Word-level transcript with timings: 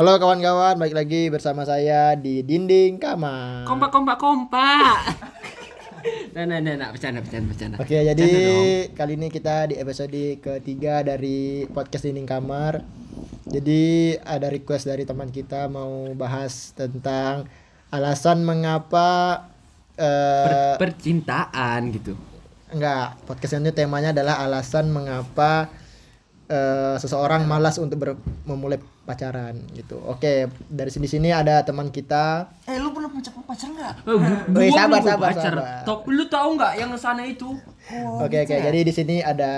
Halo 0.00 0.16
kawan-kawan, 0.16 0.80
balik 0.80 0.96
lagi 0.96 1.28
bersama 1.28 1.60
saya 1.68 2.16
di 2.16 2.40
dinding 2.40 2.96
kamar. 2.96 3.68
Kompak 3.68 3.92
kompak 3.92 4.16
kompak. 4.16 4.96
nah, 6.32 6.48
nah, 6.48 6.56
nah, 6.56 6.72
nah, 6.72 6.88
bercanda, 6.88 7.20
bercanda, 7.20 7.52
bercanda. 7.52 7.76
Oke, 7.76 8.00
jadi 8.00 8.32
kali 8.96 9.20
ini 9.20 9.28
kita 9.28 9.68
di 9.68 9.76
episode 9.76 10.40
ketiga 10.40 11.04
dari 11.04 11.68
podcast 11.68 12.08
dinding 12.08 12.24
kamar. 12.24 12.80
Jadi 13.44 14.16
ada 14.24 14.48
request 14.48 14.88
dari 14.88 15.04
teman 15.04 15.28
kita 15.28 15.68
mau 15.68 16.08
bahas 16.16 16.72
tentang 16.72 17.44
alasan 17.92 18.40
mengapa 18.40 19.52
eh 20.00 20.80
Per- 20.80 20.80
percintaan 20.80 21.92
gitu. 21.92 22.16
enggak 22.72 23.20
podcast 23.28 23.60
ini 23.60 23.68
temanya 23.68 24.16
adalah 24.16 24.40
alasan 24.48 24.88
mengapa 24.96 25.68
eh, 26.48 26.96
seseorang 26.96 27.44
malas 27.44 27.76
untuk 27.76 28.00
ber- 28.00 28.24
memulai 28.48 28.80
pacaran 29.10 29.58
gitu. 29.74 29.98
Oke, 30.06 30.46
dari 30.70 30.90
sini 30.94 31.10
sini 31.10 31.28
ada 31.34 31.66
teman 31.66 31.90
kita. 31.90 32.46
Eh 32.70 32.78
lu 32.78 32.94
pernah 32.94 33.10
pacar 33.10 33.34
pacar 33.42 33.68
nggak? 33.74 33.94
Eh, 34.06 34.16
gua 34.54 34.70
sabar, 34.70 35.02
belum 35.02 35.10
sabar, 35.10 35.28
pacar. 35.34 35.52
sabar. 35.58 36.06
Lu 36.06 36.24
tahu 36.30 36.48
nggak 36.54 36.72
yang 36.78 36.90
sana 36.94 37.26
itu? 37.26 37.50
Oke 38.22 38.46
oke, 38.46 38.54
jadi 38.54 38.78
di 38.86 38.92
sini 38.94 39.18
ada 39.18 39.50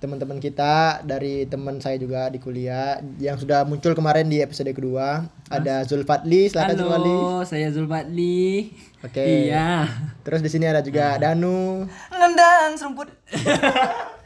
teman-teman 0.00 0.40
kita 0.40 1.04
dari 1.04 1.44
teman 1.44 1.76
saya 1.76 2.00
juga 2.00 2.32
di 2.32 2.40
kuliah 2.40 3.04
yang 3.20 3.36
sudah 3.36 3.68
muncul 3.68 3.92
kemarin 3.92 4.26
di 4.26 4.40
episode 4.40 4.72
kedua. 4.72 5.28
Ada 5.52 5.84
Zulfatli, 5.84 6.48
silakan 6.48 6.74
Zulfatli. 6.74 7.14
Halo, 7.14 7.44
saya 7.44 7.68
Zulfadli. 7.68 8.72
Oke. 9.04 9.20
Iya. 9.20 9.86
Terus 10.24 10.40
di 10.40 10.48
sini 10.48 10.64
ada 10.64 10.80
juga 10.80 11.20
Danu. 11.20 11.84
Nendang 12.10 12.74
serumput. 12.80 13.12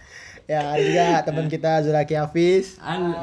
Ya, 0.44 0.76
ada 0.76 0.82
juga 0.84 1.08
teman 1.24 1.48
kita 1.48 1.80
Zulaki 1.80 2.20
Hafiz. 2.20 2.76
Halo. 2.76 3.16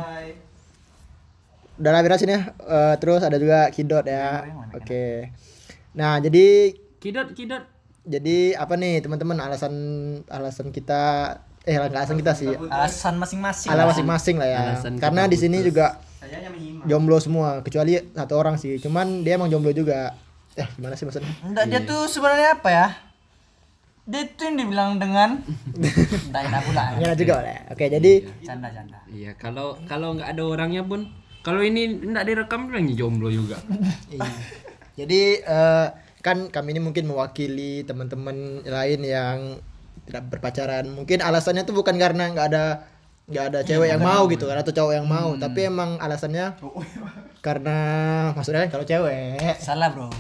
Udah 1.81 1.91
lah 1.97 2.05
beresin 2.05 2.29
ya. 2.29 2.41
Eh, 2.61 2.95
terus 3.01 3.25
ada 3.25 3.41
juga 3.41 3.73
Kidot 3.73 4.05
ya. 4.05 4.45
Oke. 4.77 5.33
Nah, 5.97 6.21
jadi 6.21 6.77
Kidot, 7.01 7.33
kidot. 7.33 7.65
jadi 8.05 8.53
apa 8.53 8.77
nih 8.77 9.01
teman-teman 9.01 9.41
alasan 9.41 9.73
alasan 10.29 10.69
kita 10.69 11.33
eh 11.65 11.77
alasan 11.81 12.21
kita 12.21 12.37
sih. 12.37 12.53
Alasan 12.53 13.17
masing-masing. 13.17 13.69
Alasan 13.73 13.89
masing-masing 13.89 14.35
lah 14.37 14.49
ya. 14.49 14.61
Alasan 14.77 14.93
Karena 15.01 15.25
di 15.25 15.37
sini 15.41 15.65
juga 15.65 15.97
jomblo 16.85 17.17
semua 17.17 17.65
kecuali 17.65 17.97
satu 18.13 18.33
orang 18.37 18.61
sih. 18.61 18.77
Cuman 18.77 19.25
dia 19.25 19.41
emang 19.41 19.49
jomblo 19.49 19.73
juga. 19.73 20.13
Eh, 20.53 20.67
gimana 20.77 20.93
sih 20.93 21.09
maksudnya? 21.09 21.33
Enggak 21.41 21.65
dia 21.65 21.79
tuh 21.81 22.05
sebenarnya 22.05 22.61
apa 22.61 22.69
ya? 22.69 22.87
Dia 24.05 24.21
tuh 24.33 24.43
yang 24.49 24.57
dibilang 24.61 24.89
dengan 25.01 25.41
Enggak 26.29 26.41
enak 26.45 26.61
pula. 26.69 26.83
Gimana 26.97 27.15
juga 27.17 27.33
boleh. 27.41 27.57
Oke, 27.73 27.85
jadi 27.89 28.11
Canda 28.45 28.69
canda. 28.69 28.99
Iya, 29.09 29.31
kalau 29.41 29.77
kalau 29.89 30.13
nggak 30.17 30.29
ada 30.29 30.43
orangnya 30.45 30.85
pun 30.85 31.09
kalau 31.41 31.61
ini 31.65 32.01
nggak 32.05 32.25
direkam 32.25 32.69
bilangnya 32.69 32.95
jomblo 32.97 33.29
juga. 33.33 33.57
Iya. 34.11 34.27
Jadi 34.91 35.21
eh, 35.39 35.87
kan 36.19 36.51
kami 36.51 36.75
ini 36.75 36.81
mungkin 36.83 37.07
mewakili 37.07 37.87
teman-teman 37.87 38.61
lain 38.67 38.99
yang 39.01 39.37
tidak 40.05 40.23
berpacaran. 40.29 40.85
Mungkin 40.91 41.23
alasannya 41.23 41.63
tuh 41.63 41.73
bukan 41.73 41.95
karena 41.95 42.29
nggak 42.29 42.47
ada 42.51 42.65
nggak 43.31 43.45
ada 43.47 43.59
cewek 43.63 43.87
yang 43.87 44.03
mau 44.03 44.27
gitu 44.27 44.43
kan 44.43 44.59
atau 44.59 44.75
cowok 44.75 44.93
yang 44.97 45.07
mau, 45.07 45.31
tapi 45.39 45.63
emang 45.71 45.95
alasannya 46.03 46.59
karena 47.39 47.77
maksudnya 48.35 48.67
kan 48.67 48.69
kalau 48.75 48.85
cewek 48.85 49.55
Salah 49.57 49.87
bro. 49.95 50.11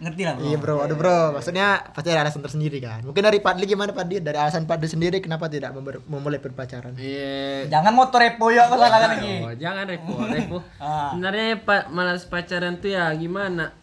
Ngerti 0.00 0.22
lah 0.24 0.32
bro. 0.32 0.44
Iya 0.48 0.56
bro, 0.56 0.76
aduh 0.80 0.96
bro, 0.96 1.18
maksudnya 1.36 1.92
pasti 1.92 2.08
ada 2.08 2.24
alasan 2.24 2.40
tersendiri 2.40 2.80
kan. 2.80 3.04
Mungkin 3.04 3.20
dari 3.20 3.36
Padli 3.36 3.68
gimana 3.68 3.92
Padli? 3.92 4.16
Dari 4.16 4.32
alasan 4.34 4.64
Padli 4.64 4.88
sendiri 4.88 5.20
kenapa 5.20 5.44
tidak 5.46 5.76
member- 5.76 6.00
memulai 6.08 6.40
berpacaran? 6.40 6.96
Iya. 6.96 7.68
Jangan 7.68 7.92
motor 7.92 8.16
repo 8.18 8.48
ya 8.48 8.64
kau 8.64 8.80
salahkan 8.80 9.20
lagi. 9.20 9.34
Oh, 9.44 9.52
jangan 9.52 9.84
repo, 9.84 10.12
repo. 10.32 10.56
Ah. 10.80 11.12
Sebenarnya 11.12 11.60
pak 11.60 11.92
malas 11.92 12.24
pacaran 12.24 12.80
tuh 12.80 12.90
ya 12.90 13.12
gimana? 13.12 13.76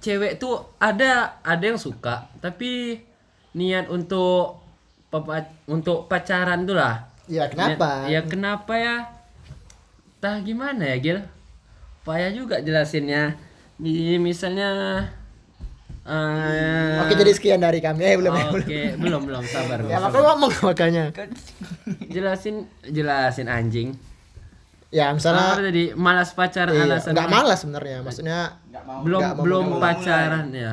Cewek 0.00 0.40
tuh 0.40 0.56
ada 0.78 1.36
ada 1.42 1.60
yang 1.60 1.76
suka, 1.76 2.32
tapi 2.40 3.04
niat 3.52 3.92
untuk 3.92 4.64
papa- 5.12 5.52
untuk 5.68 6.08
pacaran 6.08 6.64
tuh 6.64 6.80
lah. 6.80 7.12
Ya 7.28 7.44
kenapa? 7.44 8.08
Niat- 8.08 8.08
ya 8.08 8.20
kenapa 8.24 8.72
ya? 8.72 8.96
Tah 10.16 10.40
gimana 10.40 10.80
ya 10.86 10.96
Gil? 10.96 11.18
Payah 12.02 12.32
juga 12.32 12.56
jelasinnya. 12.58 13.36
Misalnya 14.16 14.70
eh, 16.08 17.02
Oke 17.04 17.12
jadi 17.14 17.30
sekian 17.30 17.60
dari 17.60 17.78
kami. 17.78 18.00
Eh 18.02 18.16
belum 18.16 18.32
ya 18.32 18.46
belum. 18.48 18.64
Oke, 18.64 18.80
belum 18.96 19.20
belum 19.28 19.44
sabar. 19.44 19.78
Ya 19.84 20.00
makanya 20.00 20.24
ngomong 20.32 20.52
makanya. 20.64 21.04
Jelasin 22.08 22.64
jelasin 22.82 23.46
anjing. 23.46 23.92
Ya 24.88 25.12
misalnya 25.12 25.52
Apa 25.52 25.60
tadi 25.60 25.92
malas 25.92 26.32
pacaran 26.32 26.72
iya, 26.72 26.88
alasan 26.88 27.12
nggak 27.12 27.28
malas 27.28 27.58
sebenarnya. 27.60 28.00
Maksudnya 28.00 28.38
belum 29.04 29.20
nggak 29.20 29.32
mau 29.36 29.44
belum 29.44 29.66
pacaran 29.78 30.48
ya 30.50 30.72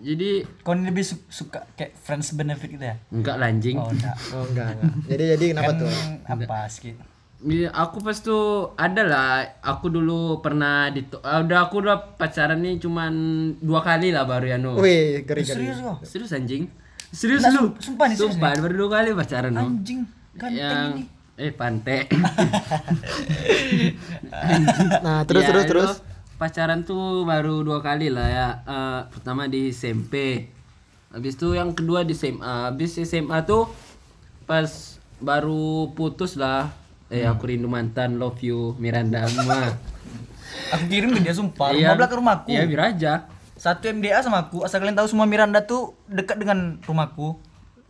jadi 0.00 0.48
Kau 0.64 0.72
ini 0.72 0.88
lebih 0.88 1.04
su- 1.04 1.28
suka 1.28 1.60
kayak 1.76 1.92
friends 1.94 2.32
benefit 2.32 2.72
gitu 2.72 2.80
ya? 2.80 2.96
enggak 3.12 3.36
lanjing 3.36 3.76
Oh 3.76 3.92
enggak. 3.92 4.16
Oh 4.32 4.44
enggak 4.48 4.66
enggak. 4.72 4.92
Jadi 5.06 5.24
jadi 5.36 5.44
kenapa 5.52 5.70
Kan 5.70 5.76
tuh? 5.76 5.90
apa 6.24 6.58
sedikit? 6.72 6.96
Iya, 7.40 7.70
aku 7.70 7.98
pas 7.98 8.14
tuh 8.14 8.70
ada 8.76 9.00
lah 9.00 9.26
aku 9.58 9.88
dulu 9.88 10.38
pernah 10.38 10.88
di 10.88 11.02
udah 11.08 11.58
aku 11.62 11.80
udah 11.80 11.96
pacaran 12.14 12.58
nih 12.58 12.76
cuman 12.76 13.12
dua 13.56 13.80
kali 13.80 14.10
lah 14.10 14.22
baru 14.22 14.46
ya 14.46 14.56
no 14.56 14.74
Wih, 14.76 15.22
geri 15.22 15.40
geri. 15.40 15.64
Serius 15.64 15.78
kau? 15.78 15.96
serius 16.02 16.30
anjing 16.30 16.66
serius 17.08 17.40
Nah, 17.40 17.50
lu 17.54 17.62
sumpah 17.74 18.06
nih, 18.06 18.14
serius 18.14 18.36
sumpah 18.36 18.50
baru 18.58 18.74
dua 18.76 18.88
kali 18.94 19.08
pacaran 19.14 19.50
no 19.50 19.66
Anjing. 19.66 20.00
Ganteng 20.32 20.54
yang 20.54 20.90
ini. 20.94 21.02
eh 21.38 21.50
pantai 21.50 22.06
Nah, 25.00 25.18
terus 25.24 25.40
Ya, 25.40 25.48
terus 25.50 25.64
terus. 25.66 25.90
pacaran 26.36 26.82
tuh 26.82 27.22
baru 27.22 27.60
dua 27.60 27.78
kali 27.78 28.08
lah 28.08 28.26
ya 28.26 28.46
Eh, 28.62 28.98
pertama 29.10 29.44
di 29.44 29.70
SMP 29.70 30.44
habis 31.08 31.34
itu 31.34 31.52
yang 31.52 31.72
kedua 31.72 32.00
di 32.00 32.12
SMA 32.12 32.68
habis 32.68 32.96
SMA 32.96 33.42
tuh 33.42 33.66
pas 34.44 34.66
baru 35.18 35.88
putus 35.90 36.34
lah 36.34 36.68
eh 37.10 37.24
aku 37.24 37.42
rindu 37.46 37.66
mantan 37.66 38.16
love 38.16 38.38
you 38.40 38.74
Miranda 38.76 39.22
Amma 39.22 39.74
Aku 40.72 40.86
kirim 40.86 41.10
ke 41.10 41.20
dia 41.20 41.30
sumpah. 41.32 41.70
Iya. 41.70 41.90
Rumah 41.90 41.96
belakang 41.96 42.18
rumahku. 42.18 42.48
iya 42.48 42.62
bir 42.64 42.78
aja 42.80 43.26
Satu 43.54 43.86
MDA 43.86 44.18
sama 44.20 44.40
aku. 44.42 44.62
Asal 44.62 44.78
kalian 44.78 44.94
tahu 44.94 45.06
semua 45.06 45.24
Miranda 45.24 45.60
tuh 45.60 45.92
dekat 46.06 46.38
dengan 46.38 46.78
rumahku. 46.80 47.36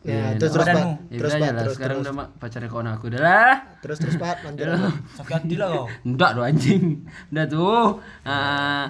Ya, 0.01 0.33
Iya, 0.33 0.41
terus 0.41 0.53
terus 0.55 0.67
Pak. 0.67 0.75
ya 0.75 0.89
Terus 1.15 1.33
Pak, 1.35 1.49
terus 1.55 1.75
sekarang 1.77 1.97
terus. 1.97 2.05
udah 2.07 2.15
ma- 2.17 2.31
pacarnya 2.35 2.69
kawan 2.69 2.89
aku 2.91 3.05
udah 3.07 3.21
lah 3.21 3.55
Terus 3.79 3.99
terus 3.99 4.17
Pak, 4.17 4.37
lanjut. 4.45 4.67
Sakit 5.15 5.35
hati 5.37 5.55
lah 5.55 5.69
kau. 5.71 5.87
Enggak 6.03 6.31
doh 6.33 6.43
anjing. 6.43 6.85
Udah 7.29 7.45
tuh. 7.47 7.85
Ah, 8.23 8.85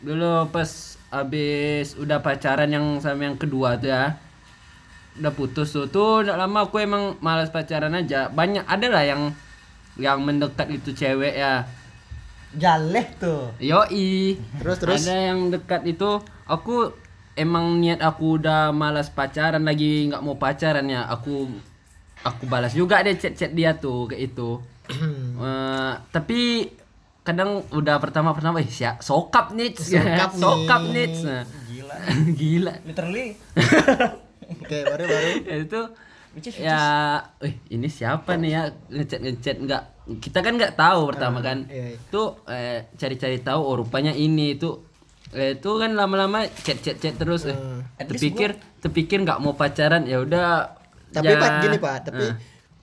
dulu 0.00 0.50
pas 0.50 0.70
habis 1.08 1.94
udah 1.94 2.18
pacaran 2.18 2.66
yang 2.68 2.98
sama 2.98 3.24
yang 3.24 3.36
kedua 3.36 3.74
tuh 3.76 3.88
ya. 3.88 4.18
Udah 5.14 5.30
putus 5.30 5.70
tuh. 5.70 5.86
Tuh 5.86 6.22
udah 6.22 6.34
lama 6.34 6.64
aku 6.64 6.78
emang 6.78 7.14
malas 7.18 7.48
pacaran 7.48 7.92
aja. 7.92 8.26
Banyak 8.28 8.64
ada 8.64 8.86
lah 8.88 9.04
yang 9.04 9.22
yang 9.94 10.18
mendekat 10.20 10.66
itu 10.68 10.90
cewek 10.90 11.34
ya. 11.34 11.66
Jaleh 12.52 13.06
tuh. 13.16 13.54
Yoi. 13.58 14.38
Terus 14.58 14.76
terus. 14.78 15.02
Ada 15.02 15.14
yang 15.32 15.50
dekat 15.50 15.82
itu 15.84 16.18
aku 16.44 16.90
emang 17.34 17.78
niat 17.78 17.98
aku 17.98 18.38
udah 18.38 18.70
malas 18.70 19.10
pacaran 19.10 19.62
lagi 19.62 20.06
nggak 20.06 20.22
mau 20.22 20.34
pacaran 20.34 20.86
ya. 20.86 21.06
Aku 21.10 21.50
aku 22.22 22.42
balas 22.46 22.72
juga 22.72 23.02
deh 23.02 23.14
chat-chat 23.14 23.52
dia 23.52 23.74
tuh 23.74 24.06
kayak 24.06 24.34
itu. 24.34 24.50
Eh, 25.34 25.92
tapi 26.12 26.68
kadang 27.20 27.64
udah 27.72 27.96
pertama 27.98 28.30
pertama 28.32 28.60
eh 28.60 28.68
siap 28.68 29.00
sokap 29.00 29.50
nih 29.52 29.72
Sokap 29.72 30.30
nih. 30.30 30.40
sokap 30.40 30.82
nih 30.92 31.06
Nah, 31.24 31.42
Gila. 31.64 31.96
gila 32.38 32.72
Literally. 32.84 33.26
Oke, 34.60 34.78
baru 34.86 35.04
baru. 35.06 35.28
ya 35.50 35.56
itu 35.62 35.80
ya 36.58 36.82
eh 37.42 37.54
ini 37.70 37.86
siapa 37.86 38.34
nih 38.34 38.50
ya? 38.50 38.62
Ngechat 38.90 39.20
ngechat 39.22 39.56
nggak 39.62 39.82
kita 40.20 40.38
kan 40.44 40.52
nggak 40.58 40.74
tahu 40.76 41.00
pertama 41.14 41.38
kan. 41.40 41.64
iya, 41.70 41.94
iya. 41.94 41.98
tuh 42.10 42.42
eh, 42.50 42.90
cari-cari 42.98 43.40
tahu 43.40 43.60
oh 43.62 43.74
rupanya 43.80 44.12
ini 44.12 44.58
itu 44.58 44.82
eh, 45.32 45.56
itu 45.56 45.70
kan 45.78 45.94
lama-lama 45.94 46.44
chat 46.62 46.78
chat 46.82 46.98
chat 46.98 47.14
terus 47.16 47.46
eh, 47.46 47.56
At 47.98 48.10
terpikir 48.10 48.58
terpikir 48.82 49.22
nggak 49.22 49.40
mau 49.40 49.54
pacaran 49.54 50.04
ya 50.04 50.22
udah 50.22 50.76
Tapi 51.14 51.30
ya, 51.30 51.38
Pak 51.38 51.50
gini 51.62 51.78
Pak, 51.78 51.96
tapi 52.10 52.26
eh, 52.26 52.34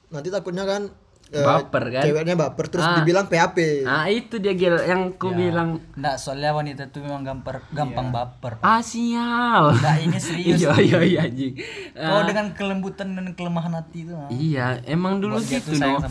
nanti 0.08 0.32
takutnya 0.32 0.64
kan 0.64 0.88
eh, 0.88 1.01
Baper 1.34 1.84
kan? 1.90 2.04
Ceweknya 2.04 2.36
baper 2.36 2.66
terus 2.68 2.84
Ah. 2.84 2.96
dibilang 2.98 3.24
PHP. 3.26 3.58
nah 3.82 4.04
itu 4.06 4.36
dia 4.36 4.52
gil 4.52 4.76
yang 4.78 5.14
ku 5.14 5.32
bilang 5.32 5.80
Enggak, 5.94 6.16
soalnya 6.16 6.52
wanita 6.52 6.88
tuh 6.88 7.00
memang 7.02 7.24
gampang 7.24 7.64
gampang 7.72 8.08
baper. 8.10 8.60
ah 8.60 8.80
sial 8.80 9.72
Enggak, 9.72 9.96
ini 10.02 10.20
serius. 10.24 10.60
iya 10.60 10.76
iya 10.78 11.00
iya 11.02 11.20
anjing 11.24 11.56
Kau 11.94 12.04
Ah, 12.14 12.24
dengan 12.24 12.52
kelembutan 12.52 13.14
dan 13.14 13.32
kelemahan 13.32 13.72
hati 13.74 14.04
itu. 14.04 14.12
ah. 14.12 14.28
iya 14.30 14.84
emang 14.84 15.18
dulu 15.18 15.38
Buat 15.38 15.48
gitu 15.48 15.72
no 15.78 16.04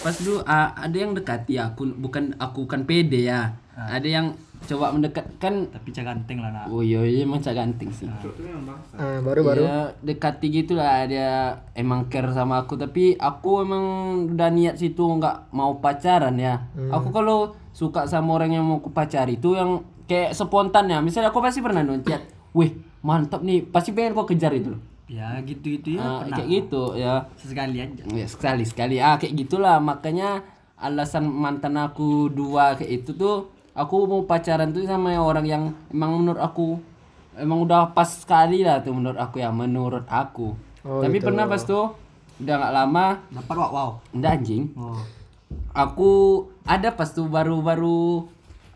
pas 0.00 0.16
dulu 0.16 0.42
ah, 0.42 0.74
ada 0.74 0.96
yang 0.96 1.12
dekati 1.12 1.54
aku 1.56 1.94
bukan 1.94 2.34
aku 2.36 2.66
kan 2.66 2.82
pede 2.82 3.26
ya 3.26 3.54
ada 3.72 4.06
yang 4.06 4.34
coba 4.66 4.90
mendekat 4.90 5.26
kan 5.36 5.66
Tapi 5.66 5.88
cak 5.88 6.04
ganteng 6.04 6.38
lah 6.38 6.50
nak. 6.50 6.66
oh 6.66 6.80
iya 6.80 7.00
iya 7.00 7.22
emang 7.22 7.38
cak 7.38 7.52
ganting 7.52 7.88
sih 7.88 8.08
Ah, 8.94 9.18
baru 9.18 9.40
baru. 9.42 9.62
Iya, 9.62 9.78
dekati 10.00 10.46
gitu 10.48 10.74
lah 10.74 11.04
dia 11.04 11.30
emang 11.72 12.06
care 12.06 12.30
sama 12.30 12.60
aku 12.60 12.74
tapi 12.74 13.14
aku 13.14 13.60
emang 13.60 13.84
udah 14.30 14.48
niat 14.48 14.76
situ 14.76 15.02
nggak 15.02 15.50
mau 15.50 15.78
pacaran 15.78 16.34
ya. 16.34 16.70
Aku 16.90 17.10
kalau 17.10 17.52
suka 17.70 18.06
sama 18.06 18.34
orang 18.34 18.52
yang 18.52 18.64
mau 18.64 18.78
aku 18.78 18.88
pacari 18.88 19.34
itu 19.34 19.52
yang 19.52 19.82
kayak 20.04 20.30
spontan 20.32 20.86
ya. 20.86 20.98
Misalnya 20.98 21.28
aku 21.28 21.40
pasti 21.40 21.58
pernah 21.58 21.80
dong 21.80 22.00
chat, 22.02 22.22
"Wih, 22.52 22.70
mantap 23.00 23.40
nih." 23.40 23.64
Pasti 23.64 23.90
pengen 23.90 24.12
kau 24.12 24.24
kejar 24.24 24.52
itu 24.52 24.70
loh. 24.70 24.80
Ya 25.04 25.36
gitu-gitu 25.40 25.94
ya. 25.94 26.02
Ah, 26.02 26.20
kayak 26.24 26.48
gitu 26.48 26.82
ya. 26.94 27.14
Sesekali 27.34 27.76
aja. 27.78 28.02
Ya 28.06 28.24
sekali 28.24 28.64
sekali 28.64 28.96
ah 28.98 29.16
kayak 29.16 29.34
gitulah 29.36 29.76
makanya 29.76 30.40
alasan 30.74 31.24
mantan 31.24 31.74
aku 31.74 32.28
dua 32.28 32.74
kayak 32.74 33.02
itu 33.02 33.14
tuh 33.14 33.53
aku 33.74 34.06
mau 34.06 34.22
pacaran 34.22 34.70
tuh 34.70 34.82
sama 34.82 35.12
orang 35.14 35.44
yang 35.44 35.62
emang 35.88 36.14
menurut 36.16 36.38
aku 36.38 36.78
emang 37.34 37.58
udah 37.60 37.90
pas 37.90 38.06
sekali 38.06 38.62
lah 38.62 38.78
tuh 38.78 38.94
menurut 38.94 39.18
aku 39.18 39.36
ya 39.36 39.50
menurut 39.50 40.06
aku. 40.06 40.54
Oh, 40.80 41.00
tapi 41.00 41.18
pernah 41.18 41.44
pas 41.44 41.58
tuh 41.58 41.90
udah 42.36 42.54
nggak 42.56 42.74
lama 42.74 43.06
Dapat 43.30 43.54
wow 43.56 43.70
wow. 43.70 43.90
udah 44.10 44.30
anjing. 44.32 44.70
Oh. 44.74 44.98
aku 45.72 46.10
ada 46.62 46.90
pas 46.90 47.06
tuh 47.08 47.26
baru-baru 47.26 48.26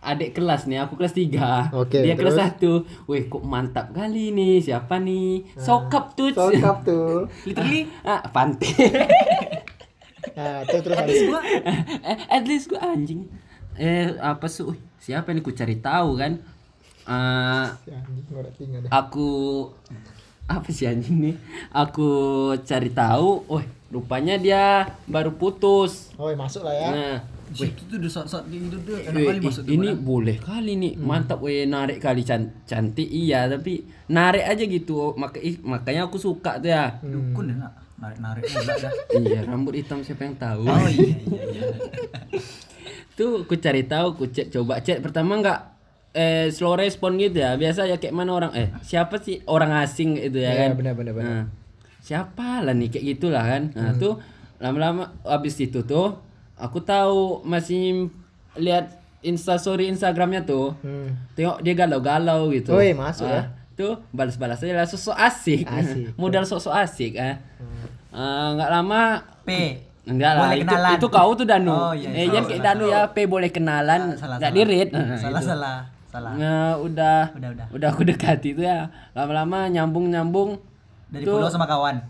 adik 0.01 0.31
kelas 0.33 0.65
nih 0.65 0.79
aku 0.81 0.95
kelas 0.95 1.11
3 1.11 1.75
Oke, 1.75 1.99
dia 2.01 2.15
kelas 2.15 2.39
terus? 2.55 2.87
1 2.87 3.11
wih 3.11 3.27
kok 3.27 3.43
mantap 3.43 3.91
kali 3.91 4.31
nih 4.31 4.59
siapa 4.61 4.97
nih? 4.97 5.43
Sokap 5.57 6.15
tuh 6.15 6.31
Sokap 6.31 6.83
tuh. 6.89 7.27
literally? 7.45 7.91
Ah 8.03 8.23
pantai 8.25 8.71
Nah, 10.35 10.63
terus 10.67 10.83
terus 10.83 10.97
habis. 10.97 11.19
eh, 12.01 12.19
at 12.29 12.45
least 12.45 12.67
gua 12.69 12.83
anjing 12.89 13.27
eh 13.79 14.13
apa 14.19 14.51
sih 14.51 14.67
Wih, 14.67 14.79
siapa 14.99 15.31
nih 15.31 15.41
ku 15.41 15.55
cari 15.55 15.79
tahu 15.79 16.19
kan? 16.19 16.37
Deh. 18.85 18.91
aku 18.91 19.29
apa 20.49 20.69
sih 20.69 20.85
anjing 20.85 21.17
nih? 21.21 21.35
Aku 21.71 22.09
cari 22.61 22.91
tahu. 22.91 23.45
Oh 23.47 23.63
rupanya 23.89 24.37
dia 24.37 24.65
baru 25.09 25.33
putus. 25.33 26.13
Oh, 26.21 26.29
masuk 26.37 26.65
lah 26.65 26.77
ya. 26.77 26.89
nah 26.93 27.17
Di 27.49 27.65
situ 27.65 27.97
tuh 27.97 28.05
sok-sok 28.05 28.45
gitu 28.53 28.77
tuh 28.85 29.01
enak 29.01 29.17
wih, 29.17 29.27
kali 29.33 29.41
masuk 29.41 29.63
tuh. 29.65 29.73
ini 29.73 29.89
boleh 29.97 30.37
kali 30.37 30.73
nih. 30.77 30.93
Mantap 31.01 31.41
weh 31.41 31.65
narik 31.65 31.97
kali 31.97 32.21
can- 32.21 32.53
cantik 32.69 33.09
iya 33.09 33.49
tapi 33.49 33.89
narik 34.09 34.45
aja 34.45 34.65
gitu. 34.69 35.17
Maka 35.17 35.41
ih, 35.41 35.57
makanya 35.65 36.05
aku 36.13 36.21
suka 36.21 36.61
tuh 36.61 36.69
ya. 36.69 37.01
Dukun 37.01 37.49
ya 37.49 37.57
nak. 37.57 37.73
Narik-narik 37.99 38.47
iya 39.27 39.43
rambut 39.43 39.75
hitam 39.75 40.05
siapa 40.07 40.23
yang 40.23 40.39
tahu? 40.39 40.71
Oh 40.71 40.87
iya 40.87 41.19
iya 41.19 41.43
iya. 41.51 41.63
tuh 43.19 43.43
aku 43.43 43.59
cari 43.59 43.83
tahu 43.83 44.15
aku 44.15 44.25
cek 44.29 44.49
coba 44.49 44.79
cek 44.79 45.03
pertama 45.03 45.35
nggak 45.37 45.61
eh 46.15 46.49
slow 46.49 46.73
respon 46.75 47.15
gitu 47.15 47.39
ya 47.39 47.55
biasa 47.55 47.85
ya 47.85 47.99
kayak 47.99 48.15
mana 48.15 48.31
orang 48.33 48.53
eh 48.55 48.71
siapa 48.81 49.19
sih 49.19 49.43
orang 49.45 49.75
asing 49.77 50.15
itu 50.17 50.39
ya 50.39 50.49
Iya, 50.49 50.61
kan 50.65 50.71
benar, 50.75 50.95
benar, 50.95 51.13
benar. 51.13 51.27
Nah, 51.29 51.45
siapa 51.99 52.63
lah 52.63 52.73
nih 52.73 52.89
kayak 52.89 53.05
gitulah 53.13 53.43
kan 53.43 53.63
nah 53.73 53.91
Hmm. 53.91 53.99
tuh 53.99 54.15
lama-lama 54.57 55.19
habis 55.23 55.59
itu 55.59 55.83
tuh 55.83 56.17
aku 56.55 56.79
tahu 56.81 57.43
masih 57.45 58.09
lihat 58.55 58.97
instastory 59.21 59.87
instagramnya 59.87 60.43
tuh 60.43 60.79
Hmm. 60.79 61.11
tengok 61.35 61.59
dia 61.61 61.75
galau-galau 61.75 62.49
gitu 62.51 62.71
Woi, 62.73 62.95
masuk 62.95 63.27
ya. 63.27 63.35
Ah, 63.37 63.47
tuh 63.75 63.99
balas-balas 64.09 64.59
aja 64.59 64.75
lah 64.75 64.87
sosok 64.87 65.15
asik, 65.15 65.63
Asik. 65.65 66.15
modal 66.21 66.43
sosok 66.43 66.73
asik 66.73 67.15
ah 67.15 67.37
Ah, 68.09 68.57
nggak 68.57 68.71
lama 68.73 69.01
P. 69.45 69.51
Enggak 70.09 70.33
lah, 70.33 70.41
Boleh 70.43 70.57
itu, 70.57 70.67
kenalan. 70.67 70.93
itu 70.95 71.07
kau 71.09 71.31
tuh 71.33 71.45
Danu. 71.45 71.71
Oh, 71.71 71.93
iya, 71.93 72.09
eh, 72.09 72.15
salah, 72.15 72.27
jangan 72.31 72.49
kayak. 72.49 72.63
Danu 72.65 72.85
ya, 72.87 73.01
P 73.07 73.17
boleh 73.25 73.51
kenalan, 73.51 74.01
Salah, 74.15 74.37
enggak 74.37 74.49
salah. 74.49 74.57
di 74.57 74.63
read. 74.65 74.89
Nah, 74.91 75.05
Salah 75.15 75.43
salah. 75.43 75.77
Salah. 76.09 76.33
Nah, 76.33 76.73
udah, 76.79 77.21
Udah 77.31 77.49
udah. 77.53 77.67
udah 77.71 77.89
aku 77.91 78.03
dekati 78.03 78.49
itu 78.51 78.63
ya. 78.63 78.89
Lama-lama 79.13 79.69
nyambung-nyambung 79.69 80.57
Dari 81.07 81.23
tuh 81.23 81.37
follow 81.37 81.49
sama 81.49 81.65
kawan. 81.65 82.01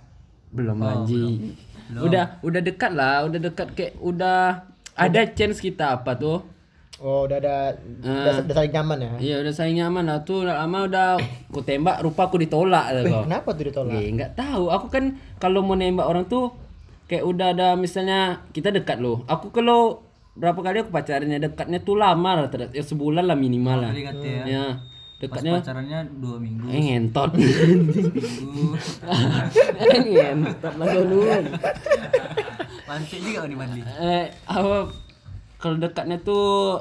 belum 0.48 0.76
Oh, 0.76 0.86
anjing. 0.88 1.58
Belum. 1.88 2.02
Udah, 2.04 2.24
udah 2.40 2.60
dekat 2.60 2.92
lah, 2.92 3.24
udah 3.24 3.40
dekat 3.42 3.68
kayak 3.72 3.92
udah 3.98 4.62
ada 4.94 5.20
chance 5.28 5.58
kita 5.58 5.96
apa 5.96 6.14
tuh? 6.14 6.46
Oh, 6.98 7.24
udah 7.24 7.38
ada 7.38 7.56
udah, 8.02 8.42
udah 8.42 8.54
saling 8.54 8.72
nyaman 8.72 8.96
ya. 8.98 9.10
Iya, 9.18 9.34
udah 9.40 9.52
saling 9.52 9.76
nyaman 9.76 10.04
lah 10.04 10.18
tuh. 10.20 10.42
udah 10.42 10.54
Lama 10.56 10.78
udah 10.84 11.06
aku 11.48 11.60
tembak, 11.62 11.98
rupa 11.98 12.26
aku 12.26 12.36
ditolak 12.36 12.86
lah 12.88 13.02
kok. 13.02 13.22
kenapa 13.24 13.48
tuh 13.52 13.64
ditolak? 13.66 13.94
Eh, 13.94 14.10
nggak 14.12 14.32
tahu. 14.34 14.64
Aku 14.68 14.86
kan 14.86 15.04
kalau 15.36 15.60
mau 15.60 15.74
nembak 15.74 16.04
orang 16.04 16.22
tuh 16.24 16.50
kayak 17.08 17.24
udah 17.24 17.56
ada 17.56 17.72
misalnya 17.74 18.44
kita 18.52 18.68
dekat 18.70 19.00
loh. 19.00 19.24
Aku 19.24 19.48
kalau 19.48 20.04
berapa 20.38 20.62
kali 20.62 20.86
aku 20.86 20.94
pacarnya 20.94 21.42
dekatnya 21.42 21.82
tuh 21.82 21.98
lama 21.98 22.30
lah, 22.38 22.46
ya, 22.70 22.84
sebulan 22.84 23.26
lah 23.26 23.34
minimal 23.34 23.88
lah. 23.88 23.90
Ya. 23.90 24.14
Ya, 24.46 24.64
Pas 25.18 25.42
dekatnya 25.42 25.58
pacarannya 25.58 26.06
dua 26.22 26.38
minggu. 26.38 26.70
eh 26.70 26.78
ngentot. 26.78 27.34
Eh, 27.34 27.42
ngentot 30.14 30.74
lah 30.78 30.86
dulu. 30.94 31.26
Mantik 32.86 33.18
juga 33.18 33.50
nih 33.50 33.58
Madli. 33.58 33.82
Eh, 33.82 34.30
apa 34.46 34.94
kalau 35.58 35.74
dekatnya 35.80 36.22
tuh 36.22 36.78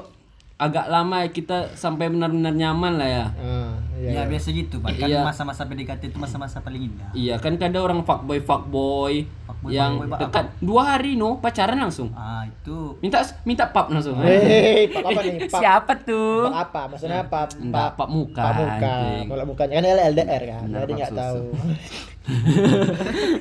agak 0.58 0.90
lama 0.90 1.22
ya 1.22 1.30
kita 1.30 1.70
sampai 1.72 2.10
benar-benar 2.10 2.50
nyaman 2.50 2.98
lah 2.98 3.06
ya. 3.06 3.26
Ah, 3.38 3.78
iya. 3.94 4.10
Ya 4.10 4.22
biasa 4.26 4.50
gitu 4.50 4.82
Pak. 4.82 4.98
Kan 4.98 5.06
Iya. 5.06 5.22
masa-masa 5.22 5.62
PDKT 5.62 6.10
itu 6.10 6.18
masa-masa 6.18 6.58
paling 6.58 6.90
indah. 6.90 7.06
Iya 7.14 7.38
kan 7.38 7.54
kadang 7.54 7.86
orang 7.86 8.02
fuckboy 8.02 8.42
fuckboy 8.42 9.22
Fuckboy, 9.46 9.70
yang 9.70 10.02
fuckboy, 10.02 10.18
dekat 10.18 10.46
dua 10.58 10.82
hari 10.84 11.14
no 11.14 11.38
pacaran 11.38 11.78
langsung. 11.78 12.10
Ah 12.12 12.42
itu 12.42 12.98
Minta 12.98 13.22
minta 13.46 13.70
pap 13.70 13.86
langsung. 13.86 14.18
Hei, 14.18 14.90
pak 14.90 15.06
apa 15.06 15.20
nih? 15.22 15.46
Pak, 15.46 15.60
Siapa 15.62 15.92
tuh? 16.02 16.50
pak 16.50 16.60
apa? 16.66 16.80
Maksudnya 16.90 17.18
apa? 17.22 17.40
Enggak, 17.54 17.88
pak 17.94 18.08
muka, 18.10 18.42
Pak 18.42 18.54
muka. 18.58 18.96
Kalau 19.30 19.44
mukanya 19.46 19.74
kan 19.78 19.84
LDR 20.10 20.42
kan. 20.42 20.62
Benar, 20.66 20.80
jadi 20.82 20.92
nggak 20.98 21.12
tahu. 21.14 21.42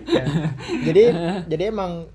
Ya. 0.07 0.23
Jadi 0.87 1.03
jadi 1.51 1.63
emang 1.67 2.07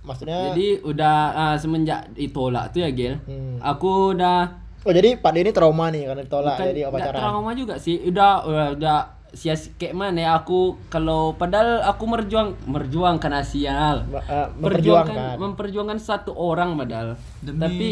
maksudnya 0.00 0.50
Jadi 0.50 0.66
udah 0.80 1.16
ah, 1.32 1.54
semenjak 1.54 2.12
ditolak 2.12 2.70
tuh 2.70 2.80
ya 2.80 2.90
Gil. 2.90 3.18
Hmm. 3.22 3.58
Aku 3.58 4.12
udah 4.12 4.62
Oh 4.84 4.92
jadi 4.92 5.16
Pak 5.16 5.32
ini 5.34 5.48
trauma 5.48 5.88
nih 5.88 6.04
karena 6.04 6.22
ditolak 6.22 6.54
bukan 6.54 6.66
jadi 6.68 6.80
pacaran. 6.86 7.16
trauma 7.16 7.50
juga 7.52 7.74
sih. 7.76 8.04
Udah 8.04 8.44
udah, 8.44 8.66
udah 8.72 8.98
sia 9.32 9.50
kayak 9.56 9.90
mana 9.92 10.20
ya 10.20 10.30
aku 10.36 10.78
kalau 10.86 11.32
padahal 11.32 11.82
aku 11.82 12.04
merjuang 12.04 12.52
merjuangkan 12.64 13.32
asial. 13.34 14.04
Ma- 14.04 14.20
eh, 14.20 14.46
Memperjuangkan 14.52 14.60
memperjuangkan. 15.08 15.36
memperjuangkan 15.40 15.98
satu 15.98 16.32
orang 16.32 16.76
padahal. 16.76 17.16
Demi- 17.40 17.58
Tapi 17.58 17.88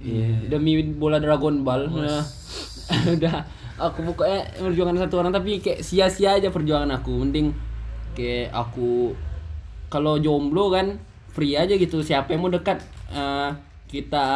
iya, 0.00 0.28
demi 0.48 0.72
bola 0.90 1.16
Dragon 1.16 1.62
Ball. 1.62 1.86
Nah, 1.86 2.20
udah 3.14 3.36
aku 3.78 4.02
pokoknya 4.04 4.58
memperjuangkan 4.58 4.98
satu 5.00 5.14
orang 5.18 5.30
tapi 5.30 5.58
kayak 5.58 5.80
sia-sia 5.80 6.34
aja 6.34 6.50
perjuangan 6.50 6.90
aku. 6.92 7.14
Mending 7.16 7.54
kayak 8.12 8.50
aku 8.50 9.14
kalau 9.88 10.16
jomblo 10.16 10.68
kan 10.68 10.96
free 11.28 11.54
aja 11.54 11.72
gitu. 11.72 12.00
Siapa 12.00 12.30
yang 12.30 12.42
mau 12.42 12.50
dekat 12.50 12.78
eh, 13.08 13.50
kita 13.86 14.26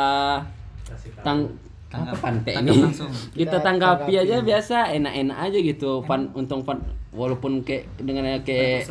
tang 1.23 1.49
apa 1.93 2.17
pantai 2.17 2.57
tanggap 2.57 2.73
ini 2.73 2.83
langsung. 2.83 3.13
kita, 3.39 3.57
tanggapi 3.61 4.13
aja 4.17 4.41
biasa 4.41 4.97
enak-enak 4.97 5.39
aja 5.39 5.59
gitu 5.61 6.01
fun 6.01 6.33
untung 6.33 6.65
fun 6.65 6.81
walaupun 7.13 7.61
kayak 7.61 7.85
dengan 8.01 8.41
kayak 8.41 8.89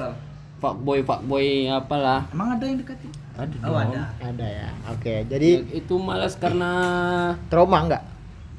fuckboy 0.62 1.02
fuckboy 1.02 1.66
apalah 1.66 2.30
Emang 2.30 2.54
ada 2.54 2.62
yang 2.62 2.78
deketin? 2.78 3.10
ada 3.34 3.56
Oh 3.66 3.74
dong. 3.74 3.90
ada. 3.90 4.02
Ada 4.22 4.46
ya. 4.46 4.70
Oke, 4.94 5.26
jadi 5.26 5.66
Ya, 5.66 5.82
itu 5.82 5.98
malas 5.98 6.38
karena 6.38 6.70
trauma 7.50 7.82
enggak? 7.82 8.04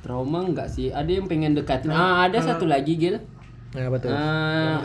trauma 0.03 0.43
enggak 0.43 0.67
sih 0.67 0.91
ada 0.91 1.07
yang 1.07 1.31
pengen 1.31 1.55
dekatin 1.55 1.95
ah 1.95 2.27
ada 2.27 2.43
satu 2.43 2.67
lagi 2.67 2.99
gil 2.99 3.23
Nah, 3.73 3.89
betul. 3.89 4.11
Ah, 4.13 4.83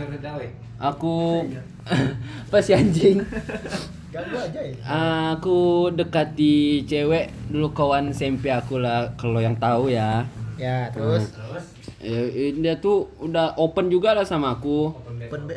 aku 0.78 1.46
apa 2.48 2.58
sih 2.62 2.74
anjing 2.78 3.22
aja 4.18 4.62
ya. 4.66 4.74
aku 5.38 5.92
dekati 5.94 6.82
cewek 6.90 7.30
dulu 7.54 7.70
kawan 7.76 8.10
SMP 8.10 8.50
aku 8.50 8.82
lah 8.82 9.14
kalau 9.14 9.38
yang 9.38 9.54
tahu 9.62 9.94
ya 9.94 10.26
Ya, 10.58 10.90
terus 10.90 11.38
Ya, 11.98 12.30
eh, 12.30 12.54
dia 12.54 12.78
tuh 12.78 13.10
udah 13.22 13.58
open 13.58 13.90
juga 13.90 14.14
lah 14.14 14.22
sama 14.22 14.54
aku. 14.54 14.94
Open 14.94 15.18
B. 15.18 15.54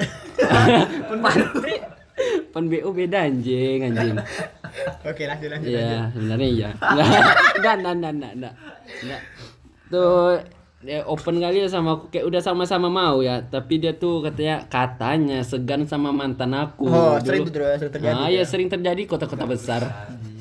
Pen 2.52 2.64
BO 2.68 2.88
beda 2.96 3.28
anjing, 3.28 3.84
anjing. 3.84 4.16
Oke, 5.04 5.28
lanjut 5.28 5.48
lanjut. 5.52 5.68
lanjut. 5.68 5.84
Iya, 5.84 6.00
sebenarnya 6.16 6.48
iya. 6.48 6.70
Enggak, 7.60 7.74
enggak, 7.80 8.12
enggak. 8.12 8.54
Enggak. 9.04 9.20
Tuh 9.92 10.36
dia 10.80 11.04
open 11.04 11.44
kali 11.44 11.60
ya 11.60 11.68
sama 11.68 12.00
aku 12.00 12.08
kayak 12.08 12.24
udah 12.24 12.40
sama-sama 12.40 12.88
mau 12.88 13.20
ya, 13.20 13.44
tapi 13.44 13.76
dia 13.76 13.92
tuh 13.92 14.24
katanya 14.24 14.64
katanya 14.64 15.44
segan 15.44 15.84
sama 15.84 16.08
mantan 16.08 16.56
aku. 16.56 16.88
Oh, 16.88 17.20
Dulu- 17.20 17.20
sering 17.20 17.42
tuh 17.44 17.52
sering 17.76 17.92
terjadi. 17.92 18.16
Nah, 18.16 18.26
iya 18.32 18.42
sering 18.48 18.68
terjadi 18.72 19.02
kota-kota 19.04 19.44
besar. 19.44 19.84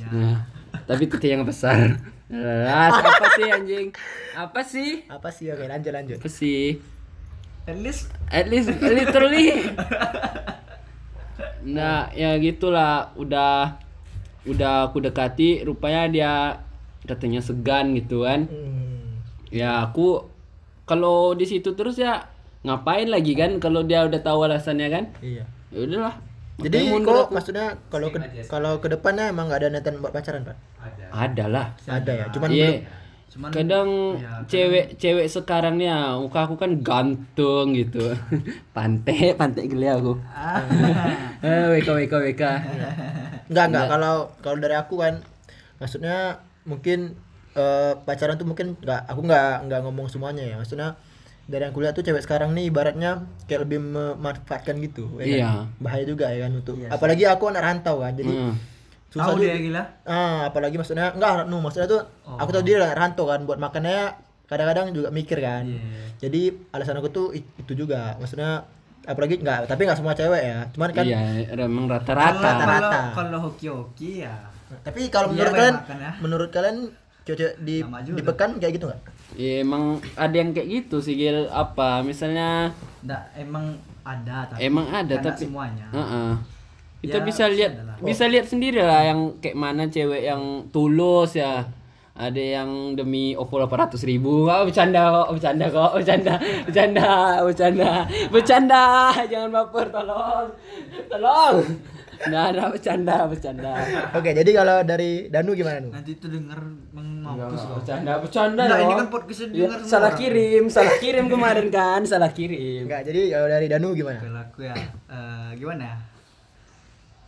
Nah, 0.09 0.47
tapi 0.87 1.11
itu 1.11 1.19
yang 1.27 1.43
besar. 1.43 1.99
Apa 2.31 3.27
sih 3.35 3.51
anjing? 3.51 3.91
Apa 4.31 4.63
sih? 4.63 5.03
Apa 5.11 5.27
sih? 5.27 5.51
Oke, 5.51 5.67
lanjut 5.67 5.91
lanjut. 5.91 6.17
Apa 6.23 6.29
sih? 6.31 6.79
At 7.67 7.75
least 7.75 8.07
At 8.31 8.47
least 8.47 8.71
literally. 8.79 9.51
Nah, 11.59 12.07
ya 12.15 12.39
gitulah 12.39 13.11
udah 13.19 13.75
udah 14.47 14.87
aku 14.89 15.03
dekati 15.03 15.67
rupanya 15.67 16.07
dia 16.07 16.33
katanya 17.03 17.43
segan 17.43 17.91
gitu 17.99 18.23
kan. 18.23 18.47
Hmm. 18.47 18.88
Ya 19.49 19.81
aku 19.81 20.29
kalau 20.85 21.33
di 21.33 21.45
situ 21.45 21.73
terus 21.73 21.97
ya 21.97 22.25
ngapain 22.59 23.07
lagi 23.07 23.33
kan 23.33 23.57
kalau 23.57 23.81
dia 23.81 24.03
udah 24.03 24.19
tahu 24.19 24.45
alasannya 24.45 24.87
kan? 24.87 25.03
Iya. 25.19 25.43
Ya 25.69 25.79
udahlah. 25.79 26.15
Jadi 26.59 26.91
Makanya 26.91 27.07
kok 27.07 27.15
aku. 27.15 27.31
maksudnya 27.31 27.67
kalau 27.87 28.07
ke, 28.09 28.19
kalau 28.45 28.71
ke 28.77 28.87
depannya 28.89 29.31
emang 29.31 29.47
nggak 29.47 29.63
ada 29.63 29.69
niatan 29.71 30.03
buat 30.03 30.11
pacaran, 30.11 30.43
Pak? 30.43 30.57
ada 31.09 31.45
lah. 31.47 31.65
Ada 31.87 32.11
ya, 32.11 32.25
cuman 32.29 32.49
Iya. 32.51 32.67
belum. 32.67 32.81
Cuman 33.29 33.49
Kadang 33.53 33.89
cewek 34.45 34.85
cewek 34.97 35.27
sekarang 35.29 35.77
nih 35.77 35.87
ya, 35.87 36.17
muka 36.17 36.43
aku 36.43 36.57
kan 36.57 36.81
ganteng 36.81 37.71
gitu. 37.71 38.11
Pantai, 38.75 39.37
pantai 39.37 39.69
geli 39.69 39.87
aku. 39.87 40.17
eh, 41.39 41.65
WK 41.71 41.87
WK 41.87 42.13
WK. 42.27 42.43
Enggak, 43.47 43.65
enggak. 43.69 43.85
Kalau 43.87 44.15
kalau 44.41 44.57
dari 44.57 44.75
aku 44.75 44.97
kan 44.97 45.21
maksudnya 45.77 46.41
mungkin 46.65 47.15
eh, 47.51 47.93
pacaran 47.97 48.35
tuh 48.35 48.45
mungkin 48.45 48.75
enggak 48.75 49.01
aku 49.05 49.21
enggak 49.23 49.53
enggak 49.63 49.79
ngomong 49.81 50.07
semuanya 50.07 50.43
ya. 50.43 50.55
Maksudnya 50.55 50.97
dari 51.45 51.63
yang 51.63 51.73
kuliah 51.73 51.89
tuh 51.89 52.01
cewek 52.01 52.21
sekarang 52.21 52.53
nih 52.53 52.69
ibaratnya 52.69 53.11
kayak 53.45 53.65
lebih 53.65 53.79
memanfaatkan 53.81 54.77
gitu 54.79 55.17
ya 55.17 55.23
kan? 55.23 55.33
Iya. 55.33 55.51
Bahaya 55.77 56.03
juga 56.03 56.29
ya 56.29 56.45
kan 56.45 56.51
untuk 56.55 56.75
apalagi 56.85 57.23
aku 57.25 57.43
anak 57.47 57.63
rantau 57.63 57.95
kan. 57.99 58.13
Jadi 58.13 58.29
Hmm. 58.29 58.53
susah 59.09 59.25
tahu 59.25 59.37
juga. 59.37 59.45
dia 59.47 59.57
gila. 59.59 59.83
Ah, 60.05 60.45
apalagi 60.45 60.75
maksudnya 60.75 61.09
enggak 61.11 61.45
no, 61.45 61.57
maksudnya 61.59 61.87
tuh 61.87 62.01
aku 62.27 62.49
tahu 62.51 62.61
dia 62.61 62.77
anak 62.79 62.93
rantau 62.95 63.25
kan 63.25 63.41
buat 63.43 63.57
makannya 63.57 64.13
kadang-kadang 64.45 64.89
juga 64.91 65.09
mikir 65.09 65.37
kan. 65.39 65.65
Jadi 66.17 66.41
alasan 66.69 66.97
aku 66.97 67.09
tuh 67.09 67.27
it- 67.31 67.49
itu 67.57 67.73
juga. 67.75 68.13
Maksudnya 68.17 68.65
apalagi 69.01 69.37
enggak, 69.37 69.65
tapi 69.65 69.85
enggak 69.85 69.97
semua 69.97 70.13
cewek 70.13 70.43
ya. 70.43 70.59
Cuman 70.69 70.89
kan 70.91 71.01
Iya, 71.01 71.21
emang 71.55 71.89
rata-rata. 71.89 72.37
Rata-rata. 72.37 72.99
kalau 73.15 73.39
hoki-hoki 73.43 74.21
ya. 74.21 74.37
Tapi 74.79 75.09
kalau 75.09 75.29
Iya, 75.29 75.33
menurut 75.33 75.49
banyak 75.49 75.57
kalian, 75.59 75.75
makan 75.81 75.97
ya. 75.97 76.11
menurut 76.21 76.49
kalian 76.51 76.77
cewek 77.33 77.55
di 77.59 77.75
di 78.09 78.21
pekan 78.21 78.57
kayak 78.57 78.73
gitu 78.75 78.85
nggak? 78.87 79.01
Ya, 79.35 79.61
emang 79.61 79.83
ada 80.13 80.33
yang 80.33 80.51
kayak 80.51 80.67
gitu 80.67 80.97
sih 80.99 81.13
Gil. 81.13 81.45
Apa 81.47 82.01
misalnya 82.01 82.73
Nggak, 82.99 83.23
emang 83.37 83.65
ada 84.01 84.37
tapi 84.47 84.59
emang 84.61 84.85
ada 84.87 85.15
tapi 85.15 85.45
semuanya. 85.45 85.85
Heeh. 85.91 86.31
Kita 86.99 87.15
Ya, 87.15 87.23
bisa 87.23 87.43
lihat 87.47 87.71
adalah. 87.77 87.95
bisa 88.01 88.23
lihat 88.25 88.45
sendiri 88.45 88.81
lah 88.81 89.01
yang 89.05 89.39
kayak 89.39 89.55
mana 89.55 89.85
cewek 89.85 90.21
yang 90.21 90.41
tulus 90.69 91.33
ya. 91.33 91.63
Ada 92.19 92.59
yang 92.59 92.99
demi 92.99 93.31
OVO 93.31 93.63
800 93.63 93.95
ribu 94.03 94.43
Nggak, 94.43 94.67
bercanda 94.67 95.01
kok, 95.07 95.27
bercanda 95.31 95.65
kok, 95.71 95.91
bercanda, 95.95 96.33
bercanda, 96.67 97.07
bercanda, 97.39 97.91
bercanda, 98.27 98.83
jangan 99.23 99.49
baper, 99.49 99.87
tolong, 99.87 100.51
tolong. 101.07 101.63
Nah, 102.27 102.51
ada 102.51 102.67
bercanda, 102.67 103.15
bercanda. 103.25 103.71
Oke, 104.11 104.35
jadi 104.35 104.51
kalau 104.51 104.83
dari 104.83 105.31
Danu 105.31 105.55
gimana 105.55 105.79
nih? 105.79 105.91
Nanti 105.95 106.11
itu 106.13 106.27
denger 106.27 106.59
mampus 106.91 107.61
kok. 107.63 107.75
Bercanda, 107.79 108.13
bercanda 108.19 108.63
Nggak, 108.67 108.79
ini 108.83 108.93
kan 108.93 109.07
podcastnya 109.07 109.45
Ya, 109.45 109.51
didengar 109.55 109.79
semua 109.79 109.87
salah 109.87 110.11
orang. 110.11 110.19
kirim, 110.19 110.63
salah 110.67 110.95
kirim 110.99 111.25
kemarin 111.27 111.67
kan, 111.71 112.01
salah 112.03 112.31
kirim. 112.35 112.83
Enggak, 112.83 113.01
jadi 113.07 113.21
kalau 113.31 113.47
dari 113.47 113.67
Danu 113.71 113.89
gimana? 113.95 114.19
Kalau 114.19 114.41
aku 114.41 114.59
ya 114.67 114.75
eh, 115.07 115.49
gimana 115.55 115.83
ya? 115.85 115.97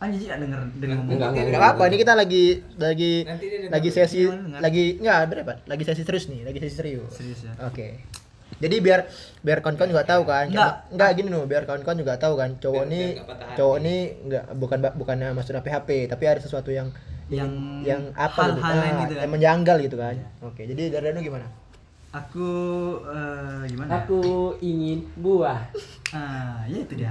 Anjir 0.02 0.18
tidak 0.18 0.38
denger 0.42 0.60
denger 0.76 0.96
ngomong. 0.98 1.14
Enggak, 1.14 1.28
enggak, 1.30 1.44
Enggak 1.46 1.72
apa, 1.72 1.82
ini 1.86 1.96
kita 1.96 2.12
lagi 2.12 2.44
lagi 2.74 3.12
lagi 3.70 3.88
sesi 3.88 4.22
lagi 4.58 4.84
enggak 4.98 5.18
berapa? 5.30 5.52
Lagi 5.64 5.82
sesi 5.86 6.02
serius 6.02 6.26
nih, 6.28 6.40
lagi 6.42 6.58
sesi 6.58 6.74
serius. 6.74 7.12
Serius 7.14 7.40
ya. 7.46 7.52
Oke. 7.64 8.02
Jadi 8.62 8.76
biar 8.78 9.00
biar 9.42 9.58
kawan-kawan 9.58 9.90
juga 9.90 10.04
tahu 10.06 10.22
kan. 10.22 10.46
Enggak. 10.46 10.72
Enggak 10.88 11.10
gini 11.18 11.28
loh, 11.28 11.44
biar 11.44 11.62
kawan-kawan 11.66 11.98
juga 11.98 12.14
tahu 12.14 12.34
kan. 12.38 12.50
Cowok 12.56 12.84
nih 12.86 13.06
cowok 13.52 13.78
nih 13.82 13.98
enggak 14.22 14.44
bukan 14.54 14.78
bukannya 14.94 15.28
maksudnya 15.34 15.60
PHP, 15.60 15.88
tapi 16.06 16.24
ada 16.24 16.38
sesuatu 16.38 16.70
yang 16.70 16.88
Yang 17.26 17.48
yang 17.82 18.02
apa 18.12 18.52
gitu, 18.52 18.60
yang 18.68 18.76
ah, 18.92 19.02
gitu 19.02 19.14
kan. 19.16 19.22
yang 19.24 19.32
menjanggal 19.32 19.76
gitu 19.80 19.96
kan. 19.96 20.14
Oke, 20.44 20.62
jadi 20.62 20.82
dari 20.92 21.10
Danu 21.10 21.24
gimana? 21.24 21.46
Aku 22.12 22.48
eh, 23.02 23.64
gimana? 23.66 23.90
Aku 23.98 24.20
ingin 24.60 25.02
buah. 25.16 25.58
Ah, 26.12 26.60
ya 26.68 26.76
itu 26.76 26.92
dia. 26.92 27.08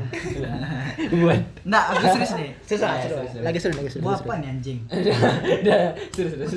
buah. 1.26 1.42
Nah, 1.66 1.90
aku 1.90 2.06
serius 2.06 2.38
nih. 2.38 2.54
Susah, 2.70 2.86
Ah, 2.86 3.02
susah. 3.02 3.18
sorry, 3.18 3.30
sorry. 3.34 3.46
Lagi 3.50 3.58
serius, 3.58 3.78
lagi 3.82 3.90
serius. 3.90 4.06
Buah 4.06 4.18
apa 4.22 4.34
nih 4.38 4.50
anjing? 4.54 4.80
Udah, 4.86 5.82
serius, 6.14 6.34
serius. 6.38 6.54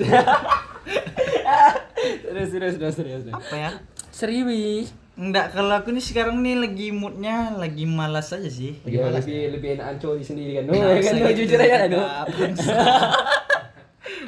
Serius, 2.21 2.49
serius, 2.53 2.75
serius, 2.77 2.95
serius. 3.01 3.23
Apa 3.33 3.57
ya? 3.57 3.71
Serius. 4.15 4.95
Enggak, 5.19 5.55
kalau 5.55 5.75
aku 5.75 5.91
nih 5.91 6.03
sekarang 6.03 6.39
nih 6.43 6.55
lagi 6.55 6.89
moodnya 6.95 7.51
lagi 7.55 7.83
malas 7.87 8.31
aja 8.31 8.47
sih. 8.47 8.79
Ya, 8.87 9.11
lebih 9.11 9.59
lebih 9.59 9.69
enak 9.79 9.99
cowok 9.99 10.23
sendiri 10.23 10.63
kan. 10.63 10.71
Oh, 10.71 10.75
Nggak 10.75 10.91
ya 10.91 11.03
kan 11.03 11.13
no, 11.15 11.27
gitu 11.27 11.35
jujur 11.43 11.59
aja 11.59 11.75
kan. 11.75 11.89
no. 11.91 11.99
juga, 11.99 12.11
bangsa. 12.31 12.73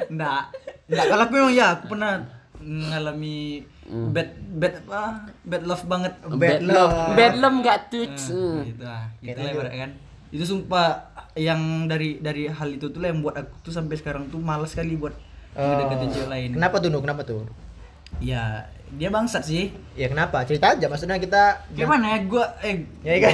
Nggak, 0.07 0.41
nggak 0.91 1.05
kalau 1.07 1.23
aku 1.27 1.33
memang 1.35 1.53
ya 1.55 1.65
aku 1.75 1.85
pernah 1.91 2.11
mengalami 2.57 3.63
bad 3.87 4.29
bad 4.59 4.73
apa 4.83 5.03
bad 5.47 5.63
love 5.63 5.83
banget 5.87 6.13
Bad 6.35 6.61
love. 6.67 6.95
Bad 7.15 7.33
love 7.39 7.55
enggak 7.63 7.79
touch. 7.87 8.21
Hmm, 8.31 8.67
gitu 8.67 8.83
lah 8.83 9.03
gitu 9.23 9.39
lah 9.39 9.51
ibarat 9.55 9.73
kan 9.75 9.91
itu 10.27 10.43
sumpah 10.43 10.87
yang 11.39 11.87
dari 11.87 12.19
dari 12.19 12.51
hal 12.51 12.67
itu 12.67 12.91
tuh 12.91 12.99
lah 12.99 13.15
yang 13.15 13.23
buat 13.23 13.39
aku 13.39 13.63
tuh 13.63 13.71
sampai 13.71 13.95
sekarang 13.95 14.27
tuh 14.27 14.43
malas 14.43 14.75
sekali 14.75 14.99
buat 14.99 15.15
ngedeketin 15.55 16.09
cewek 16.11 16.27
lain 16.27 16.49
Kenapa 16.59 16.75
tuh? 16.83 16.89
Kenapa 16.99 17.21
tuh? 17.23 17.47
ya 18.19 18.67
dia 18.89 19.09
bangsat 19.09 19.43
sih 19.43 19.67
Ya 19.93 20.07
kenapa? 20.07 20.41
Cerita 20.43 20.71
aja 20.71 20.85
maksudnya 20.85 21.17
kita 21.17 21.41
gimana 21.71 22.05
ya 22.09 22.19
gua 22.23 22.45
eh 22.61 22.85
Ya, 23.01 23.19
kan? 23.19 23.33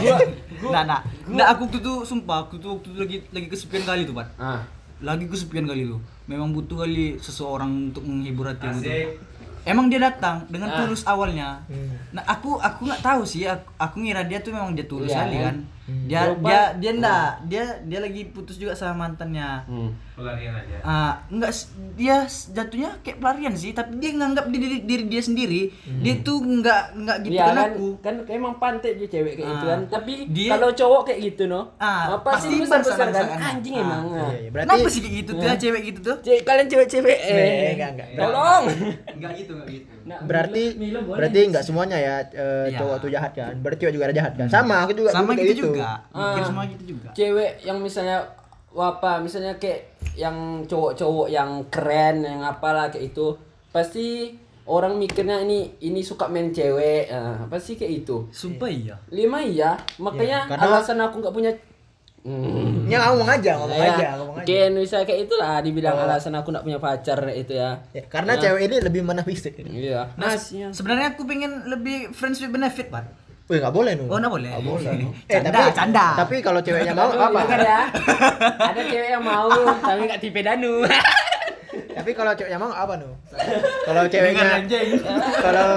gua 0.58 0.72
nah 0.72 0.84
nah 0.84 1.00
nah 1.28 1.46
aku 1.50 1.68
tuh 1.68 1.80
tuh 1.80 1.98
sumpah 2.02 2.44
aku 2.44 2.58
tuh 2.58 2.74
waktu 2.74 2.88
itu 2.88 2.98
lagi 2.98 3.18
lagi 3.30 3.48
kesepian 3.48 3.84
kali 3.84 4.02
tuh 4.04 4.16
pak 4.16 4.28
Ah. 4.36 4.64
lagi 5.00 5.26
kesepian 5.26 5.64
kali 5.64 5.86
tuh 5.86 6.00
memang 6.24 6.50
butuh 6.50 6.82
kali 6.82 7.18
seseorang 7.18 7.70
untuk 7.90 8.02
menghibur 8.02 8.48
hati 8.48 8.64
aku 8.64 8.80
tuh 8.80 9.20
emang 9.64 9.88
dia 9.88 10.00
datang 10.02 10.44
dengan 10.48 10.70
Ah. 10.70 10.78
tulus 10.78 11.04
awalnya 11.04 11.60
Hmm. 11.66 11.96
nah 12.12 12.24
aku 12.26 12.58
aku 12.58 12.84
nggak 12.84 13.00
tahu 13.02 13.22
sih 13.24 13.44
aku, 13.46 13.64
aku 13.78 13.96
ngira 14.00 14.24
dia 14.24 14.40
tuh 14.40 14.52
memang 14.52 14.72
dia 14.72 14.84
tulus 14.84 15.08
Iya, 15.08 15.20
kali 15.22 15.38
kan? 15.38 15.44
kan 15.46 15.58
dia 16.02 16.22
Coba- 16.26 16.48
dia 16.48 16.62
dia 16.78 16.92
enggak 16.94 17.28
dia 17.46 17.64
dia 17.84 18.00
lagi 18.00 18.22
putus 18.30 18.56
juga 18.56 18.72
sama 18.72 19.06
mantannya 19.06 19.64
Hmm. 19.66 19.92
Ah, 20.84 21.26
enggak 21.28 21.50
s- 21.50 21.68
dia 21.94 22.24
s- 22.24 22.50
jatuhnya 22.50 23.00
kayak 23.00 23.18
pelarian 23.18 23.54
sih 23.54 23.72
tapi 23.72 23.98
dia 23.98 24.14
nganggap 24.14 24.46
diri, 24.48 24.82
diri 24.82 25.04
dia 25.06 25.20
sendiri 25.20 25.74
dia 26.00 26.14
tuh 26.20 26.38
enggak 26.40 26.94
enggak 26.94 27.18
gitu 27.22 27.34
Iya 27.34 27.44
kan 27.44 27.56
kan, 27.56 27.70
aku 27.72 27.88
kan 27.98 28.14
emang 28.28 28.54
pantai 28.56 28.94
dia 28.94 29.08
cewek 29.08 29.34
kayak 29.34 29.48
gitu 29.48 29.66
Ah. 29.66 29.72
kan. 29.72 29.80
Tapi 29.90 30.14
Dia- 30.30 30.52
kalau 30.52 30.70
cowok 30.72 31.02
kayak 31.04 31.20
gitu 31.24 31.44
no, 31.46 31.62
Ah, 31.76 32.14
apa 32.14 32.30
pasti 32.30 32.48
sih 32.48 32.60
besar 32.60 32.80
besar 32.80 33.08
kan? 33.10 33.26
Anjing 33.34 33.74
ah. 33.74 33.82
emang. 33.82 34.04
ah. 34.06 34.14
Iya, 34.14 34.38
iya. 34.38 34.50
Berarti 34.50 34.70
kenapa 34.70 34.88
sih 34.88 35.02
kayak 35.02 35.16
gitu 35.18 35.32
tuh 35.34 35.46
ya 35.46 35.56
cewek 35.56 35.82
gitu 35.84 36.00
tuh 36.04 36.16
Cewek- 36.22 36.44
kalian 36.44 36.68
cewek-cewek 36.68 37.18
Eh, 37.18 37.32
eh, 37.32 37.72
enggak, 37.74 37.90
enggak. 37.92 38.08
Tolong. 38.16 38.64
enggak 39.10 39.32
gitu 39.36 39.52
enggak 39.54 39.70
gitu 39.72 39.92
Nah, 40.04 40.20
berarti 40.22 40.64
Milo, 40.70 40.82
Milo 40.84 41.00
boleh. 41.06 41.18
berarti 41.18 41.40
nggak 41.48 41.64
semuanya 41.64 41.98
ya 41.98 42.16
eh, 42.28 42.68
Iya. 42.68 42.78
cowok 42.78 42.98
tuh 43.00 43.10
jahat 43.10 43.32
kan. 43.32 43.54
Berarti 43.58 43.80
cewek 43.82 43.94
juga 43.94 44.06
ada 44.06 44.16
jahat 44.16 44.34
kan. 44.36 44.48
Sama 44.48 44.76
aku 44.80 44.92
juga 44.94 45.10
sama 45.10 45.32
kayak 45.32 45.48
gitu 45.50 45.72
juga 45.72 46.04
Ah. 46.12 46.44
semua 46.44 46.64
gitu 46.68 46.84
juga 46.92 47.10
cewek 47.14 47.52
yang 47.64 47.80
misalnya 47.80 48.20
apa 48.76 49.18
misalnya 49.18 49.56
kayak 49.56 49.94
yang 50.14 50.36
cowok-cowok 50.64 51.28
yang 51.28 51.50
keren 51.68 52.22
yang 52.22 52.42
apalah 52.42 52.88
kayak 52.88 53.12
itu 53.12 53.38
pasti 53.70 54.34
orang 54.64 54.96
mikirnya 54.96 55.40
ini 55.40 55.78
ini 55.80 56.00
suka 56.00 56.26
main 56.26 56.50
cewek 56.50 57.10
ah, 57.10 57.46
pasti 57.48 57.76
kayak 57.76 57.94
itu 58.02 58.30
sumpah 58.30 58.68
iya 58.68 58.96
lima 59.10 59.40
iya 59.40 59.76
makanya 59.98 60.46
Ya, 60.46 60.50
karena- 60.50 60.66
alasan 60.74 60.98
aku 61.00 61.20
nggak 61.20 61.34
punya 61.34 61.52
Hmm. 62.24 62.88
Ya 62.88 63.04
ngomong 63.04 63.28
aja, 63.28 63.60
ngomong 63.60 63.76
Ya, 63.76 63.92
aja, 63.92 64.08
ngomong 64.16 64.36
aja. 64.38 64.48
mungkin 64.48 64.80
bisa 64.80 65.04
kayak 65.04 65.28
itulah 65.28 65.60
dibilang 65.60 65.92
alasan 66.00 66.32
aku 66.32 66.56
nggak 66.56 66.64
punya 66.64 66.80
pacar 66.80 67.20
itu 67.30 67.52
ya 67.52 67.84
Ya, 67.92 68.08
karena 68.08 68.40
cewek 68.40 68.64
ini 68.64 68.76
lebih 68.80 69.04
mana 69.04 69.28
fisik. 69.28 69.60
iya 69.60 70.08
Nah, 70.16 70.32
Nasnya. 70.32 70.72
sebenarnya 70.72 71.12
aku 71.12 71.28
pengen 71.28 71.68
lebih 71.68 72.16
friends 72.16 72.40
with 72.40 72.48
benefit, 72.50 72.88
Pak. 72.88 73.23
Wih, 73.52 73.60
nggak 73.60 73.76
boleh 73.76 73.92
nu. 74.00 74.08
Oh, 74.08 74.16
enggak 74.16 74.34
boleh. 74.40 74.50
Nggak 74.56 74.64
boleh. 74.64 74.94
Eh, 75.28 75.36
canda, 75.44 75.52
tapi 75.52 75.72
canda. 75.76 76.08
Tapi 76.16 76.36
kalau 76.40 76.60
ceweknya 76.64 76.94
mau 76.96 77.12
apa? 77.12 77.40
Dengar 77.44 77.60
ya 77.60 77.82
ada 78.72 78.82
cewek 78.88 79.10
yang 79.12 79.24
mau 79.24 79.52
tapi 79.84 80.02
nggak 80.08 80.22
tipe 80.24 80.40
danu 80.40 80.88
Tapi 81.98 82.12
kalau 82.16 82.32
ceweknya 82.38 82.60
mau 82.62 82.72
apa 82.72 82.94
nu? 82.96 83.10
Kalau 83.84 84.04
ceweknya 84.08 84.64
kalau 85.44 85.70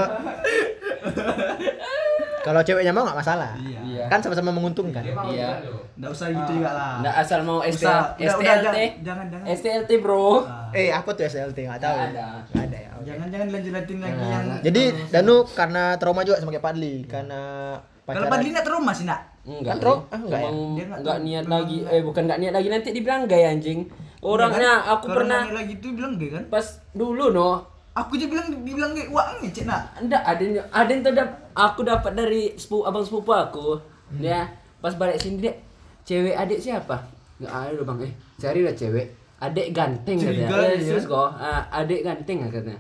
kalau 2.47 2.61
ceweknya 2.63 2.95
mau 2.95 3.03
nggak 3.03 3.19
masalah. 3.19 3.53
Iya. 3.59 4.07
Kan 4.07 4.23
sama-sama 4.23 4.51
menguntungkan. 4.51 5.03
iya 5.03 5.59
Enggak 5.97 6.11
usah 6.13 6.27
gitu 6.29 6.53
juga 6.55 6.71
lah. 6.71 6.93
nggak 7.01 7.15
asal 7.19 7.41
mau 7.43 7.59
ST, 7.61 7.83
Usah. 7.83 8.15
Udah, 8.15 8.15
udah, 8.15 8.29
STLT 8.31 8.47
jangan- 8.63 8.95
jangan, 9.03 9.27
jangan. 9.27 9.47
STLT 9.51 9.91
bro 9.99 10.47
Ah. 10.47 10.71
Eh, 10.71 10.89
apa 10.89 11.11
tuh 11.11 11.25
SLT? 11.25 11.59
Nggak 11.65 11.81
tahu. 11.81 11.97
Nggak 11.97 12.13
ada. 12.13 12.27
Nggak 12.47 12.65
ada 12.65 12.79
ya. 12.79 12.91
oke. 12.93 13.05
Jangan-jangan 13.07 13.47
lanjut-lanjutin 13.51 13.99
lagi 13.99 14.15
Nah, 14.15 14.29
yang 14.31 14.47
Jadi 14.63 14.83
Danu 15.09 15.37
karena 15.51 15.83
trauma 15.97 16.21
juga 16.23 16.37
sama 16.39 16.51
kayak 16.51 16.65
Padli 16.65 16.95
karena 17.05 17.41
Kalau 18.07 18.27
Padli 18.31 18.49
enggak 18.49 18.67
trauma 18.67 18.93
sih, 18.93 19.03
nak. 19.03 19.21
Enggak, 19.43 19.73
Kan, 19.73 19.77
Bro? 19.79 19.91
Bro. 19.91 20.05
Ah, 20.07 20.19
enggak 20.21 20.41
ya? 20.41 20.51
Nggak 20.51 20.99
enggak 21.01 21.19
niat 21.21 21.47
lagi. 21.47 21.77
Eh, 21.85 22.03
bukan 22.03 22.23
enggak 22.23 22.39
niat 22.39 22.55
lagi 22.55 22.69
nanti 22.69 22.89
dibilang 22.91 23.23
gay 23.25 23.45
anjing. 23.45 23.81
Orangnya 24.21 24.71
aku 24.89 25.07
pernah 25.09 25.43
lagi 25.49 25.75
itu 25.75 25.89
bilang 25.91 26.15
gay 26.15 26.31
kan? 26.31 26.45
pas 26.47 26.67
dulu 26.93 27.31
no. 27.31 27.76
Aku 27.97 28.15
aja 28.15 28.27
bilang 28.27 28.47
dibilang 28.47 28.93
gay. 28.93 29.09
Wah, 29.09 29.33
ngecek 29.39 29.65
nak. 29.65 29.97
Enggak, 29.97 30.21
ada 30.21 30.43
yang- 30.43 30.69
ada 30.69 30.91
yang 30.91 31.03
terdap 31.03 31.29
aku 31.51 31.81
dapat 31.81 32.13
dari 32.13 32.53
sepupu 32.55 32.85
abang 32.85 33.01
sepupu 33.01 33.33
aku. 33.33 33.81
Hmm. 34.07 34.21
Dia 34.21 34.45
pas 34.79 34.93
balik 34.93 35.17
sini 35.17 35.41
dia 35.41 35.57
cewek 36.03 36.37
adik 36.37 36.61
siapa? 36.61 37.01
Enggak 37.37 37.53
ada 37.53 37.71
loh, 37.73 37.85
Bang. 37.85 37.99
Eh, 38.01 38.13
carilah 38.37 38.71
cewek. 38.71 39.07
Adik 39.39 39.73
ganteng 39.73 40.17
katanya. 40.19 40.49
Dia. 40.69 40.77
serius 40.79 41.05
kok. 41.05 41.29
Ah, 41.35 41.65
adik 41.75 42.01
ganteng 42.03 42.45
katanya. 42.45 42.77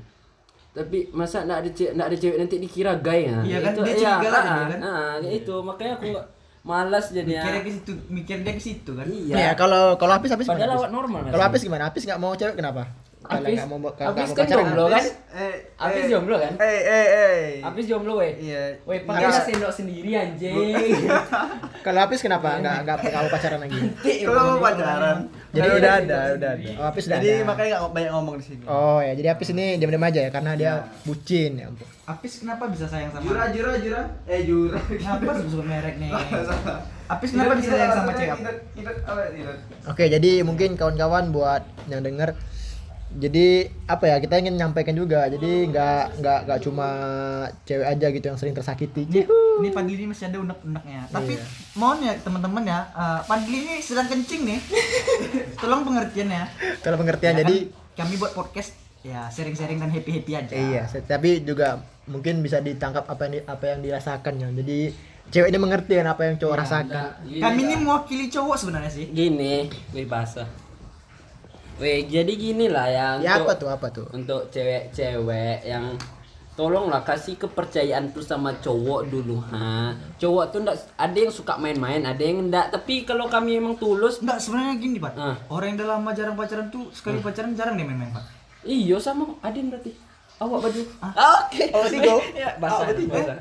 tapi 0.70 1.08
masa 1.10 1.40
nggak 1.40 1.56
ada 1.56 1.70
cewek 1.70 1.92
nggak 1.96 2.04
ada 2.04 2.16
cewek 2.20 2.36
nanti 2.36 2.56
dikira 2.60 2.92
gay 3.00 3.24
ya 3.24 3.40
Iya 3.40 3.58
kan, 3.64 3.72
itu, 3.72 3.80
dia 3.80 3.88
iya, 3.88 3.96
curiga 4.12 4.28
lagi 4.28 4.44
ah, 4.44 4.56
dia 4.60 4.68
kan. 4.68 4.80
ah, 4.84 5.14
kayak 5.16 5.34
itu 5.34 5.54
makanya 5.64 5.92
aku 5.96 6.08
malas 6.62 7.06
jadinya 7.08 7.40
Mikirnya 7.40 7.62
ke 7.62 7.70
situ, 7.72 7.92
mikir 8.12 8.36
dia 8.44 8.52
ke 8.52 8.60
situ 8.60 8.90
kan. 8.92 9.06
iya 9.08 9.34
Ya 9.34 9.50
kalau 9.54 9.96
kalau 9.96 10.12
Apis 10.12 10.28
Apis 10.28 10.44
padahal 10.44 10.76
Apis? 10.76 10.92
normal 10.92 11.20
Kalau 11.32 11.44
Apis 11.48 11.62
gimana? 11.62 11.88
Apis 11.88 12.04
nggak 12.04 12.20
mau 12.20 12.36
cewek 12.36 12.54
kenapa? 12.54 12.92
Kalau 13.26 13.42
nggak 13.44 13.68
mau 13.68 13.78
kalau 13.90 14.12
nggak 14.12 14.24
mau 14.24 14.34
kan 14.34 14.40
pacaran. 14.40 14.62
jomblo 14.62 14.84
kan 14.86 15.04
Eh, 15.36 15.54
Apis 15.76 16.00
eh, 16.00 16.08
jomblo 16.08 16.36
kan 16.36 16.52
Eh, 16.56 16.80
eh, 16.80 17.06
eh. 17.12 17.40
Apis 17.60 17.84
jomblo 17.84 18.12
weh 18.16 18.32
Iya. 18.38 18.62
weh 18.82 18.98
pakai 19.02 19.28
sendok 19.44 19.68
sendiri 19.70 20.10
anjing 20.12 20.54
Kalau 21.86 22.00
Apis 22.00 22.20
kenapa 22.20 22.56
nggak 22.56 22.76
nggak 22.82 22.96
mau 23.04 23.28
pacaran 23.28 23.60
lagi? 23.60 23.78
Kalau 24.22 24.42
mau 24.48 24.58
pacaran. 24.58 25.16
Jadi 25.50 25.68
udah 25.72 25.92
iya, 25.92 26.02
ada, 26.02 26.18
iya. 26.20 26.34
udah 26.34 26.50
ada. 26.52 26.70
Oh, 26.74 26.86
Apis 26.86 27.04
udah 27.06 27.16
Jadi 27.16 27.28
ada. 27.32 27.44
makanya 27.44 27.68
nggak 27.76 27.92
banyak 27.92 28.12
ngomong 28.12 28.34
di 28.36 28.44
sini. 28.44 28.62
Oh 28.66 28.98
ya, 28.98 29.12
jadi 29.12 29.28
Apis 29.32 29.48
ini 29.50 29.64
diam-diam 29.76 30.02
aja 30.02 30.20
ya 30.20 30.30
karena 30.30 30.52
dia 30.52 30.72
bucin 31.02 31.52
ya 31.54 31.66
ampun. 31.66 31.86
Apis 32.04 32.32
kenapa 32.38 32.66
bisa 32.66 32.86
sayang 32.86 33.10
sama 33.10 33.24
Jura, 33.24 33.44
jura, 33.50 33.72
jura. 33.78 34.00
Eh, 34.26 34.42
jura. 34.42 34.78
Kenapa 34.86 35.30
sebut 35.36 35.64
merek 35.64 35.96
nih? 35.96 36.10
Apis 37.06 37.28
kenapa 37.30 37.52
bisa 37.54 37.70
sayang 37.70 37.94
sama 37.94 38.12
cewek? 38.12 38.40
Oke, 39.86 40.04
jadi 40.06 40.30
mungkin 40.42 40.74
kawan-kawan 40.74 41.30
buat 41.30 41.62
yang 41.86 42.02
denger 42.02 42.34
jadi 43.08 43.46
apa 43.86 44.04
ya 44.04 44.16
kita 44.18 44.34
ingin 44.36 44.54
nyampaikan 44.54 44.92
juga 44.92 45.24
jadi 45.26 45.66
nggak 45.66 46.02
nggak 46.18 46.38
nggak 46.42 46.60
cuma 46.60 46.88
cewek 47.62 47.86
aja 47.86 48.06
gitu 48.08 48.24
yang 48.24 48.36
sering 48.36 48.52
tersakiti 48.52 49.06
Ini, 49.06 49.22
ini 49.56 49.68
Padli 49.70 49.94
ini 49.94 50.06
masih 50.06 50.26
ada 50.26 50.38
unek-uneknya. 50.38 51.06
Tapi 51.08 51.32
Iya. 51.32 51.44
mohon 51.72 51.98
ya 52.00 52.12
teman-teman 52.16 52.62
ya, 52.62 52.80
eh, 52.88 53.20
Padli 53.24 53.56
ini 53.58 53.74
sedang 53.78 54.04
kencing 54.06 54.42
nih. 54.44 54.60
Tolong 55.56 55.82
pengertian 55.82 56.28
ya. 56.28 56.44
kalau 56.78 56.96
pengertian 56.96 57.32
Ya 57.32 57.40
jadi 57.40 57.56
kan, 57.94 58.04
kami 58.04 58.14
buat 58.16 58.32
podcast 58.32 58.74
ya 59.00 59.30
sharing-sharing 59.30 59.78
dan 59.78 59.88
happy-happy 59.88 60.32
aja. 60.34 60.50
iya 60.52 60.82
tapi 61.00 61.40
juga 61.40 61.78
mungkin 62.04 62.42
bisa 62.42 62.58
ditangkap 62.58 63.06
apa 63.06 63.22
yang 63.24 63.32
di- 63.32 63.46
apa 63.46 63.64
yang 63.66 63.78
dirasakan 63.80 64.34
ya 64.36 64.48
jadi 64.52 64.78
cewek 65.28 65.48
ini 65.48 65.58
mengerti 65.58 65.92
kan 65.94 66.08
apa 66.08 66.22
yang 66.24 66.34
cowok 66.36 66.56
rasakan 66.58 67.14
Gini, 67.22 67.38
Kami 67.38 67.60
ini 67.62 67.74
mewakili 67.78 68.26
cowok 68.26 68.56
sebenarnya 68.56 68.90
sih. 68.90 69.06
gini 69.08 69.70
weh 69.90 70.04
basah 70.04 70.50
weh 71.76 72.04
jadi 72.04 72.32
gini 72.32 72.66
lah 72.66 72.86
ya 72.86 73.06
ya 73.18 73.36
untuk- 73.36 73.46
apa 73.46 73.52
tuh 73.54 73.68
apa 73.68 73.86
tuh 73.90 74.06
untuk 74.10 74.48
cewek-cewek 74.48 75.60
yang 75.62 75.92
tolonglah 76.52 77.04
kasih 77.04 77.36
kepercayaan 77.36 78.10
tuh 78.10 78.24
sama 78.24 78.56
cowok 78.56 79.00
dulu 79.06 79.44
ha 79.46 79.92
cowok 80.16 80.44
tuh 80.48 80.58
ndak 80.62 80.72
ada 80.96 81.12
yang 81.14 81.28
suka 81.28 81.52
main-main 81.54 82.00
ada 82.00 82.16
yang 82.18 82.40
enggak 82.42 82.72
tapi 82.72 83.04
kalau 83.04 83.28
kami 83.28 83.60
emang 83.60 83.76
tulus 83.76 84.18
Enggak, 84.18 84.40
sebenarnya 84.40 84.74
gini, 84.76 84.96
Pak. 84.96 85.12
Ah. 85.14 85.36
Orang 85.46 85.68
yang 85.68 85.76
udah 85.76 85.88
lama 85.94 86.10
jarang 86.10 86.32
pacaran 86.32 86.66
tuh 86.66 86.88
sekali 86.90 87.20
pacaran 87.20 87.52
jarang 87.52 87.76
dia 87.76 87.84
main-main, 87.84 88.08
Pak. 88.08 88.24
iyo 88.64 88.96
sama 88.96 89.28
Adin 89.40 89.68
berarti 89.68 89.92
awak 90.38 90.58
baju 90.64 90.80
Ah. 90.98 91.44
oke 91.44 91.64
Awak 91.70 91.88
tiga? 91.88 92.12
ya 92.34 92.48
basah 92.56 92.88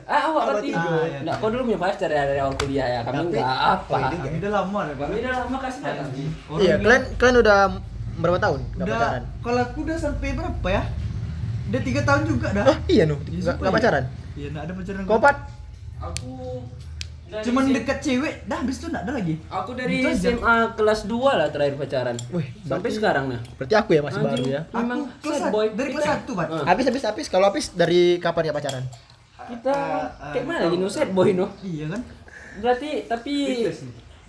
ah 0.05 0.21
awak 0.27 0.43
berarti 0.45 0.67
tiga. 0.69 0.79
Ah, 0.81 1.03
iya. 1.05 1.19
enggak 1.23 1.35
kau 1.39 1.47
dulu 1.47 1.61
punya 1.65 1.79
pacar 1.81 2.09
ya 2.09 2.23
dari 2.25 2.39
awal 2.39 2.53
kuliah 2.53 2.87
ya 2.89 2.99
kami 3.01 3.15
Tapi 3.15 3.27
enggak 3.31 3.47
apa 3.65 3.95
itu? 3.95 4.15
Kami 4.19 4.37
udah 4.37 4.51
lama 4.53 4.79
deh, 4.81 4.93
Pak. 4.93 5.05
kami 5.07 5.17
udah 5.17 5.33
lama 5.39 5.57
kasih 5.57 5.81
iya 6.57 6.73
kalian 6.77 7.03
kalian 7.15 7.37
udah 7.39 7.59
berapa 8.15 8.37
tahun 8.37 8.59
nggak 8.71 8.81
udah 8.81 8.95
pacaran 8.95 9.23
kalau 9.41 9.59
aku 9.61 9.77
udah 9.81 9.97
sampai 9.97 10.29
berapa 10.31 10.67
ya? 10.67 10.83
Udah 11.65 11.81
tiga 11.81 12.01
tahun 12.01 12.21
juga 12.25 12.47
dah. 12.51 12.65
oh 12.65 12.77
iya 12.85 13.03
nuh 13.03 13.17
Iya, 13.21 13.35
nggak 13.35 13.41
sumpah 13.43 13.57
nggak 13.57 13.67
ya. 13.67 13.77
pacaran 13.77 14.03
Iya, 14.33 14.47
enggak 14.49 14.63
ada 14.63 14.73
pacaran. 14.73 15.01
kau 15.03 15.17
pat 15.17 15.37
aku 15.97 16.31
dari 17.25 17.41
Cuman 17.41 17.63
SM 17.63 17.73
dekat 17.73 17.97
cewek, 17.99 18.35
dah 18.45 18.57
habis 18.57 18.75
itu 18.75 18.85
enggak 18.85 19.01
ada 19.01 19.11
lagi. 19.11 19.33
aku 19.49 19.71
dari 19.73 19.93
Gitu 19.97 20.07
aja. 20.07 20.29
SMA 20.29 20.55
kelas 20.73 20.99
2 21.03 21.17
lah 21.33 21.47
terakhir 21.49 21.75
pacaran 21.75 22.15
Wih, 22.29 22.47
sampai 22.59 22.69
berarti- 22.79 22.95
sekarang 22.95 23.25
nah 23.27 23.39
berarti 23.55 23.75
aku 23.75 23.89
ya 23.91 24.01
masih 24.01 24.21
baru 24.21 24.45
ya 24.45 24.61
Memang 24.71 24.99
kelas 25.19 25.41
boy. 25.49 25.65
dari 25.71 25.89
kelas 25.91 26.05
satu, 26.05 26.31
Pak. 26.33 26.47
Habis 26.63 26.85
habis 26.85 27.03
habis 27.03 27.25
kalau 27.27 27.45
habis 27.45 27.65
dari 27.71 28.01
kapan 28.17 28.43
ya 28.43 28.53
pacaran 28.53 28.83
Kita 29.45 29.75
kayak 30.31 30.41
mana 30.43 30.59
lagi 30.63 30.75
no 30.75 30.87
sad 30.87 31.09
boy 31.11 31.29
no? 31.31 31.49
Iya 31.59 31.85
kan? 31.87 32.01
Berarti 32.55 32.89
tapi 33.05 33.33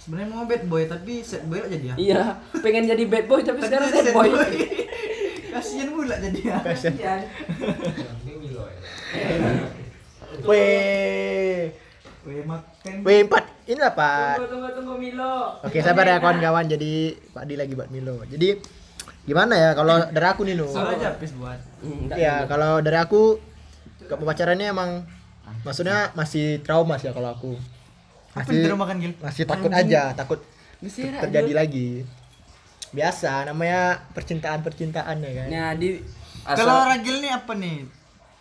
Sebenarnya 0.07 0.29
mau 0.31 0.47
bad 0.47 0.63
boy 0.65 0.87
tapi 0.87 1.19
sad 1.21 1.43
boy 1.45 1.59
aja 1.59 1.75
dia. 1.75 1.95
iya 1.99 2.39
pengen 2.57 2.87
jadi 2.87 3.03
bad 3.05 3.27
boy 3.27 3.43
tapi 3.43 3.59
sekarang 3.59 3.91
sad 3.91 4.15
boy. 4.15 4.31
Kasihan 5.51 5.91
pula 5.91 6.15
jadi 6.17 6.41
ya. 6.47 6.57
Kasihan. 6.63 7.27
Weh, 10.47 11.73
Weh 12.23 12.43
makan. 12.43 12.93
weh 13.03 13.19
empat, 13.23 13.45
ini 13.65 13.79
lah 13.79 13.91
Pak. 13.91 14.37
Tunggu 14.37 14.47
tunggu 14.47 14.69
tunggu 14.75 14.95
Milo. 14.95 15.59
Oke 15.59 15.79
sabar 15.81 16.05
ya 16.05 16.19
kawan-kawan, 16.19 16.67
jadi 16.67 17.15
Pak 17.33 17.47
Di 17.47 17.55
lagi 17.57 17.73
buat 17.75 17.89
Milo. 17.89 18.21
Jadi 18.27 18.59
gimana 19.27 19.55
ya 19.57 19.71
kalau 19.75 20.07
dari 20.07 20.23
aku 20.23 20.47
nih 20.47 20.55
Nu? 20.55 20.69
Suruh 20.69 20.93
aja 20.93 21.11
habis 21.11 21.35
buat. 21.35 21.59
Hmm, 21.83 22.07
Ya 22.15 22.47
enggak. 22.47 22.47
kalau 22.47 22.79
dari 22.79 22.95
aku 22.95 23.43
ke 23.99 24.15
pacarannya 24.15 24.71
emang 24.71 25.03
maksudnya 25.63 26.15
masih 26.15 26.63
trauma 26.63 26.95
sih 26.95 27.11
ya 27.11 27.11
kalau 27.11 27.35
aku. 27.35 27.59
Apa 28.37 28.47
terus 28.47 28.77
makan 28.77 28.97
Gil? 28.99 29.13
masih 29.19 29.45
takut 29.45 29.71
aja, 29.71 30.03
takut 30.13 30.41
Mesira, 30.79 31.19
terjadi 31.19 31.53
lagi. 31.55 31.89
Biasa 32.89 33.45
namanya 33.45 34.05
percintaan-percintaan 34.13 35.17
ya 35.19 35.33
kan. 35.35 35.47
Nah, 35.49 35.71
di 35.73 35.99
Kalau 36.45 36.79
asal 36.79 36.91
Ragil 36.93 37.17
nih 37.19 37.33
apa 37.33 37.53
nih? 37.55 37.77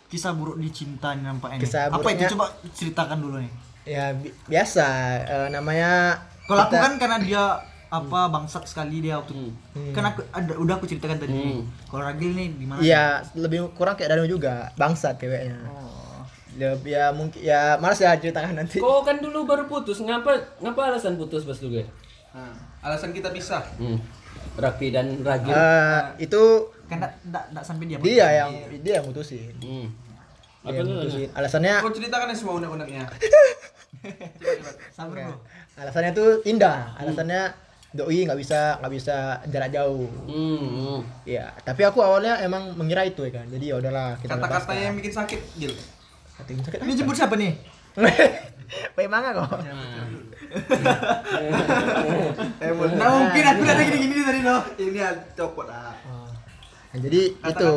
Kisah 0.06 0.32
buruk 0.32 0.56
di 0.56 0.70
cinta 0.70 1.10
nih 1.10 1.24
nampaknya. 1.24 1.58
Kisah 1.58 1.88
apa 1.88 1.98
buruknya- 1.98 2.14
itu 2.22 2.32
coba 2.32 2.46
ceritakan 2.70 3.18
dulu 3.18 3.36
nih. 3.38 3.52
Ya 3.84 4.12
bi- 4.12 4.34
biasa 4.46 4.86
eh, 5.24 5.48
namanya 5.48 6.20
Kalau 6.44 6.62
aku 6.62 6.70
kita- 6.70 6.82
kan 6.82 6.92
karena 6.96 7.18
dia 7.18 7.44
apa 7.86 8.20
bangsat 8.28 8.66
sekali 8.66 8.98
dia 9.00 9.14
waktu 9.16 9.34
Hmm. 9.72 9.94
kan 9.94 10.04
aku 10.06 10.20
ada 10.28 10.52
udah 10.54 10.74
aku 10.76 10.84
ceritakan 10.84 11.16
tadi. 11.16 11.34
Hmm. 11.34 11.66
Kalau 11.88 12.02
Ragil 12.04 12.30
nih 12.32 12.46
gimana? 12.52 12.78
Iya, 12.78 13.04
lebih 13.32 13.70
kurang 13.72 13.94
kayak 13.94 14.10
Danu 14.12 14.26
juga, 14.28 14.70
bangsat 14.74 15.16
ceweknya. 15.16 15.58
Oh. 15.64 15.95
Ya, 16.56 16.72
ya 16.88 17.04
mungkin 17.12 17.40
ya 17.44 17.76
malas 17.76 18.00
ya 18.00 18.16
ceritakan 18.16 18.56
nanti. 18.56 18.80
kau 18.80 19.04
kan 19.04 19.20
dulu 19.20 19.44
baru 19.44 19.68
putus. 19.68 20.00
Ngapa 20.00 20.56
ngapa 20.64 20.80
alasan 20.92 21.20
putus 21.20 21.44
pas 21.44 21.56
dulu? 21.60 21.80
Gue? 21.80 21.84
Nah, 22.32 22.56
alasan 22.80 23.12
kita 23.12 23.28
pisah. 23.28 23.60
Hmm. 23.76 24.00
Rapi 24.56 24.88
dan 24.88 25.20
Ragil. 25.20 25.52
Eh, 25.52 26.00
itu 26.24 26.42
Kan 26.88 27.02
enggak 27.02 27.12
enggak 27.28 27.44
enggak 27.52 27.64
sampai 27.66 27.84
dia. 27.90 27.98
dia 28.00 28.26
yang 28.40 28.50
dia 28.80 28.94
yang 29.02 29.06
mutusin. 29.06 29.52
Hmm. 29.60 29.86
Dia 30.64 30.70
Apa 30.72 30.80
yang 30.80 30.88
mutusin. 30.88 31.28
Alasannya 31.36 31.74
Kau 31.84 31.92
ceritakan 31.92 32.26
ya 32.32 32.36
semua 32.36 32.54
unek-uneknya. 32.62 33.04
Sabar, 34.96 35.16
ya, 35.18 35.26
Bro. 35.28 35.36
alasannya 35.76 36.10
tuh 36.14 36.28
indah. 36.46 36.94
Alasannya 36.96 37.52
doi 37.96 38.28
nggak 38.28 38.38
bisa 38.38 38.76
nggak 38.80 38.92
bisa 38.92 39.16
jarak 39.50 39.70
jauh. 39.72 40.08
Hmm. 40.28 40.60
hmm. 40.62 41.00
Ya, 41.28 41.52
tapi 41.64 41.82
aku 41.84 42.00
awalnya 42.00 42.40
emang 42.40 42.72
mengira 42.76 43.02
itu 43.04 43.24
ya 43.26 43.42
kan. 43.42 43.46
Jadi 43.50 43.64
ya 43.72 43.76
udahlah 43.80 44.16
kita 44.20 44.36
Kata-katanya 44.36 44.82
yang 44.92 44.96
bikin 44.96 45.12
sakit, 45.12 45.40
Gil. 45.58 45.74
Ini 46.44 46.92
jemput 46.92 47.16
siapa 47.16 47.34
nih? 47.34 47.56
Baik 48.96 49.08
manga 49.08 49.30
kok. 49.32 49.50
Nah. 49.62 50.04
Eh, 52.56 52.72
Nah, 52.72 53.08
mungkin 53.12 53.44
aku 53.44 53.60
udah 53.62 53.74
gini-gini 53.78 54.22
tadi 54.22 54.40
loh. 54.42 54.62
Ini 54.76 55.00
copot 55.34 55.66
ah. 55.68 55.92
Nah, 56.92 56.98
jadi 56.98 57.34
itu 57.34 57.70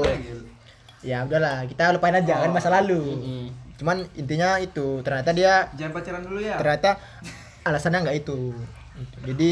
ya 1.00 1.24
udahlah 1.24 1.64
kita 1.64 1.96
lupain 1.96 2.16
aja 2.16 2.44
kan 2.44 2.52
masa 2.52 2.70
lalu. 2.72 3.00
Hmm. 3.00 3.48
Cuman 3.80 3.98
intinya 4.14 4.60
itu 4.60 5.00
ternyata 5.02 5.32
dia 5.32 5.68
Jangan 5.76 5.92
pacaran 5.96 6.22
dulu 6.28 6.40
ya. 6.44 6.60
ternyata 6.60 7.00
alasannya 7.64 8.00
nggak 8.08 8.18
itu 8.20 8.52
jadi 9.24 9.52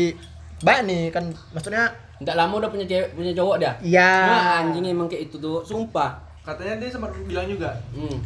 banyak 0.60 0.84
nih 0.84 1.04
kan 1.12 1.24
maksudnya 1.52 1.91
Enggak 2.17 2.34
lama 2.34 2.58
udah 2.58 2.70
punya 2.74 2.82
cewek, 2.89 3.13
punya 3.13 3.30
cowok 3.30 3.56
dah. 3.62 3.74
Iya. 3.78 4.10
Wah, 4.26 4.65
anjing 4.65 4.89
emang 4.89 5.06
kayak 5.06 5.30
itu 5.30 5.38
tuh, 5.38 5.62
sumpah. 5.62 6.17
Katanya 6.41 6.82
dia 6.82 6.89
sempat 6.89 7.13
bilang 7.30 7.46
juga. 7.46 7.70
Hmm. 7.93 8.17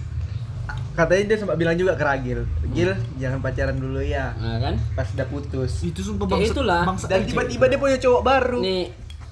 Katanya 0.91 1.23
dia 1.25 1.37
sempat 1.37 1.55
bilang 1.55 1.73
juga 1.73 1.93
ke 1.93 2.03
Ragil. 2.03 2.43
Gil, 2.69 2.91
jangan 3.15 3.39
pacaran 3.39 3.75
dulu 3.75 3.99
ya. 3.99 4.35
Nah, 4.35 4.59
kan? 4.59 4.75
Pas 4.91 5.07
udah 5.07 5.23
putus. 5.25 5.71
Itu 5.81 6.01
sumpah 6.01 6.25
Ya 6.25 6.31
bangsat. 6.33 6.51
itulah. 6.51 6.83
bangsat 6.83 7.07
Dan 7.07 7.21
tiba-tiba 7.23 7.65
dia 7.65 7.79
punya 7.79 7.97
cowok 7.97 8.21
baru. 8.21 8.59
Nih, 8.59 8.85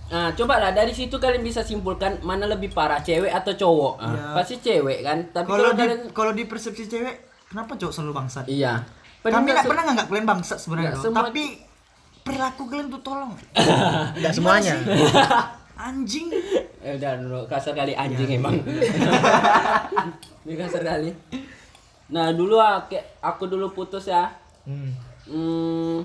nah 0.08 0.32
coba 0.34 0.58
lah 0.58 0.72
dari 0.72 0.90
situ 0.90 1.16
kalian 1.16 1.40
bisa 1.40 1.60
simpulkan 1.60 2.18
mana 2.22 2.46
lebih 2.46 2.70
parah 2.70 3.00
cewek 3.00 3.30
atau 3.30 3.54
cowok. 3.54 3.94
Iya. 4.00 4.24
Pasti 4.34 4.56
cewek 4.58 5.00
kan. 5.02 5.18
Tapi 5.28 5.46
Kalau 5.46 5.60
kalau 5.60 5.72
di 5.72 5.82
kalian 5.82 6.02
kalau 6.10 6.32
di 6.32 6.44
persepsi 6.44 6.84
cewek, 6.86 7.16
kenapa 7.46 7.76
cowok 7.76 7.92
selalu 7.92 8.14
bangsat? 8.16 8.46
iya. 8.48 8.80
Kami 9.20 9.24
Padahal 9.26 9.44
nggak 9.46 9.68
pernah 9.68 9.84
nganggap 9.84 10.08
kalian 10.08 10.26
bangsat 10.26 10.58
sebenarnya, 10.58 10.92
Nggak 10.92 11.04
semua- 11.04 11.28
tapi 11.28 11.44
perilaku 12.22 12.64
kalian 12.66 12.88
tuh 12.88 13.02
tolong. 13.02 13.32
nggak 14.18 14.32
semuanya 14.32 14.76
Anjing. 15.80 16.28
Eh 16.84 17.00
udah 17.00 17.16
dulu 17.16 17.40
kasar 17.48 17.72
kali 17.72 17.96
anjing 17.96 18.36
emang. 18.36 18.60
Ini 20.44 20.54
kasar 20.56 20.84
kali. 20.84 21.16
Nah, 22.12 22.36
dulu 22.36 22.60
aku, 22.60 23.00
aku 23.24 23.44
dulu 23.48 23.72
putus 23.72 24.12
ya. 24.12 24.28
hmm. 24.68 25.08
Hmm, 25.30 26.02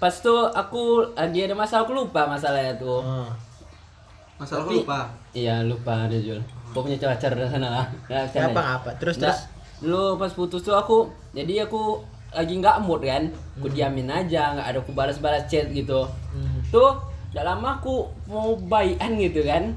pas 0.00 0.14
tuh 0.14 0.48
aku 0.48 1.04
lagi 1.12 1.44
ada 1.44 1.52
masalah 1.52 1.84
aku 1.84 1.92
lupa 1.92 2.24
masalahnya 2.24 2.80
tuh. 2.80 3.04
Oh. 3.04 3.28
Masalah 4.40 4.64
Tapi- 4.64 4.78
lupa. 4.80 5.00
Iya 5.30 5.62
lupa 5.62 6.08
ada 6.08 6.16
Jul. 6.16 6.40
Kau 6.72 6.80
punya 6.80 6.96
pacar 6.96 7.36
di 7.36 7.44
sana 7.44 7.68
lah. 7.68 7.86
Nah, 8.08 8.24
Kenapa 8.32 8.58
ya. 8.58 8.66
ngapa? 8.72 8.90
Terus 8.96 9.14
Nggak, 9.20 9.30
terus 9.30 9.40
Dulu 9.78 10.16
pas 10.16 10.32
putus 10.32 10.64
tuh 10.64 10.74
aku 10.74 11.06
jadi 11.30 11.68
aku 11.68 12.00
lagi 12.32 12.56
nggak 12.56 12.80
mood 12.82 13.04
kan. 13.04 13.28
Aku 13.60 13.68
diamin 13.68 14.08
aja, 14.08 14.56
nggak 14.56 14.66
ada 14.66 14.78
aku 14.80 14.90
balas-balas 14.90 15.44
chat 15.44 15.68
gitu. 15.68 16.08
Hmm. 16.32 16.58
Tuh, 16.72 16.96
udah 17.32 17.44
lama 17.44 17.76
aku 17.80 18.08
mau 18.28 18.56
baikan 18.56 19.16
gitu 19.20 19.44
kan. 19.44 19.76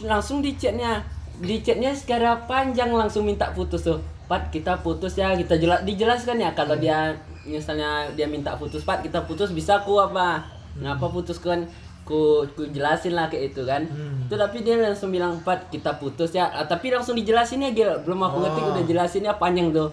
Langsung 0.00 0.40
di 0.40 0.56
chatnya 0.56 1.04
di 1.38 1.60
chatnya 1.60 1.92
secara 1.92 2.46
panjang 2.48 2.92
langsung 2.94 3.28
minta 3.28 3.52
putus 3.52 3.84
tuh. 3.84 4.00
Pat 4.24 4.48
kita 4.48 4.80
putus 4.80 5.20
ya 5.20 5.36
kita 5.36 5.60
jelas 5.60 5.84
dijelaskan 5.84 6.40
ya 6.40 6.56
kalau 6.56 6.80
dia 6.80 7.12
misalnya 7.44 8.08
dia 8.16 8.24
minta 8.24 8.56
putus 8.56 8.80
Pat 8.80 9.04
kita 9.04 9.20
putus 9.28 9.52
bisa 9.52 9.84
ku 9.84 10.00
apa? 10.00 10.48
Ngapa 10.80 11.12
putus 11.12 11.36
kan? 11.36 11.68
Ku, 12.04 12.44
ku 12.52 12.68
jelasin 12.68 13.16
lah 13.16 13.32
kayak 13.32 13.56
itu 13.56 13.64
kan. 13.64 13.84
Itu 14.28 14.36
tapi 14.36 14.64
dia 14.64 14.80
langsung 14.80 15.12
bilang 15.12 15.40
Pat 15.44 15.68
kita 15.68 16.00
putus 16.00 16.32
ya. 16.32 16.48
Ah, 16.48 16.64
tapi 16.64 16.88
langsung 16.88 17.16
dijelasin 17.16 17.64
ya 17.64 17.70
dia 17.72 17.88
belum 18.00 18.24
aku 18.24 18.36
ngerti 18.40 18.60
udah 18.60 18.84
jelasinnya 18.88 19.32
panjang 19.36 19.68
tuh. 19.72 19.92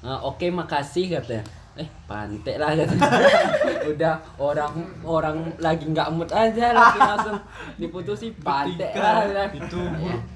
Ah, 0.00 0.20
oke 0.24 0.48
makasih 0.48 1.12
katanya 1.12 1.55
eh 1.76 1.88
pantek 2.04 2.56
lah 2.56 2.72
katanya. 2.72 3.08
udah 3.92 4.14
orang 4.36 4.72
orang 5.02 5.36
lagi 5.58 5.84
nggak 5.86 6.08
mood 6.08 6.28
aja 6.28 6.72
lagi 6.72 6.98
langsung 7.10 7.36
diputusin 7.76 8.32
pantek 8.38 8.92
lah 8.92 9.22
udah. 9.22 9.46
Itu 9.50 9.80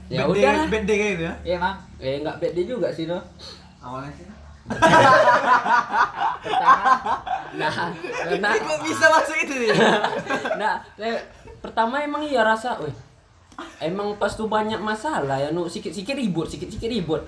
ya 0.07 0.21
day- 0.23 0.27
udah 0.27 0.69
bad 0.69 0.85
day 0.85 0.97
kayak 0.97 1.11
gitu 1.11 1.25
ya. 1.25 1.35
ya 1.43 1.53
emang 1.57 1.75
eh 1.99 2.17
nggak 2.19 2.37
bad 2.37 2.53
day 2.53 2.65
juga 2.65 2.89
sih 2.91 3.05
no 3.05 3.17
Awalnya 3.81 4.13
sih. 4.13 4.27
nah 7.53 7.73
nah 8.37 8.51
Kok 8.61 8.79
bisa 8.83 9.07
masuk 9.11 9.37
itu 9.41 9.55
ya? 9.65 9.75
nah 10.55 10.79
saya- 10.95 11.25
pertama 11.59 11.99
emang 11.99 12.23
iya 12.23 12.41
rasa 12.43 12.77
wih 12.79 12.93
Emang 13.79 14.17
pas 14.17 14.33
tuh 14.33 14.49
banyak 14.49 14.81
masalah 14.81 15.37
ya, 15.37 15.53
nu 15.53 15.69
sikit-sikit 15.69 16.17
ribut, 16.17 16.49
sikit-sikit 16.49 16.89
ribut. 16.89 17.21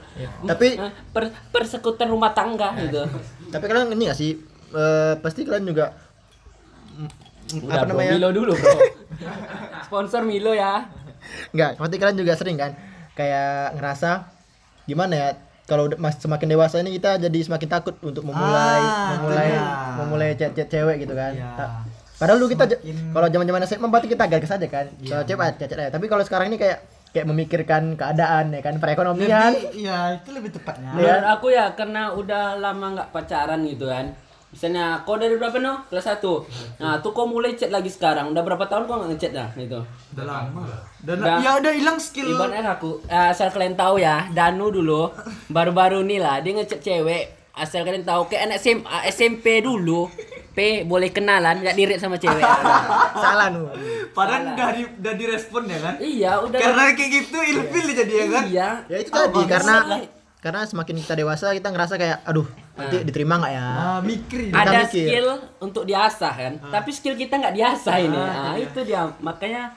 Tapi- 0.42 0.80
Eh, 0.80 0.92
per, 1.12 1.28
persekutuan 1.52 2.08
rumah 2.08 2.32
tangga 2.32 2.72
gitu. 2.74 3.04
Tapi 3.52 3.64
kalian 3.64 3.92
ini 3.92 4.08
gak 4.08 4.16
sih 4.16 4.32
eh, 4.72 5.14
pasti 5.18 5.44
kalian 5.44 5.66
juga 5.66 5.92
Udah, 7.52 7.74
apa 7.76 7.84
bro, 7.84 7.90
namanya? 7.92 8.12
Milo 8.16 8.30
dulu, 8.32 8.52
Bro. 8.54 8.78
Sponsor 9.86 10.22
Milo 10.22 10.52
ya. 10.52 10.88
Enggak, 11.52 11.76
pasti 11.76 11.96
kalian 11.96 12.16
juga 12.16 12.32
sering 12.34 12.56
kan 12.56 12.72
kayak 13.12 13.76
ngerasa 13.76 14.24
gimana 14.82 15.12
ya 15.12 15.28
kalau 15.62 15.86
semakin 16.10 16.48
dewasa 16.48 16.80
ini 16.80 16.96
kita 16.96 17.20
jadi 17.20 17.38
semakin 17.38 17.68
takut 17.70 17.94
untuk 18.00 18.24
memulai 18.24 18.80
Ah, 18.80 19.14
memulai 19.14 19.48
dia. 19.48 19.64
memulai 19.94 20.28
chat-chat 20.32 20.66
cewek 20.66 20.96
gitu 20.98 21.12
kan. 21.12 21.32
Iya. 21.32 21.48
Ta- 21.54 21.72
Padahal 22.16 22.38
dulu 22.38 22.50
kita 22.50 22.64
Semakin- 22.68 23.10
kalau 23.10 23.26
zaman-zaman 23.28 23.60
SMA 23.64 23.86
berarti 23.86 24.08
kita 24.08 24.24
gas 24.26 24.42
saja 24.44 24.66
kan. 24.66 24.86
Iya, 24.98 25.22
cewek 25.22 25.48
chat-chat 25.56 25.78
aja. 25.78 25.90
Tapi 25.90 26.06
kalau 26.06 26.22
sekarang 26.22 26.48
ini 26.48 26.56
kayak 26.56 26.82
kayak 27.12 27.28
memikirkan 27.28 27.94
keadaan 27.94 28.50
ya 28.50 28.60
kan 28.60 28.76
perekonomian. 28.76 29.52
Lebih- 29.52 29.84
Iya, 29.84 29.98
itu 30.16 30.28
lebih 30.32 30.50
tepatnya. 30.50 30.90
Menurut 30.92 31.26
aku 31.28 31.46
ya 31.48 31.72
karena 31.72 32.10
udah 32.10 32.56
lama 32.56 32.86
nggak 32.92 33.08
pacaran 33.10 33.60
gitu 33.62 33.86
kan. 33.86 34.10
Misalnya 34.48 35.00
kau 35.02 35.16
dari 35.16 35.32
berapa 35.32 35.56
no? 35.56 35.80
Kelas 35.88 36.04
1. 36.10 36.44
Nah, 36.76 37.00
tuh 37.00 37.12
kau 37.12 37.24
mulai 37.24 37.56
chat 37.56 37.68
lagi 37.68 37.88
sekarang. 37.88 38.32
Udah 38.32 38.40
berapa 38.42 38.60
tahun 38.62 38.84
kau 38.84 38.96
nggak 38.96 39.10
ngechat 39.10 39.32
dah 39.32 39.48
gitu. 39.56 39.80
Udah 40.12 40.24
lama. 40.26 40.64
Dan 40.98 41.16
Udah. 41.18 41.40
ya 41.40 41.50
udah 41.56 41.72
hilang 41.72 41.96
skill. 41.96 42.28
Ibaratnya 42.30 42.68
aku 42.70 43.00
eh, 43.06 43.32
asal 43.32 43.48
kalian 43.48 43.72
tahu 43.74 43.96
ya, 43.98 44.28
Danu 44.28 44.68
dulu 44.68 45.08
baru-baru 45.48 46.00
nih 46.02 46.20
lah 46.20 46.40
dia 46.40 46.52
ngechat 46.54 46.80
cewek. 46.80 47.24
Asal 47.52 47.80
kalian 47.82 48.00
tahu 48.02 48.28
kayak 48.28 48.48
anak 48.48 48.58
SMA, 48.58 48.98
SMP 49.08 49.60
dulu, 49.60 50.08
P 50.52 50.58
boleh 50.82 51.08
kenalan 51.08 51.58
nggak 51.58 51.72
dirit 51.72 51.96
sama 51.96 52.16
cewek. 52.16 52.44
Salah 53.22 53.48
nu. 53.48 53.68
Padahal 54.10 54.52
udah 54.52 54.68
di 54.70 54.82
udah 54.84 55.14
direspon 55.14 55.64
ya 55.64 55.78
kan? 55.78 55.94
iya, 55.98 56.32
udah 56.38 56.58
Karena 56.58 56.92
kayak 56.92 57.10
gitu 57.10 57.38
ilfil 57.38 57.84
dia 57.86 57.96
jadi 57.98 58.12
ya 58.14 58.26
kan? 58.28 58.42
iya. 58.46 58.68
Ya 58.86 58.96
itu 58.98 59.10
Ah, 59.10 59.18
tadi 59.22 59.32
bagus 59.38 59.48
karena 59.50 59.74
lah. 59.82 60.00
karena 60.38 60.60
semakin 60.64 60.94
kita 60.98 61.14
dewasa 61.14 61.46
kita 61.50 61.68
ngerasa 61.68 61.94
kayak 61.96 62.18
aduh 62.22 62.44
nanti 62.72 62.96
diterima 63.02 63.34
nggak 63.36 63.52
ya? 63.52 63.64
Ah, 63.64 64.00
mikir. 64.00 64.38
Kita 64.44 64.58
ada 64.58 64.80
mikir. 64.82 65.06
skill 65.06 65.28
untuk 65.58 65.82
diasah 65.82 66.32
kan 66.34 66.52
tapi 66.60 66.90
skill 66.90 67.14
kita 67.14 67.34
nggak 67.34 67.54
diasah 67.54 67.96
ini 67.96 68.12
nah, 68.12 68.52
itu 68.54 68.80
dia 68.82 69.02
makanya 69.18 69.72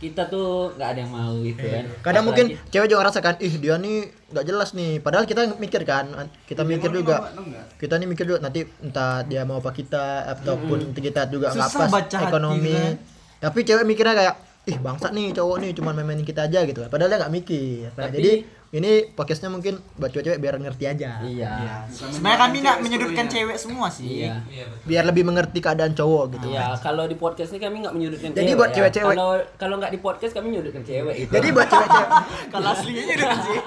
kita 0.00 0.26
tuh 0.26 0.72
nggak 0.74 0.88
ada 0.88 1.00
yang 1.04 1.12
mau 1.12 1.36
gitu 1.38 1.60
kan 1.60 1.84
Kadang 2.00 2.24
mungkin 2.24 2.44
Apalagi- 2.48 2.72
cewek 2.72 2.86
juga 2.88 3.00
ngerasa 3.04 3.20
kan, 3.20 3.34
ih 3.36 3.54
dia 3.54 3.76
nih 3.76 3.96
nggak 4.32 4.44
jelas 4.44 4.68
nih. 4.72 4.92
Padahal 4.98 5.24
kita 5.24 5.40
mikir 5.54 5.82
kan, 5.84 6.08
kita 6.42 6.64
mikir 6.64 6.88
juga. 6.90 7.28
Kita 7.76 7.94
nih 7.94 8.08
mikir 8.08 8.24
juga 8.24 8.40
nanti 8.40 8.64
entah 8.80 9.20
dia 9.22 9.44
mau 9.44 9.60
apa 9.60 9.68
kita 9.70 10.24
ataupun 10.30 10.96
kita 10.96 11.28
juga 11.28 11.52
nggak 11.52 11.68
pas 11.70 11.90
baca 11.92 12.16
hati, 12.16 12.26
ekonomi. 12.26 12.72
kan? 12.72 12.96
Tapi 13.40 13.58
cewek 13.62 13.84
mikirnya 13.84 14.14
kayak, 14.14 14.34
ih 14.70 14.78
bangsa 14.78 15.10
nih 15.10 15.32
cowok 15.32 15.56
nih 15.58 15.70
cuman 15.72 15.92
main-mainin 15.94 16.22
kita 16.22 16.46
aja 16.46 16.62
gitu. 16.62 16.86
Padahal 16.86 17.08
dia 17.08 17.18
nggak 17.18 17.34
mikir. 17.34 17.90
Nah, 17.90 18.06
Tapi- 18.06 18.16
jadi 18.16 18.32
ini 18.70 18.90
podcastnya 19.10 19.50
mungkin 19.50 19.82
buat 19.92 20.08
cewek-cewek 20.08 20.38
biar 20.38 20.54
ngerti 20.56 20.86
aja. 20.86 21.18
iya 21.20 21.82
Sebenarnya 21.90 22.38
kami 22.40 22.56
nggak 22.60 22.78
menyudutkan 22.80 23.26
cewek 23.26 23.56
semua 23.56 23.90
sih. 23.90 24.22
iya 24.22 24.38
Biar 24.80 25.02
lebih 25.04 25.22
mengerti 25.22 25.58
keadaan 25.58 25.90
cowok 25.90 26.24
gitu. 26.32 26.46
Iya, 26.48 26.78
kalau 26.78 27.02
di 27.04 27.14
podcast 27.14 27.50
ini 27.50 27.58
kami 27.58 27.82
nggak 27.82 27.90
menyudutkan 27.92 28.30
Jadi 28.30 28.38
cewek. 28.44 28.54
buat 28.56 28.70
ya. 28.70 28.74
cewek-cewek- 28.76 29.10
Kalau 29.12 29.30
kalau 29.56 29.74
nggak 29.76 29.90
di 29.90 29.98
podcast 29.98 30.32
kami 30.32 30.46
menyudutkan 30.48 30.82
cewek 30.82 31.14
itu. 31.18 31.30
Jadi 31.30 31.48
buat 31.50 31.66
cewek-cewek, 31.66 32.08
Kalau 32.54 32.68
aslinya 32.70 33.02
nyudut 33.04 33.30
sih. 33.42 33.58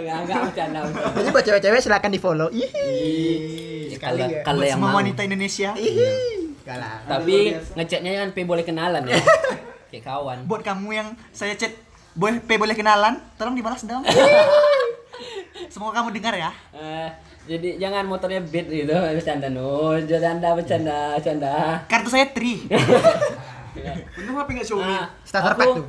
nggak 0.00 0.18
nggak 0.22 0.38
bercanda. 0.44 0.80
jadi 1.12 1.28
buat 1.28 1.44
cewek-cewek 1.44 1.80
silakan 1.80 2.10
di 2.10 2.20
follow. 2.20 2.48
Ih, 2.50 2.70
Kalau 3.92 4.14
Sekali 4.16 4.20
ya. 4.32 4.40
kalau 4.42 4.62
yang 4.62 4.78
semua 4.78 4.88
mau. 4.88 4.98
wanita 4.98 5.20
Indonesia. 5.20 5.70
ih, 5.74 6.54
kalah. 6.62 7.02
Tapi 7.04 7.34
ngechatnya 7.74 8.10
kan 8.16 8.28
P 8.30 8.38
boleh 8.44 8.62
kenalan 8.62 9.02
ya. 9.04 9.18
Kayak 9.90 10.04
kawan. 10.06 10.38
Buat 10.46 10.62
kamu 10.62 10.88
yang 10.94 11.08
saya 11.30 11.54
chat 11.54 11.74
boleh 12.14 12.42
P 12.42 12.58
boleh 12.58 12.74
kenalan, 12.74 13.18
tolong 13.34 13.54
dibalas 13.54 13.82
dong. 13.82 14.02
Semoga 15.72 16.02
kamu 16.02 16.14
dengar 16.16 16.34
ya. 16.34 16.50
Eh, 16.72 17.08
jadi 17.46 17.78
jangan 17.78 18.06
motornya 18.06 18.40
beat 18.42 18.66
gitu 18.66 18.94
bercanda 18.94 19.50
no 19.50 19.94
bercanda 19.98 20.48
bercanda 20.54 20.96
bercanda 21.18 21.52
Kartu 21.86 22.08
saya 22.08 22.30
tri. 22.30 22.64
Untung 24.18 24.36
apa 24.36 24.50
nggak 24.50 24.66
Xiaomi? 24.66 24.82
Nah, 24.82 25.06
Starter 25.22 25.54
aku 25.54 25.60
pack 25.62 25.70
tuh. 25.78 25.86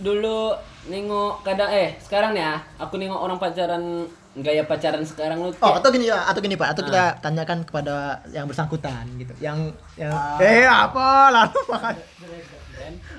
dulu 0.00 0.56
nengok 0.88 1.44
kadang 1.44 1.68
eh 1.68 1.92
sekarang 2.00 2.32
ya 2.32 2.56
aku 2.80 2.96
nengok 2.96 3.20
orang 3.20 3.36
pacaran 3.36 4.08
gaya 4.32 4.64
pacaran 4.64 5.04
sekarang 5.04 5.36
lu 5.36 5.52
Oh, 5.60 5.76
atau 5.76 5.90
gini 5.92 6.08
ya, 6.08 6.24
atau 6.24 6.40
gini 6.40 6.56
Pak, 6.56 6.72
atau 6.72 6.82
kita 6.86 7.18
tanyakan 7.20 7.66
kepada 7.66 8.24
yang 8.30 8.46
bersangkutan 8.48 9.04
gitu. 9.18 9.34
Yang 9.42 9.74
yang 9.98 10.14
eh 10.40 10.64
apa 10.64 11.28
lalu 11.28 11.60
makan. 11.68 11.94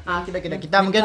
Ah, 0.08 0.22
kita 0.26 0.38
kita 0.42 0.56
kita 0.58 0.78
mungkin 0.82 1.04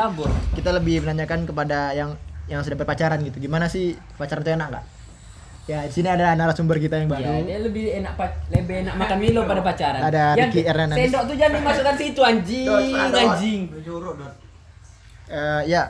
kita 0.57 0.71
lebih 0.77 1.05
menanyakan 1.05 1.45
kepada 1.45 1.92
yang 1.92 2.16
yang 2.47 2.62
sudah 2.62 2.79
berpacaran 2.79 3.21
gitu. 3.27 3.42
Gimana 3.42 3.66
sih 3.66 3.99
pacaran 4.16 4.42
itu 4.42 4.53
enak 4.55 4.69
nggak? 4.73 4.85
Ya, 5.66 5.83
di 5.83 5.90
sini 5.90 6.07
ada 6.07 6.31
narasumber 6.38 6.79
kita 6.79 6.95
yang 6.95 7.11
baru. 7.11 7.27
Ya, 7.27 7.42
dia 7.42 7.59
lebih 7.59 7.90
enak 7.99 8.14
lebih 8.55 8.87
enak 8.87 8.95
makan 8.95 9.19
Milo 9.19 9.42
pada 9.51 9.66
pacaran. 9.66 9.99
Ada 9.99 10.38
Yang 10.38 10.47
Ricky 10.55 10.61
Hernandez. 10.62 10.99
Sendok 11.11 11.23
tuh 11.27 11.35
jangan 11.35 11.55
dimasukkan 11.59 11.95
situ 11.99 12.21
anjing, 12.23 12.95
anjing. 12.95 13.61
Eh, 15.27 15.62
ya, 15.66 15.83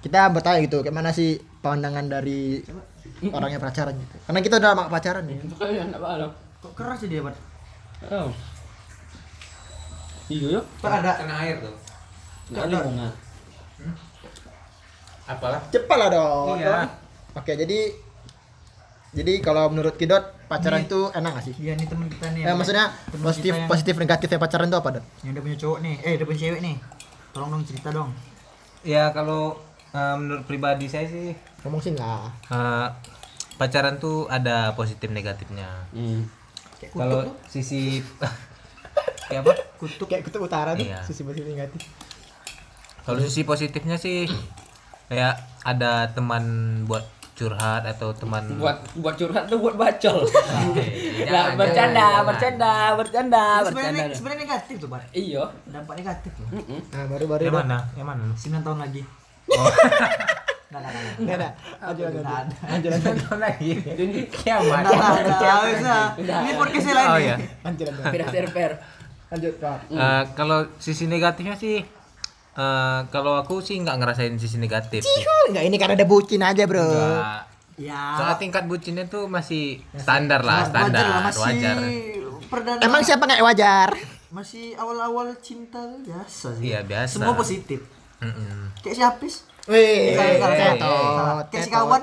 kita 0.00 0.32
bertanya 0.32 0.64
gitu, 0.64 0.80
gimana 0.80 1.12
sih 1.12 1.36
pandangan 1.60 2.08
dari 2.08 2.64
orangnya 3.28 3.60
pacaran 3.60 3.92
gitu. 4.00 4.16
Karena 4.24 4.40
kita 4.40 4.54
udah 4.56 4.68
lama 4.72 4.88
pacaran 4.88 5.28
ya. 5.28 5.36
Apa 5.44 6.32
Kok 6.64 6.72
keras 6.72 7.04
sih 7.04 7.12
dia, 7.12 7.20
Pak? 7.20 7.36
Oh. 8.08 8.32
Iya, 10.32 10.46
yuk. 10.56 10.64
Pak 10.80 11.04
ada 11.04 11.20
kena 11.20 11.34
air 11.36 11.60
tuh. 11.60 11.74
Ada 12.54 12.76
bunga. 12.82 13.08
Apalah? 15.24 15.60
Cepat 15.68 15.96
lah 15.96 16.08
dong. 16.10 16.56
Iya. 16.56 16.90
Oke, 17.32 17.52
jadi 17.54 17.78
jadi 19.12 19.32
kalau 19.38 19.68
menurut 19.68 19.94
Kidot 19.94 20.24
pacaran 20.46 20.80
Nih. 20.80 20.88
itu 20.88 21.00
enak 21.10 21.30
gak 21.32 21.44
sih? 21.44 21.54
Iya 21.58 21.72
nih 21.74 21.86
teman 21.86 22.08
kita 22.08 22.26
nih. 22.32 22.42
Ya, 22.42 22.52
maksudnya 22.52 22.86
Temen 23.06 23.22
positif 23.22 23.52
yang- 23.54 23.68
positif 23.68 23.94
negatifnya 23.96 24.38
pacaran 24.38 24.66
itu 24.66 24.78
apa, 24.78 24.88
Dot? 24.90 25.04
Yang 25.20 25.32
udah 25.32 25.42
punya 25.42 25.56
cowok 25.58 25.78
nih, 25.80 25.94
eh 26.00 26.12
udah 26.14 26.26
punya 26.26 26.40
cewek 26.40 26.60
nih. 26.60 26.76
Tolong 27.30 27.48
dong 27.50 27.62
cerita 27.62 27.88
dong. 27.90 28.10
Ya 28.82 29.04
kalau 29.10 29.56
eh, 29.90 30.16
menurut 30.16 30.42
pribadi 30.42 30.88
saya 30.88 31.04
sih 31.06 31.36
Ngomong 31.62 31.78
sih 31.78 31.92
lah. 31.94 32.32
eh, 32.48 32.86
pacaran 33.54 33.96
tuh 33.96 34.26
ada 34.26 34.72
positif 34.72 35.06
negatifnya. 35.08 35.86
Hmm. 35.90 36.24
Kalau 36.90 37.22
sisi 37.46 38.00
kayak 39.28 39.44
apa? 39.44 39.52
Kutuk 39.78 40.06
kayak 40.06 40.24
kutub 40.24 40.42
utara 40.42 40.72
tuh, 40.72 40.82
Iya. 40.82 40.98
sisi 41.02 41.22
positif 41.22 41.46
negatif. 41.46 41.80
Kalau 43.02 43.18
sisi 43.18 43.42
positifnya 43.42 43.98
sih 43.98 44.30
kayak 45.10 45.34
ada 45.66 46.06
teman 46.14 46.42
buat 46.86 47.02
curhat 47.32 47.82
atau 47.88 48.14
teman 48.14 48.44
Buat 48.60 48.78
buat 49.02 49.14
curhat 49.18 49.50
tuh 49.50 49.58
buat 49.58 49.74
bacol. 49.74 50.22
Nah, 51.32 51.56
bercanda, 51.56 52.22
bercanda, 52.28 52.72
bercanda, 52.94 53.44
bercanda. 53.64 53.72
Sebenarnya 53.72 54.04
sebenarnya 54.12 54.40
negatif 54.44 54.74
tuh, 54.78 54.88
Pak. 54.90 55.00
Iya. 55.16 55.44
Dampak 55.70 55.94
negatif 55.96 56.32
loh. 56.38 56.48
Mm-mm. 56.60 56.80
Nah, 56.92 57.04
baru-baru 57.08 57.42
yang 57.48 57.54
Dot. 57.56 57.62
mana? 57.64 57.78
Yang 57.96 58.06
mana? 58.06 58.22
9 58.36 58.66
tahun 58.66 58.78
lagi. 58.84 59.02
Oh. 59.48 59.66
Enggak, 60.72 60.80
enggak, 60.80 60.92
enggak. 60.92 61.16
Nggak 61.20 61.36
ada. 61.36 61.48
Lanjut, 61.82 62.04
lanjut. 62.04 62.24
Lanjut, 62.68 62.90
lanjut. 62.92 63.38
lagi. 63.40 63.70
Ini 63.80 64.18
kiamat. 64.28 64.82
Usah. 64.88 66.04
Udah. 66.20 66.38
Ini 66.44 66.52
podcastnya 66.56 66.94
lain 66.96 67.08
Oh 67.08 67.18
ya. 67.20 67.36
Lanjut, 67.64 67.86
lanjut. 67.88 68.72
Lanjut, 69.32 69.54
Pak. 69.56 69.78
Eh, 69.88 70.22
kalau 70.36 70.58
sisi 70.76 71.04
negatifnya 71.08 71.56
sih 71.56 71.80
eh, 72.56 73.00
kalau 73.08 73.38
aku 73.40 73.60
sih 73.64 73.80
nggak 73.80 73.96
ngerasain 74.00 74.34
sisi 74.36 74.56
negatif 74.56 75.02
sih. 75.02 75.22
Enggak, 75.48 75.64
ini 75.64 75.76
karena 75.80 75.94
ada 75.96 76.06
bucin 76.08 76.42
aja, 76.44 76.64
Bro. 76.68 76.84
Nggak. 76.84 77.40
Ya. 77.80 78.20
Soalnya 78.20 78.36
tingkat 78.36 78.64
bucinnya 78.68 79.08
tuh 79.08 79.26
masih 79.26 79.80
standar 79.96 80.44
lah, 80.44 80.68
standar, 80.68 81.02
Wajar 81.02 81.06
lah, 81.08 81.20
masih 81.24 81.40
wajar. 81.40 81.76
perdana. 82.52 82.80
Emang 82.84 83.00
siapa 83.00 83.24
nggak 83.24 83.42
wajar? 83.42 83.88
masih 84.32 84.72
awal-awal 84.80 85.28
cinta 85.44 85.76
tuh 85.76 86.00
biasa 86.08 86.56
sih. 86.56 86.72
Iya, 86.72 86.80
biasa. 86.88 87.20
Semua 87.20 87.36
positif. 87.36 87.84
Mm-mm. 88.24 88.72
Kayak 88.80 88.96
si 88.96 89.02
Apis. 89.04 89.34
Wih, 89.68 90.16
Salah. 90.16 91.44
Kayak 91.52 91.64
si 91.68 91.70
kawan. 91.70 92.02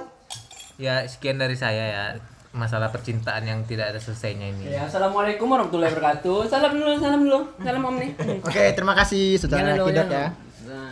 Ya 0.77 1.03
sekian 1.09 1.41
dari 1.41 1.57
saya 1.57 1.85
ya 1.89 2.05
masalah 2.49 2.89
percintaan 2.89 3.45
yang 3.45 3.59
tidak 3.63 3.93
ada 3.93 3.99
selesainya 4.01 4.49
ini. 4.49 4.73
Ya, 4.73 4.89
assalamualaikum 4.89 5.45
warahmatullahi 5.45 5.93
wabarakatuh. 5.93 6.49
Salam 6.49 6.71
dulu, 6.73 6.91
salam 6.97 7.19
dulu. 7.21 7.39
Salam 7.59 7.81
om 7.83 7.95
nih. 7.95 8.09
Oke, 8.47 8.63
terima 8.73 8.93
kasih 8.93 9.37
saudara 9.37 9.77
Kidot 9.77 9.93
jangan. 9.93 10.09
ya. 10.09 10.27
Nah, 10.65 10.91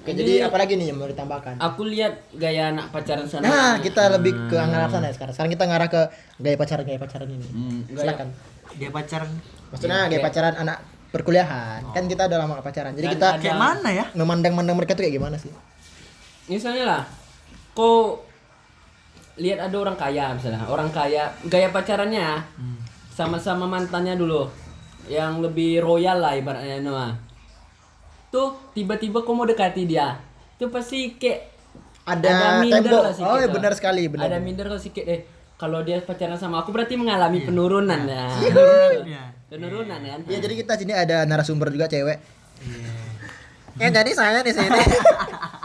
Oke, 0.00 0.14
jadi 0.14 0.46
apa 0.46 0.54
lagi 0.56 0.78
nih 0.78 0.94
yang 0.94 1.02
mau 1.02 1.10
ditambahkan? 1.10 1.58
Aku 1.58 1.82
lihat 1.82 2.30
gaya 2.32 2.70
anak 2.70 2.94
pacaran 2.94 3.26
sana. 3.26 3.42
Nah, 3.42 3.74
kita 3.82 4.06
lebih 4.08 4.38
ke 4.46 4.54
ngarah 4.54 4.86
sana 4.86 5.10
ya 5.10 5.14
sekarang. 5.14 5.34
Sekarang 5.34 5.50
kita 5.50 5.64
ngarah 5.66 5.88
ke 5.90 6.00
gaya 6.38 6.56
pacaran 6.56 6.84
gaya 6.86 7.00
pacaran 7.02 7.26
ini. 7.26 7.46
Hmm, 7.50 7.78
Silakan. 7.90 8.28
Dia 8.78 8.90
pacaran. 8.94 9.30
Maksudnya 9.74 9.98
gaya 10.06 10.20
pacaran 10.22 10.54
anak 10.56 10.78
perkuliahan. 11.10 11.80
Kan 11.90 12.06
kita 12.06 12.30
udah 12.30 12.38
lama 12.38 12.52
nggak 12.54 12.66
pacaran. 12.66 12.92
Jadi 12.94 13.02
Dan 13.02 13.14
kita 13.18 13.28
Kayak 13.42 13.58
mana 13.58 13.88
ya? 13.90 14.04
memandang-mandang 14.14 14.78
mereka 14.78 14.94
tuh 14.94 15.02
kayak 15.02 15.18
gimana 15.18 15.36
sih? 15.36 15.50
misalnya 16.46 16.86
lah 16.86 17.02
kau 17.74 18.22
lihat 19.36 19.58
ada 19.60 19.76
orang 19.76 19.94
kaya 19.94 20.32
misalnya 20.32 20.64
orang 20.64 20.88
kaya 20.88 21.28
gaya 21.44 21.68
pacarannya 21.68 22.40
sama-sama 23.10 23.64
mantannya 23.64 24.12
dulu 24.12 24.48
yang 25.06 25.38
lebih 25.38 25.78
royal 25.78 26.16
lah 26.16 26.32
ibaratnya 26.32 26.80
Noah 26.80 27.12
tuh 28.28 28.72
tiba-tiba 28.72 29.20
kau 29.20 29.32
mau 29.32 29.44
dekati 29.44 29.84
dia 29.84 30.16
tuh 30.54 30.68
pasti 30.68 31.14
kayak 31.14 31.52
Ada 32.04 32.60
minder 32.60 32.80
tembok. 32.86 33.02
lah 33.02 33.12
sedikit 33.12 33.26
Oh, 33.26 33.36
iya, 33.36 33.44
lah. 33.44 33.54
benar 33.54 33.72
sekali, 33.72 34.02
benar. 34.06 34.24
ada 34.26 34.38
minder 34.38 34.64
kalau 34.64 34.78
sedikit 34.78 35.04
eh 35.04 35.20
kalau 35.56 35.80
dia 35.80 35.98
pacaran 36.00 36.36
sama 36.36 36.60
aku 36.60 36.70
berarti 36.70 36.94
mengalami 36.94 37.42
penurunan 37.46 38.00
ya 38.04 38.26
Iya. 39.02 39.22
penurunan 39.48 39.98
kan 39.98 40.20
Ya 40.24 40.38
jadi 40.38 40.54
kita 40.56 40.76
sini 40.76 40.92
ada 40.92 41.22
narasumber 41.22 41.68
juga 41.68 41.86
cewek. 41.86 42.18
Ya 43.76 43.88
jadi 43.90 44.10
saya 44.10 44.40
di 44.40 44.50
sini. 44.50 44.70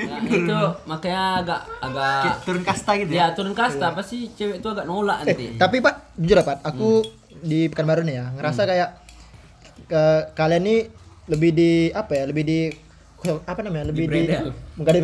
Nah, 0.00 0.18
itu 0.24 0.58
makanya 0.88 1.24
agak 1.44 1.60
agak 1.84 2.14
Kayak 2.24 2.38
turun 2.46 2.62
kasta 2.64 2.92
gitu 2.96 3.12
ya 3.12 3.20
ya. 3.20 3.26
turun 3.36 3.54
kasta 3.54 3.86
pasti 3.92 4.32
cewek 4.32 4.64
itu 4.64 4.68
agak 4.72 4.86
nolak 4.88 5.24
eh, 5.24 5.34
nanti 5.34 5.46
tapi 5.60 5.76
Pak, 5.84 5.94
jujur 6.16 6.38
Pak, 6.40 6.58
aku 6.64 6.88
di 7.40 7.68
Pekanbaru 7.68 8.04
nih 8.04 8.16
ya, 8.20 8.26
ngerasa 8.36 8.62
kayak 8.64 8.90
ke 9.90 10.02
kalian 10.38 10.62
nih 10.62 10.80
lebih 11.30 11.50
di 11.54 11.70
apa 11.94 12.12
ya? 12.14 12.24
Lebih 12.26 12.44
di 12.46 12.58
apa 13.44 13.60
namanya? 13.60 13.92
Lebih 13.92 14.04
di, 14.08 14.20
bukan 14.80 14.92
di. 14.96 15.00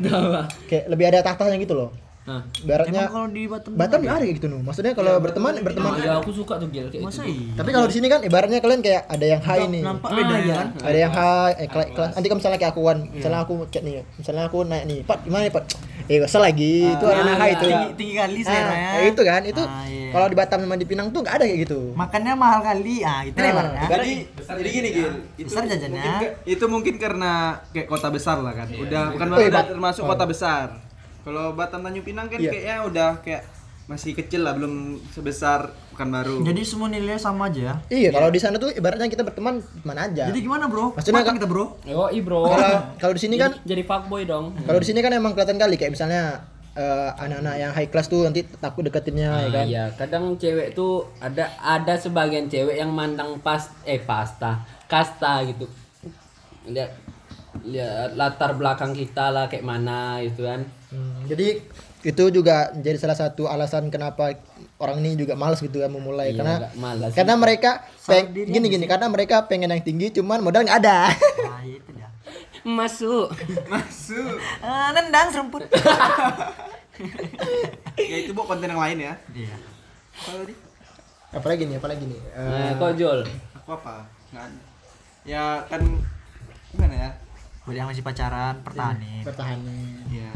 Enggak, 0.00 0.18
Pak. 0.18 0.44
Kayak 0.66 0.84
lebih 0.88 1.04
ada 1.12 1.18
tahtanya 1.20 1.56
gitu 1.60 1.74
loh. 1.76 1.90
Nah, 2.30 2.46
Baratnya 2.62 3.02
Emang 3.02 3.10
kalau 3.10 3.28
di 3.28 3.42
Batam 3.44 3.70
Batam 3.74 4.00
ada 4.00 4.22
kayak 4.22 4.34
gitu 4.38 4.46
nuh. 4.46 4.62
Maksudnya 4.62 4.92
kalau 4.94 5.18
berteman 5.18 5.52
berteman. 5.58 5.98
ya 5.98 6.14
aku 6.16 6.30
suka 6.30 6.54
tuh 6.56 6.70
gil 6.70 6.86
kayak 6.86 7.02
masa 7.02 7.26
gitu. 7.26 7.42
iya? 7.42 7.58
Tapi 7.58 7.70
kalau 7.72 7.86
di 7.86 7.94
sini 7.96 8.06
kan 8.06 8.20
ibaratnya 8.22 8.58
kalian 8.60 8.80
kayak 8.80 9.02
ada 9.04 9.26
yang 9.26 9.42
high 9.42 9.66
nih. 9.66 9.82
Nampak 9.82 10.08
Ah, 10.08 10.14
beda 10.14 10.34
iya. 10.36 10.54
kan? 10.54 10.66
Ada 10.80 10.98
yang 11.00 11.12
high, 11.12 11.52
eh, 11.56 11.66
kelas, 11.66 11.88
kelas. 11.90 12.10
Nanti 12.14 12.26
kalau 12.26 12.38
misalnya 12.38 12.58
kayak 12.60 12.72
akuan, 12.72 12.98
misalnya 13.10 13.40
aku 13.40 13.54
chat 13.66 13.82
nih, 13.82 13.94
misalnya 14.14 14.42
aku 14.46 14.58
naik 14.62 14.84
nih, 14.86 14.98
Pak 15.02 15.18
gimana 15.20 15.42
nih 15.42 15.52
Pak? 15.52 15.64
Eh 16.06 16.14
gak 16.16 16.28
usah 16.28 16.40
lagi, 16.40 16.74
itu 16.88 17.04
Ah, 17.04 17.12
ada 17.16 17.32
high 17.34 17.48
iya. 17.48 17.58
tuh. 17.58 17.68
Tinggi, 17.68 17.88
tinggi 17.96 18.14
kali 18.14 18.40
saya 18.40 18.54
Ah, 18.54 18.62
ya. 18.62 18.70
kayak 18.94 19.08
itu 19.08 19.22
kan, 19.24 19.42
itu 19.44 19.62
Ah, 19.62 19.84
iya. 19.84 20.08
kalau 20.10 20.26
di 20.26 20.36
Batam 20.36 20.58
sama 20.60 20.76
di 20.76 20.86
Pinang 20.86 21.08
tuh 21.10 21.20
nggak 21.20 21.34
ada 21.34 21.44
kayak 21.44 21.60
gitu. 21.60 21.80
Makannya 21.92 22.32
mahal 22.34 22.60
kali. 22.60 22.94
Ah, 23.00 23.20
itu 23.22 23.36
Nah, 23.36 23.48
ibaratnya. 23.48 23.82
Jadi 23.88 24.12
jadi 24.40 24.68
gini 24.70 24.88
Gil, 24.92 25.10
itu 25.36 25.48
Besar 25.48 25.64
jajannya. 25.66 26.02
itu 26.44 26.64
mungkin 26.66 26.94
karena 26.96 27.32
kayak 27.70 27.86
kota 27.86 28.08
besar 28.08 28.38
lah 28.38 28.52
kan. 28.52 28.68
Udah 28.70 29.02
bukan 29.10 29.26
Oh, 29.28 29.38
iya, 29.40 29.62
termasuk 29.64 30.02
kota 30.04 30.24
besar. 30.24 30.89
Kalau 31.20 31.52
Batam 31.52 31.80
Tanjung 31.80 32.04
Pinang 32.04 32.26
kan 32.26 32.38
Iya. 32.38 32.50
kayaknya 32.50 32.76
udah 32.84 33.10
kayak 33.20 33.42
masih 33.86 34.14
kecil 34.14 34.46
lah, 34.46 34.54
belum 34.54 35.02
sebesar 35.10 35.74
Pekanbaru. 35.90 36.46
Jadi 36.46 36.62
semua 36.62 36.86
nilainya 36.86 37.18
sama 37.18 37.50
aja 37.50 37.60
ya. 37.60 37.74
Iya, 37.90 38.08
kalau 38.14 38.30
di 38.30 38.38
sana 38.38 38.54
tuh 38.56 38.70
ibaratnya 38.70 39.10
kita 39.10 39.20
berteman 39.20 39.58
mana 39.82 40.06
aja. 40.06 40.30
Jadi 40.30 40.40
gimana, 40.40 40.70
Bro? 40.70 40.94
Maksudnya 40.94 41.26
kan- 41.26 41.36
kita, 41.36 41.50
Bro. 41.50 41.76
Yo, 41.82 42.06
bro. 42.22 42.46
Kalau 42.46 42.78
kalau 42.96 43.12
di 43.12 43.20
sini 43.20 43.34
kan 43.34 43.52
jadi 43.60 43.82
fuckboy 43.82 44.24
dong. 44.24 44.54
kalau 44.62 44.78
di 44.78 44.86
sini 44.86 45.02
kan 45.02 45.10
emang 45.10 45.34
kelihatan 45.34 45.58
kali 45.58 45.74
kayak 45.74 45.92
misalnya 45.92 46.46
eh, 46.70 47.10
anak-anak 47.18 47.54
yang 47.58 47.72
high 47.74 47.90
class 47.90 48.06
tuh 48.06 48.22
nanti 48.22 48.46
takut 48.46 48.86
deketinnya 48.86 49.28
ya 49.42 49.48
kan. 49.50 49.64
Iya, 49.66 49.84
kadang 49.98 50.38
cewek 50.38 50.70
tuh 50.70 51.10
ada 51.18 51.50
ada 51.58 51.98
sebagian 51.98 52.46
cewek 52.46 52.78
yang 52.78 52.94
mandang 52.94 53.42
pas 53.42 53.74
eh 53.82 53.98
pasta, 53.98 54.62
kasta 54.86 55.42
gitu. 55.44 55.66
Lihat 56.64 56.94
lihat 57.62 58.14
latar 58.14 58.54
belakang 58.54 58.92
kita 58.92 59.28
lah 59.28 59.46
kayak 59.46 59.62
mana 59.62 60.22
gitu 60.22 60.44
kan. 60.44 60.62
Hmm, 60.88 61.26
jadi 61.26 61.62
itu 62.00 62.24
juga 62.32 62.72
menjadi 62.72 62.96
salah 62.96 63.18
satu 63.18 63.44
alasan 63.44 63.92
kenapa 63.92 64.32
orang 64.80 65.04
ini 65.04 65.20
juga 65.20 65.36
malas 65.36 65.60
gitu 65.60 65.78
kan 65.78 65.92
memulai 65.92 66.32
Iya, 66.32 66.40
karena 66.40 66.56
malas 66.74 67.12
karena 67.12 67.34
mereka 67.36 67.70
peng, 68.00 68.32
gini 68.32 68.66
gini 68.66 68.88
karena 68.88 69.06
mereka 69.06 69.44
pengen 69.44 69.68
yang 69.68 69.84
tinggi 69.84 70.08
cuman 70.10 70.40
modal 70.40 70.64
nggak 70.64 70.80
ada. 70.80 71.12
Nah, 71.12 71.60
itu 71.68 71.90
dia. 71.92 72.08
Masuk. 72.64 73.28
Masuk. 73.66 74.36
Ah, 74.60 74.92
nendang 74.92 75.28
serumput. 75.28 75.68
ya 78.00 78.16
itu 78.18 78.32
bu 78.32 78.44
konten 78.44 78.68
yang 78.68 78.80
lain 78.80 78.98
ya. 79.00 79.14
Iya. 79.32 79.54
Apa 80.16 80.30
tadi? 80.38 80.54
apalagi 81.30 81.62
nih 81.62 81.78
apalagi 81.78 82.04
nih 82.10 82.20
Eh, 82.34 82.42
Nah, 82.42 82.74
kok 82.74 82.90
Jol? 82.98 83.20
Aku 83.54 83.70
apa? 83.72 84.02
Nggak. 84.34 84.50
Ya 85.22 85.62
kan 85.68 85.78
gimana 86.72 86.94
ya? 86.96 87.10
Buat 87.62 87.76
yang 87.76 87.86
masih 87.86 88.00
pacaran, 88.00 88.54
pertahanin. 88.60 89.22
pertahanan 89.22 90.00
Iya. 90.06 90.32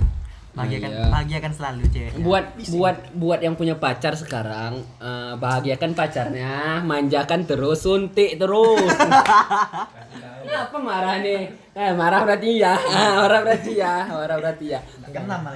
Bahagiakan, 0.55 0.87
Iya. 0.87 1.05
bahagiakan 1.11 1.53
selalu 1.53 1.83
cewek. 1.91 2.13
buat 2.23 2.45
buat 2.71 2.97
buat 3.13 3.41
yang 3.43 3.59
punya 3.59 3.75
pacar 3.75 4.15
sekarang 4.15 4.73
eh, 4.97 5.35
bahagiakan 5.35 5.91
pacarnya 5.93 6.79
manjakan 6.81 7.43
terus 7.43 7.83
suntik 7.83 8.39
terus 8.39 8.79
kenapa 10.47 10.79
marah 10.79 11.19
nih 11.19 11.51
eh, 11.75 11.91
marah 11.93 12.23
berarti 12.23 12.63
ya 12.63 12.79
marah 13.19 13.43
berarti 13.43 13.73
ya 13.75 13.95
marah 14.07 14.37
berarti 14.39 14.67
ya 14.69 14.81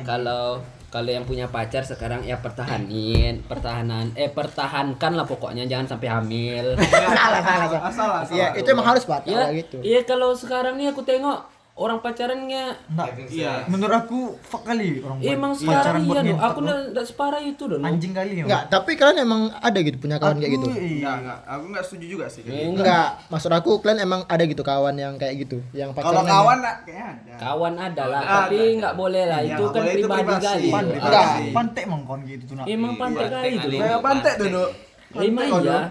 kalau 0.02 0.58
kalau 0.88 1.10
yang 1.12 1.22
punya 1.22 1.46
pacar 1.46 1.84
sekarang 1.84 2.24
ya 2.24 2.40
pertahanin 2.42 3.44
pertahanan 3.44 4.10
eh 4.16 4.26
pertahankan 4.26 5.14
lah 5.14 5.28
pokoknya 5.28 5.68
jangan 5.70 5.94
sampai 5.94 6.08
hamil 6.10 6.74
salah 7.14 7.38
salah 7.44 7.68
salah. 7.94 8.22
Iya, 8.26 8.46
itu 8.56 8.66
emang 8.66 8.88
harus 8.88 9.06
pak 9.06 9.22
ya 9.28 9.46
gitu. 9.54 9.78
iya 9.78 10.02
kalau 10.02 10.34
sekarang 10.34 10.74
nih 10.74 10.90
aku 10.90 11.06
tengok 11.06 11.38
orang 11.78 12.02
pacarannya 12.02 12.74
Enggak. 12.88 13.06
Iya. 13.30 13.52
Menurut 13.64 13.94
aku 13.96 14.18
fuck 14.36 14.62
kali 14.62 14.98
orang 14.98 15.16
buat 15.16 15.30
emang 15.30 15.52
pacaran 15.54 15.78
sekarang 15.78 16.02
buat 16.04 16.16
iya 16.20 16.34
aku 16.36 16.58
nggak 16.60 16.78
nggak 16.90 17.06
separah 17.06 17.38
itu 17.40 17.62
dong 17.64 17.80
anjing 17.80 18.10
kali 18.10 18.32
ya. 18.34 18.44
Enggak, 18.44 18.62
tapi 18.66 18.90
kalian 18.92 19.18
emang 19.20 19.42
ada 19.54 19.78
gitu 19.78 19.96
punya 19.96 20.18
kawan 20.18 20.36
kayak 20.36 20.52
gitu. 20.52 20.66
Enggak, 20.68 21.14
enggak. 21.16 21.38
Aku 21.46 21.64
enggak 21.64 21.84
setuju 21.86 22.06
juga 22.10 22.26
sih. 22.26 22.40
kayak 22.42 22.58
gitu. 22.58 22.68
Enggak, 22.74 23.08
maksud 23.28 23.50
aku 23.52 23.70
kalian 23.78 24.00
emang 24.02 24.20
ada 24.26 24.42
gitu 24.42 24.60
kawan 24.60 24.94
yang 24.94 25.14
kayak 25.14 25.34
gitu, 25.38 25.58
yang 25.72 25.90
pacaran. 25.92 26.12
Kalau 26.12 26.22
kawan 26.26 26.58
lah 26.58 26.74
kayaknya 26.82 27.06
ada. 27.08 27.32
kawan 27.38 27.74
ada 27.78 28.02
lah 28.04 28.20
tapi 28.26 28.58
ada. 28.58 28.76
nggak 28.76 28.94
boleh 28.94 29.22
lah 29.24 29.40
Iya, 29.40 29.48
itu 29.48 29.62
nggak 29.62 29.72
kan 29.72 29.82
pribadi 29.88 30.18
privasi. 30.18 30.44
kali. 30.44 30.68
Enggak. 30.98 31.26
pantek 31.48 31.82
emang 31.84 32.02
kawan 32.02 32.20
gitu 32.24 32.42
tuh 32.44 32.54
nak. 32.54 32.66
emang 32.66 32.92
pantai 32.94 33.26
kali 33.28 33.48
itu 33.52 33.68
loh 33.68 33.78
Kayak 33.78 34.00
pantek 34.02 34.34
tuh, 34.34 34.46
Dok. 34.48 34.70
emang 35.14 35.46
Pantek, 35.46 35.62
iya 35.62 35.70
Dok. 35.70 35.86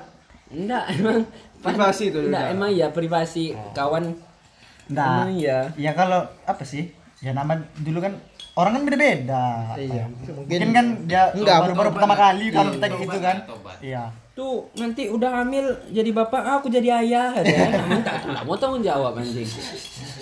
enggak 0.50 0.84
emang 0.92 1.20
Privasi 1.58 2.06
tuh, 2.08 2.22
enggak 2.22 2.44
udah. 2.44 2.54
emang 2.54 2.70
iya 2.70 2.88
privasi 2.88 3.44
kawan 3.72 4.04
Enggak. 4.88 5.08
emang 5.12 5.32
iya 5.36 5.60
Ya 5.76 5.92
kalau 5.94 6.20
apa 6.48 6.64
sih? 6.64 6.92
Ya 7.20 7.32
nama 7.34 7.58
dulu 7.82 8.00
kan 8.00 8.14
orang 8.58 8.72
kan 8.78 8.82
beda-beda. 8.86 9.46
Iya, 9.78 10.06
Mungkin, 10.10 10.34
mungkin 10.50 10.70
kan 10.74 10.86
dia 11.06 11.24
Enggak, 11.34 11.58
baru-baru 11.66 11.90
pertama 11.94 12.16
kali 12.18 12.46
kalau 12.50 12.70
kita 12.74 12.86
kayak 12.90 13.02
gitu 13.06 13.18
kan. 13.22 13.38
Iya. 13.82 14.04
Tuh 14.38 14.70
nanti 14.76 15.10
udah 15.10 15.42
hamil 15.42 15.66
jadi 15.90 16.14
bapak 16.14 16.38
ah, 16.40 16.56
aku 16.56 16.70
jadi 16.70 17.02
ayah 17.02 17.34
ya 17.36 17.74
enggak 17.90 18.22
aku 18.22 18.28
nggak 18.30 18.46
mau 18.46 18.54
tanggung 18.54 18.86
jawab 18.86 19.18
anjing 19.18 19.50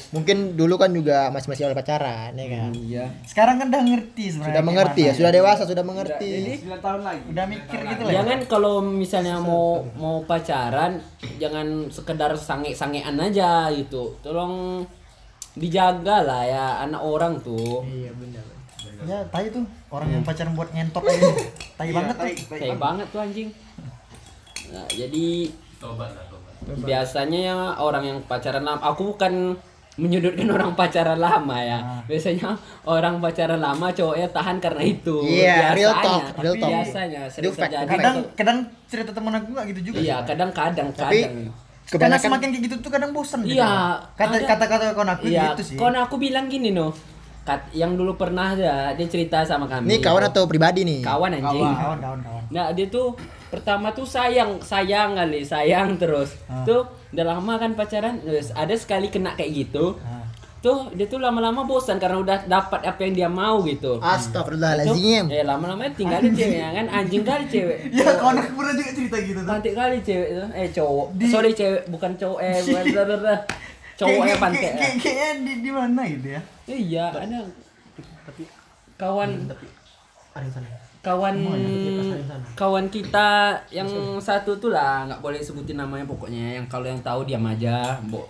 mungkin 0.09 0.55
dulu 0.55 0.79
kan 0.79 0.87
juga 0.89 1.27
masih 1.27 1.51
masih 1.51 1.63
awal 1.67 1.75
pacaran 1.75 2.31
ya 2.31 2.47
kan. 2.47 2.71
iya 2.73 3.05
Sekarang 3.25 3.59
kan 3.59 3.67
udah 3.67 3.83
ngerti 3.83 4.23
sebenarnya. 4.31 4.47
Sudah 4.49 4.63
mengerti 4.63 5.01
ya, 5.01 5.05
mana. 5.05 5.17
sudah 5.19 5.31
dewasa, 5.33 5.63
sudah 5.65 5.83
mengerti. 5.83 6.31
9 6.63 6.79
tahun 6.79 7.01
lagi. 7.03 7.21
Udah 7.27 7.45
mikir 7.45 7.79
gitu 7.83 7.99
lah. 7.99 8.07
ya. 8.07 8.15
jangan 8.15 8.39
kalau 8.45 8.75
misalnya 8.79 9.35
mau 9.37 9.67
mau 9.93 10.23
pacaran 10.23 11.03
jangan 11.35 11.67
sekedar 11.91 12.31
sange-sangean 12.33 13.19
aja 13.19 13.67
gitu 13.69 14.15
tolong 14.21 14.87
dijaga 15.53 16.17
lah 16.21 16.43
ya 16.43 16.65
anak 16.81 17.01
orang 17.01 17.39
tuh 17.39 17.83
Iya 17.83 18.11
benar. 18.13 18.43
Ya, 19.05 19.19
tai 19.27 19.51
tuh 19.51 19.61
orang 19.89 20.07
yang 20.09 20.23
pacaran 20.23 20.55
buat 20.55 20.71
ngentot 20.71 21.03
aja. 21.03 21.27
tai 21.77 21.85
Iya, 21.85 21.93
banget 21.93 22.15
tuh. 22.15 22.27
tai- 22.49 22.79
banget 22.79 23.07
tuh 23.09 23.19
anjing 23.19 23.49
nah, 24.69 24.85
jadi 24.87 25.25
biasanya 26.77 27.39
ya 27.43 27.55
orang 27.77 28.03
yang 28.03 28.19
pacaran 28.23 28.61
lama 28.61 28.81
aku 28.83 29.13
bukan 29.13 29.53
menyudutkan 29.95 30.49
orang 30.51 30.73
pacaran 30.73 31.15
lama 31.15 31.55
ya 31.55 31.79
biasanya 32.03 32.51
orang 32.83 33.17
pacaran 33.17 33.57
lama 33.57 33.87
cowoknya 33.89 34.27
tahan 34.29 34.57
karena 34.59 34.83
itu 34.83 35.23
Iya, 35.23 35.71
real 35.71 35.93
talk, 35.95 36.19
Biasanya. 36.25 36.41
real 36.41 36.55
talk. 36.57 36.69
biasanya 36.69 37.21
sering 37.27 37.43
Itu 37.43 37.51
fact, 37.53 37.71
terjadi 37.71 37.91
Kadang 37.93 38.15
kadang 38.35 38.57
cerita 38.85 39.11
temen 39.11 39.33
aku 39.33 39.47
nggak 39.51 39.65
gitu 39.71 39.81
juga. 39.85 39.97
iya 39.99 40.15
sih. 40.17 40.25
kadang-kadang 40.25 40.87
Tapi 40.91 41.19
kadang 41.21 41.35
Karena 41.85 42.17
kebanyakan 42.17 42.23
semakin 42.25 42.47
kayak 42.49 42.63
gitu 42.65 42.75
tuh 42.81 42.89
kadang 42.89 43.11
bosan 43.13 43.39
Iya, 43.45 43.71
Kata 44.11 44.33
ada- 44.33 44.47
kata 44.49 44.65
kata 44.65 44.85
kawan 44.91 45.09
aku 45.11 45.23
iya 45.27 45.53
gitu 45.53 45.63
sih. 45.63 45.77
kon 45.77 45.93
aku 45.93 46.15
bilang 46.17 46.49
gini 46.49 46.73
no 46.73 46.89
kat 47.45 47.61
yang 47.71 47.93
dulu 47.93 48.13
pernah 48.15 48.51
ya 48.51 48.75
dia 48.91 49.05
cerita 49.05 49.41
sama 49.41 49.65
kami 49.65 49.85
Ini 49.87 49.97
kawan 49.99 50.23
atau 50.25 50.43
pribadi 50.43 50.81
nih? 50.81 50.99
kawan 50.99 51.29
anjing 51.31 51.45
Kawan 51.61 51.77
kawan 51.77 51.99
kawan. 51.99 52.19
kawan. 52.19 52.43
nah 52.49 52.65
dia 52.69 52.87
tuh 52.87 53.13
pertama 53.47 53.87
tuh 53.89 54.03
sayang 54.03 54.57
sayang 54.59 55.13
kali 55.13 55.41
sayang 55.41 55.93
terus 55.95 56.33
tuh 56.63 56.83
udah 57.09 57.25
lama 57.27 57.53
kan 57.55 57.71
pacaran 57.71 58.17
terus 58.19 58.49
ada 58.51 58.73
sekali 58.73 59.07
kena 59.07 59.33
kayak 59.33 59.53
gitu 59.63 59.93
tuh 60.59 60.89
dia 60.91 61.05
tuh 61.05 61.17
lama-lama 61.17 61.61
bosan 61.61 61.95
karena 61.95 62.17
udah 62.17 62.37
dapat 62.43 62.81
apa 62.83 62.97
yang 62.99 63.13
dia 63.15 63.29
mau 63.31 63.61
gitu 63.61 64.01
Astagfirullahaladzim. 64.01 65.29
eh 65.29 65.41
lama-lama 65.41 65.85
tinggal 65.91 66.25
cewek 66.25 66.57
ya 66.57 66.73
kan 66.73 66.85
anjing 66.87 67.21
kali 67.21 67.45
cewek 67.45 67.77
Ya 67.93 68.09
kawan 68.11 68.35
aku 68.39 68.53
pernah 68.55 68.73
juga 68.73 68.91
cerita 68.91 69.17
gitu 69.19 69.39
tuh. 69.39 69.47
pantik 69.47 69.73
kali 69.73 69.97
cewek 69.99 70.29
tuh 70.31 70.47
eh 70.51 70.67
cowok 70.71 71.07
sorry 71.27 71.51
cewek 71.51 71.81
bukan 71.87 72.11
cowok 72.15 72.39
eh 72.41 72.57
bukan 72.63 72.85
cowok 73.95 74.21
Kayak- 74.25 74.41
kayak- 74.41 74.97
Kayaknya 74.97 75.29
di 75.39 75.53
di 75.61 75.71
mana 75.71 76.01
gitu 76.03 76.27
ya? 76.29 76.41
Iya 76.67 77.05
ada 77.13 77.39
kawan 78.97 79.29
Ada 80.35 80.43
yang 80.43 80.51
sana. 80.51 80.67
kawan 80.99 81.35
kawan 82.57 82.85
kita 82.89 83.29
yang 83.71 83.87
satu 84.19 84.57
tuh 84.57 84.73
lah 84.73 85.05
nggak 85.07 85.21
boleh 85.21 85.39
sebutin 85.39 85.77
namanya 85.79 86.03
pokoknya 86.03 86.59
yang 86.59 86.65
kalau 86.67 86.89
yang 86.89 86.99
tahu 86.99 87.23
diam 87.23 87.45
aja 87.45 88.01
mbok 88.03 88.27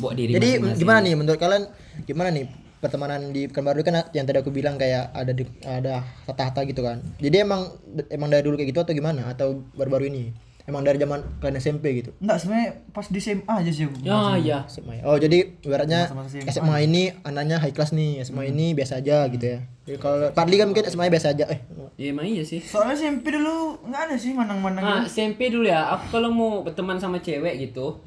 mbok 0.00 0.12
diri 0.16 0.32
Jadi 0.38 0.50
masing-masing. 0.56 0.80
gimana 0.80 0.98
nih 1.04 1.14
menurut 1.18 1.36
kalian 1.36 1.64
gimana 2.06 2.28
nih 2.32 2.46
pertemanan 2.80 3.28
di 3.28 3.44
Pekanbaru 3.44 3.84
kan 3.84 4.08
yang 4.16 4.24
tadi 4.24 4.40
aku 4.40 4.48
bilang 4.48 4.80
kayak 4.80 5.12
ada 5.12 5.36
di, 5.36 5.44
ada 5.68 6.00
tata-tata 6.24 6.64
gitu 6.64 6.80
kan. 6.80 6.96
Jadi 7.20 7.36
emang 7.44 7.68
emang 8.08 8.32
dari 8.32 8.40
dulu 8.40 8.56
kayak 8.56 8.72
gitu 8.72 8.80
atau 8.80 8.96
gimana 8.96 9.28
atau 9.28 9.60
baru-baru 9.76 10.08
ini? 10.08 10.32
Emang 10.70 10.86
dari 10.86 11.02
zaman 11.02 11.18
kalian 11.42 11.58
SMP 11.58 11.98
gitu. 11.98 12.14
Enggak, 12.22 12.38
sebenarnya 12.38 12.70
pas 12.94 13.06
di 13.10 13.18
SMA 13.18 13.50
aja 13.50 13.70
sih 13.74 13.90
ya 14.06 14.38
ya 14.38 14.58
SMA. 14.70 15.02
Oh, 15.02 15.18
jadi 15.18 15.58
ibaratnya 15.66 16.06
SMA, 16.06 16.46
SMA. 16.46 16.76
ini 16.86 17.10
anaknya 17.26 17.58
high 17.58 17.74
class 17.74 17.90
nih, 17.90 18.22
SMA 18.22 18.54
ini 18.54 18.78
biasa 18.78 19.02
aja 19.02 19.26
gitu 19.26 19.58
ya. 19.58 19.58
Jadi 19.90 19.98
kalau 19.98 20.30
Padli 20.30 20.62
kan 20.62 20.70
mungkin 20.70 20.86
SMA 20.86 21.10
biasa 21.10 21.34
aja. 21.34 21.50
Eh, 21.50 21.58
ya 21.98 22.14
emang 22.14 22.30
iya 22.30 22.46
sih 22.46 22.62
Soalnya 22.62 22.94
SMP 22.94 23.34
dulu 23.34 23.82
nggak 23.82 24.02
ada 24.06 24.14
sih 24.14 24.30
manang-manang. 24.30 24.82
Nah, 24.86 25.02
gitu. 25.02 25.18
SMP 25.18 25.50
dulu 25.50 25.66
ya, 25.66 25.90
aku 25.90 26.14
kalau 26.14 26.30
mau 26.30 26.62
berteman 26.62 27.02
sama 27.02 27.18
cewek 27.18 27.58
gitu, 27.58 27.98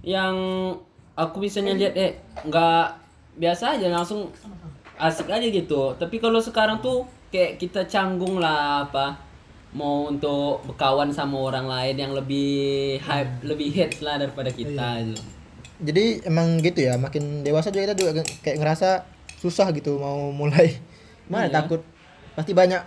yang 0.00 0.32
aku 1.12 1.36
misalnya 1.44 1.76
lihat 1.76 1.94
eh 2.00 2.12
nggak 2.48 2.86
biasa 3.36 3.76
aja 3.76 3.92
langsung 3.92 4.32
asik 4.96 5.28
aja 5.28 5.44
gitu. 5.44 5.92
Tapi 6.00 6.16
kalau 6.16 6.40
sekarang 6.40 6.80
tuh 6.80 7.04
kayak 7.28 7.60
kita 7.60 7.84
canggung 7.84 8.40
lah 8.40 8.88
apa 8.88 9.25
mau 9.76 10.08
untuk 10.08 10.64
berkawan 10.64 11.12
sama 11.12 11.36
orang 11.38 11.68
lain 11.68 11.96
yang 11.98 12.12
lebih 12.12 12.48
hype, 12.98 13.44
lebih 13.44 13.68
hits 13.68 14.00
lah 14.00 14.16
daripada 14.16 14.48
kita 14.48 15.04
gitu. 15.04 15.20
jadi 15.76 16.04
emang 16.24 16.56
gitu 16.58 16.80
ya, 16.80 16.96
makin 16.96 17.44
dewasa 17.44 17.68
juga 17.68 17.84
kita 17.84 17.94
juga 17.94 18.10
kayak 18.40 18.56
ngerasa 18.56 19.04
susah 19.36 19.68
gitu 19.70 20.00
mau 20.00 20.32
mulai. 20.32 20.80
Mana 21.28 21.46
Iya. 21.46 21.60
takut 21.60 21.84
pasti 22.32 22.56
banyak 22.56 22.80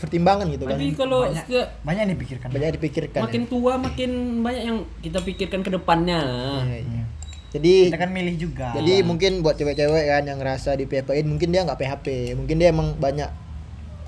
pertimbangan 0.00 0.48
gitu 0.48 0.64
kan. 0.64 0.74
Tapi 0.74 0.96
kalau 0.96 1.28
banyak, 1.28 1.44
setiap- 1.44 1.70
banyak 1.84 2.00
yang 2.02 2.12
dipikirkan. 2.16 2.48
Banyak 2.50 2.70
dipikirkan. 2.74 3.20
makin 3.22 3.42
ya. 3.44 3.48
tua 3.52 3.72
makin 3.76 4.10
banyak 4.40 4.62
yang 4.64 4.78
kita 4.98 5.18
pikirkan 5.20 5.60
ke 5.60 5.70
depannya. 5.70 6.20
Iya, 6.64 6.78
iya. 6.82 7.02
Jadi 7.50 7.74
Kita 7.90 7.98
kan 7.98 8.10
milih 8.10 8.34
juga. 8.38 8.70
Jadi 8.72 9.02
mungkin 9.02 9.42
buat 9.42 9.58
cewek-cewek 9.58 10.04
kan 10.06 10.22
yang 10.22 10.38
ngerasa 10.38 10.74
di 10.74 10.86
PHP-in 10.86 11.26
mungkin 11.26 11.50
dia 11.50 11.66
nggak 11.66 11.78
PHP, 11.78 12.06
mungkin 12.34 12.56
dia 12.56 12.70
emang 12.70 12.94
banyak 12.96 13.26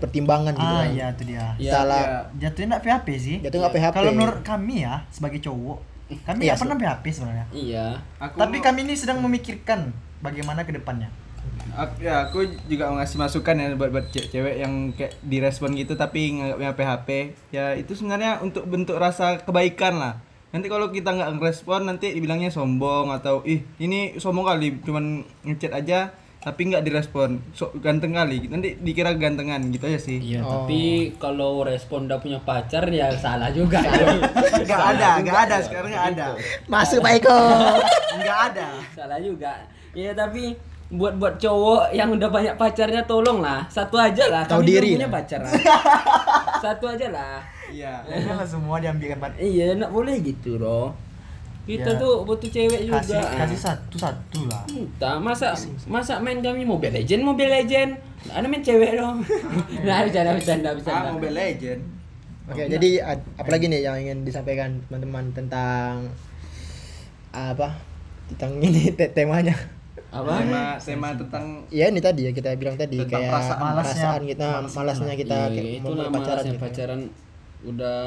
pertimbangan 0.03 0.53
gitu 0.53 0.67
ah 0.67 0.83
kan. 0.83 0.91
iya 0.91 1.07
itu 1.15 1.23
dia. 1.25 1.47
Iya, 1.57 1.73
Salah. 1.73 2.03
Jatuhnya 2.35 2.67
enggak 2.75 2.83
PHP 2.83 3.09
sih. 3.17 3.37
Dia 3.38 3.51
tuh 3.55 3.59
nggak 3.62 3.75
PHP. 3.79 3.95
Kalau 3.95 4.12
menurut 4.12 4.41
kami 4.43 4.75
ya 4.83 4.95
sebagai 5.09 5.38
cowok, 5.38 5.79
kami 6.27 6.38
Iya 6.43 6.53
nggak 6.53 6.61
pernah 6.67 6.77
PHP 6.77 7.05
sebenarnya. 7.09 7.47
Iya. 7.55 7.87
Aku 8.19 8.35
Tapi 8.37 8.57
kami 8.59 8.79
ini 8.85 8.95
sedang 8.99 9.23
memikirkan 9.23 9.95
bagaimana 10.19 10.67
ke 10.67 10.75
depannya. 10.75 11.09
Aku, 11.73 12.05
ya, 12.05 12.29
aku 12.29 12.45
juga 12.69 12.93
mau 12.93 13.01
ngasih 13.01 13.17
masukan 13.17 13.55
ya 13.57 13.73
buat 13.73 13.88
buat 13.88 14.07
ce- 14.12 14.29
cewek 14.29 14.61
yang 14.61 14.93
kayak 14.93 15.17
direspon 15.25 15.73
gitu 15.73 15.97
tapi 15.97 16.37
nganggapnya 16.37 16.77
PHP. 16.77 17.09
Ya 17.49 17.73
itu 17.73 17.97
sebenarnya 17.97 18.45
untuk 18.45 18.69
bentuk 18.69 19.01
rasa 19.01 19.41
kebaikan 19.41 19.97
lah. 19.97 20.15
Nanti 20.53 20.69
kalau 20.69 20.93
kita 20.93 21.17
nggak 21.17 21.41
ngerespon 21.41 21.88
nanti 21.88 22.12
dibilangnya 22.12 22.53
sombong 22.53 23.09
atau 23.09 23.41
ih 23.49 23.65
ini 23.81 24.21
sombong 24.21 24.45
kali 24.45 24.85
cuman 24.85 25.25
ngechat 25.49 25.73
aja 25.73 26.12
tapi 26.43 26.69
nggak 26.69 26.83
direspon 26.83 27.39
so, 27.51 27.71
ganteng 27.79 28.13
kali 28.13 28.45
nanti 28.45 28.75
dikira 28.77 29.15
gantengan 29.15 29.63
gitu 29.69 29.87
aja 29.87 29.97
sih 29.97 30.19
Iya, 30.19 30.43
Oh. 30.43 30.67
tapi 30.67 30.81
kalau 31.17 31.63
respon 31.63 32.05
udah 32.05 32.19
punya 32.19 32.39
pacar 32.39 32.83
ya 32.87 33.15
salah 33.15 33.47
juga. 33.49 33.79
Enggak 33.79 34.83
ada, 34.93 35.09
enggak 35.17 35.39
ada 35.47 35.57
sekarang 35.59 35.89
enggak 35.89 36.07
ada. 36.13 36.27
Masuk 36.67 36.99
Pak 36.99 37.13
Eko. 37.17 37.39
Enggak 38.19 38.39
ada. 38.51 38.69
salah 38.91 39.19
juga. 39.19 39.55
Ya 39.93 40.11
tapi 40.13 40.59
buat 40.91 41.15
buat 41.15 41.39
cowok 41.39 41.89
yang 41.91 42.11
udah 42.11 42.29
banyak 42.29 42.55
pacarnya 42.55 43.01
tolong 43.03 43.39
lah 43.39 43.65
satu 43.67 43.97
aja 43.97 44.27
lah. 44.29 44.43
Tahu 44.45 44.61
diri 44.61 44.99
punya 44.99 45.09
pacar 45.09 45.41
lah. 45.41 45.53
satu 46.65 46.85
aja 46.87 47.07
lah. 47.09 47.39
iya 47.69 48.03
Jangan 48.05 48.45
semua 48.45 48.77
diambilkan 48.77 49.17
Pak. 49.17 49.39
Iya, 49.39 49.73
nak 49.75 49.89
boleh 49.89 50.19
gitu 50.19 50.59
loh. 50.59 50.93
Kita 51.62 51.88
Ya. 51.88 51.96
tuh 51.96 52.22
butuh 52.22 52.48
cewek 52.48 52.81
juga. 52.83 52.98
Kasih 52.98 53.22
kasih 53.38 53.59
satu 53.61 53.96
satu 53.96 54.40
lah. 54.44 54.66
Entah, 54.66 55.16
masa 55.16 55.55
masa 55.87 56.18
main 56.18 56.38
kami 56.38 56.62
Mobile 56.62 56.90
Legend, 56.92 57.22
Mobile 57.22 57.53
Legend. 57.53 57.90
Ada 58.25 58.44
main 58.44 58.61
cewek 58.61 58.94
dong. 58.94 59.22
nah, 59.87 60.03
bercanda, 60.03 60.31
bercanda, 60.33 60.70
bercanda. 60.72 61.01
ah 61.01 61.12
Mobile 61.12 61.33
Legend 61.33 61.81
Oke, 62.44 62.66
jadi 62.66 62.90
ad- 63.01 63.27
apalagi 63.37 63.66
nih 63.66 63.81
yang 63.83 63.96
ingin 63.96 64.18
disampaikan 64.22 64.83
teman-teman 64.85 65.31
tentang 65.31 66.11
apa? 67.31 67.79
Tentang 68.29 68.59
ini 68.59 68.90
te- 68.98 69.11
temanya. 69.11 69.55
Apa? 70.11 70.44
tema 70.44 70.62
tema 70.77 71.09
tentang 71.14 71.64
Ya 71.68 71.88
ini 71.88 71.96
tadi 71.98 72.27
ya 72.27 72.33
kita 72.33 72.53
bilang 72.55 72.77
tadi 72.77 72.98
Tentang 72.98 73.16
kayak 73.16 73.31
perasaan. 73.31 73.61
Malasnya- 73.62 73.81
perasaan 73.96 74.22
kita, 74.27 74.46
malas 74.53 74.72
malasnya 74.75 75.14
kita 75.14 75.38
Iya, 75.38 75.48
kayak 75.48 75.72
itu 75.72 75.81
mau 75.81 75.92
lah 75.94 76.05
pacaran 76.05 76.20
malasnya 76.35 76.53
gitu. 76.53 76.61
pacaran 76.61 77.01
udah 77.62 77.98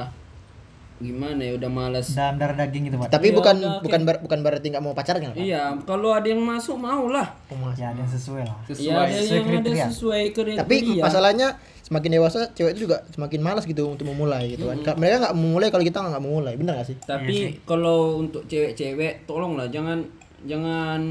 gimana 0.97 1.41
ya 1.41 1.53
udah 1.53 1.67
malas. 1.67 2.07
Dan 2.09 2.35
darah 2.35 2.55
daging 2.55 2.87
gitu 2.87 2.95
Pak. 2.97 3.09
Tapi 3.09 3.27
Iya, 3.29 3.35
bukan 3.35 3.55
udah, 3.57 3.79
bukan 3.79 4.01
ber- 4.01 4.21
bukan 4.21 4.39
berarti 4.41 4.67
nggak 4.69 4.79
mau 4.81 4.91
pacaran 4.91 5.19
kan? 5.21 5.31
Pak? 5.31 5.37
Iya, 5.37 5.61
kalau 5.83 6.09
ada 6.09 6.23
yang 6.25 6.39
masuk 6.39 6.77
mau 6.77 7.05
lah. 7.05 7.27
Oh. 7.47 7.67
Ya 7.73 7.89
ada 7.89 7.99
yang 7.99 8.07
sesuai 8.07 8.43
lah. 8.43 8.55
Iya, 8.61 8.71
sesuai 8.71 8.95
ada 8.95 9.11
sesuai 9.11 9.35
yang 9.35 9.43
ada 9.43 9.51
kriteria. 9.53 9.85
sesuai 9.85 10.21
kriteria. 10.31 10.57
Tapi 10.57 10.75
masalahnya 10.97 11.47
semakin 11.81 12.09
dewasa 12.13 12.39
cewek 12.49 12.71
itu 12.73 12.81
juga 12.83 13.03
semakin 13.09 13.39
malas 13.39 13.63
gitu 13.63 13.83
untuk 13.85 14.05
memulai 14.05 14.51
gitu 14.51 14.65
kan. 14.65 14.77
Ka- 14.81 14.95
Mereka 14.95 15.15
nggak 15.21 15.35
memulai 15.35 15.67
kalau 15.69 15.83
kita 15.83 15.97
nggak 16.01 16.17
memulai, 16.19 16.53
benar 16.55 16.73
nggak 16.75 16.87
sih? 16.87 16.97
Tapi 16.97 17.35
kalau 17.63 18.17
untuk 18.17 18.41
cewek-cewek 18.45 19.25
tolonglah 19.25 19.67
jangan 19.67 19.99
jangan 20.41 21.01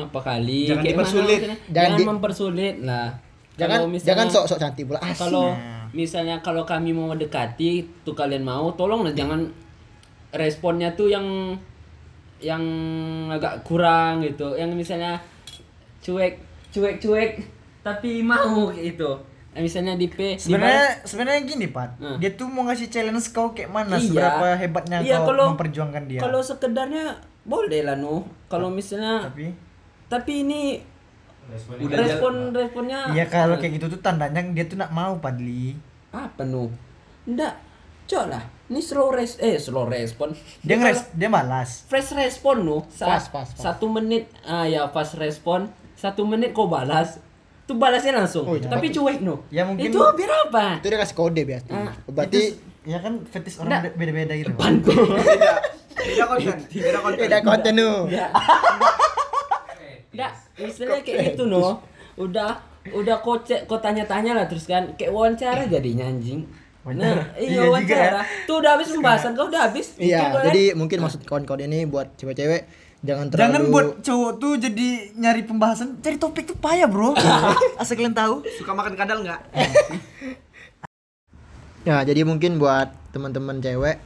apa 0.00 0.18
kali 0.18 0.66
Jangan 0.66 0.82
kayak 0.82 0.92
mana 0.92 1.04
dipersulit. 1.04 1.38
maksudnya? 1.38 1.56
Jangan 1.66 1.72
Jangan, 1.86 1.96
di- 1.96 2.08
mempersulit 2.08 2.76
lah. 2.82 3.08
Jangan 3.56 3.78
misalnya- 3.86 4.08
jangan 4.10 4.26
sok-sok 4.28 4.58
cantik 4.58 4.84
pula. 4.84 5.00
Kalau 5.00 5.46
misalnya 5.96 6.38
kalau 6.38 6.62
kami 6.62 6.92
mau 6.92 7.08
mendekati 7.08 8.04
tuh 8.04 8.12
kalian 8.12 8.44
mau 8.44 8.68
tolonglah 8.70 9.10
jangan 9.10 9.48
responnya 10.30 10.92
tuh 10.92 11.08
yang 11.08 11.56
yang 12.36 12.60
agak 13.32 13.64
kurang 13.64 14.20
gitu 14.20 14.52
yang 14.52 14.68
misalnya 14.70 15.16
cuek 15.98 16.36
cuek 16.68 17.00
cuek 17.00 17.30
tapi 17.80 18.20
mau 18.20 18.68
gitu 18.70 19.16
Nah, 19.56 19.64
misalnya 19.64 19.96
di 19.96 20.04
P 20.04 20.36
Sebenarnya 20.36 21.00
sebenarnya 21.00 21.40
gini 21.48 21.72
Pak, 21.72 21.96
Hmm. 21.96 22.20
dia 22.20 22.28
tuh 22.36 22.44
mau 22.44 22.68
ngasih 22.68 22.92
challenge 22.92 23.32
kau 23.32 23.56
kayak 23.56 23.72
mana, 23.72 23.96
Iya. 23.96 24.04
seberapa 24.04 24.46
hebatnya 24.52 25.00
Iya, 25.00 25.16
kau 25.16 25.32
kalau- 25.32 25.56
memperjuangkan 25.56 26.04
dia. 26.04 26.20
kalau 26.20 26.44
sekedarnya 26.44 27.16
boleh 27.40 27.80
lah 27.80 27.96
nu 27.96 28.20
kalau 28.52 28.68
misalnya 28.68 29.24
Tapi 29.24 29.48
tapi 30.12 30.32
ini 30.44 30.76
Udah 31.72 31.96
respon 31.96 32.52
responnya 32.52 33.16
Iya 33.16 33.24
kalau 33.26 33.56
kayak 33.56 33.80
gitu 33.80 33.88
tuh 33.88 34.00
tandanya 34.04 34.44
dia 34.44 34.68
tuh 34.68 34.76
nak 34.76 34.92
mau 34.92 35.16
Padli. 35.16 35.72
Apa 36.10 36.42
nu 36.42 36.70
ndak 37.24 37.54
cok 38.06 38.24
lah 38.26 38.42
ini 38.66 38.78
slow 38.78 39.08
res 39.08 39.38
eh 39.38 39.56
slow 39.56 39.84
respon 39.84 40.34
Dia 40.60 40.74
ngeres, 40.74 41.10
dia 41.12 41.26
balas. 41.28 41.82
fast 41.84 42.12
respon 42.12 42.56
nu 42.60 42.76
saat 42.88 43.22
Fast, 43.22 43.28
fast, 43.30 43.50
fast. 43.52 43.62
satu 43.64 43.86
menit 43.88 44.26
ah 44.42 44.62
ya 44.64 44.86
fast 44.86 45.14
respon 45.14 45.66
satu 45.94 46.22
menit 46.22 46.50
kau 46.50 46.66
balas 46.66 47.18
tuh 47.62 47.74
balasnya 47.74 48.14
langsung 48.16 48.44
Oh, 48.44 48.54
iya. 48.54 48.66
tapi 48.66 48.90
cuek 48.90 49.18
nu 49.20 49.42
Ya, 49.48 49.62
mungkin- 49.62 49.88
itu 49.88 49.98
biar 49.98 50.30
apa 50.46 50.78
Itu 50.78 50.86
dia 50.86 50.98
kasih 51.00 51.16
kode 51.16 51.42
biasa. 51.42 51.66
Ah, 51.68 51.90
Berarti 52.06 52.38
Itu, 52.48 52.62
ya 52.86 52.98
kan 53.00 53.18
fetish 53.24 53.58
orang 53.58 53.90
beda-beda 53.92 54.34
gitu. 54.34 54.50
Pak. 54.52 54.60
Pantu. 54.60 54.94
beda 55.18 55.52
beda 56.06 56.24
konten 56.28 56.56
beda 56.68 56.98
konten 57.00 57.18
beda 57.20 57.38
konten 57.42 57.72
lu. 57.74 57.92
Ya. 58.06 58.30
Nggak, 60.10 60.32
misalnya 60.56 61.00
kayak 61.02 61.18
gitu 61.28 61.44
no. 61.44 61.82
Udah 62.24 62.56
udah 62.92 63.16
kau 63.18 63.38
cek, 63.38 63.64
kau 63.64 63.78
tanya-tanya 63.78 64.32
lah 64.32 64.44
terus 64.44 64.64
kan 64.64 64.94
kayak 64.94 65.10
wawancara 65.10 65.66
jadinya 65.66 66.04
anjing. 66.04 66.46
Nah, 66.86 67.34
iya 67.34 67.50
Iya 67.50 67.50
juga 67.50 67.70
wawancara. 67.72 68.20
Tuh 68.46 68.62
udah 68.62 68.70
habis 68.74 68.88
pembahasan 68.88 69.34
kau 69.34 69.50
udah 69.50 69.62
habis. 69.66 69.98
Iya, 69.98 70.30
kau 70.30 70.38
kan- 70.38 70.46
jadi 70.46 70.64
mungkin 70.72 70.98
maksud 71.02 71.20
kawan-kawan 71.24 71.66
ini 71.66 71.82
buat 71.82 72.14
cewek-cewek 72.14 72.62
jangan 73.02 73.26
terlalu 73.26 73.42
Jangan 73.42 73.62
buat 73.68 73.88
cowok 74.00 74.30
tuh 74.38 74.52
jadi 74.56 74.88
nyari 75.14 75.42
pembahasan, 75.42 75.98
cari 75.98 76.14
topik 76.14 76.46
tuh 76.46 76.54
payah 76.54 76.86
bro. 76.86 77.10
Asal 77.82 77.98
kalian 77.98 78.14
tahu. 78.14 78.46
suka 78.54 78.70
makan 78.70 78.94
kadal 78.94 79.18
nggak 79.20 79.40
Ya, 81.82 82.02
jadi 82.08 82.22
mungkin 82.22 82.58
buat 82.58 82.90
teman-teman 83.10 83.58
cewek 83.58 83.98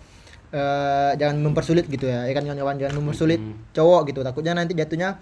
eh 0.50 1.12
jangan 1.14 1.36
mempersulit 1.38 1.86
gitu 1.86 2.09
ya. 2.09 2.26
Ya 2.26 2.32
kan 2.32 2.42
kawan-kawan 2.42 2.80
jangan 2.80 2.96
mempersulit 2.98 3.38
cowok 3.70 4.11
gitu. 4.11 4.24
Takutnya 4.24 4.57
nanti 4.57 4.72
jatuhnya 4.72 5.20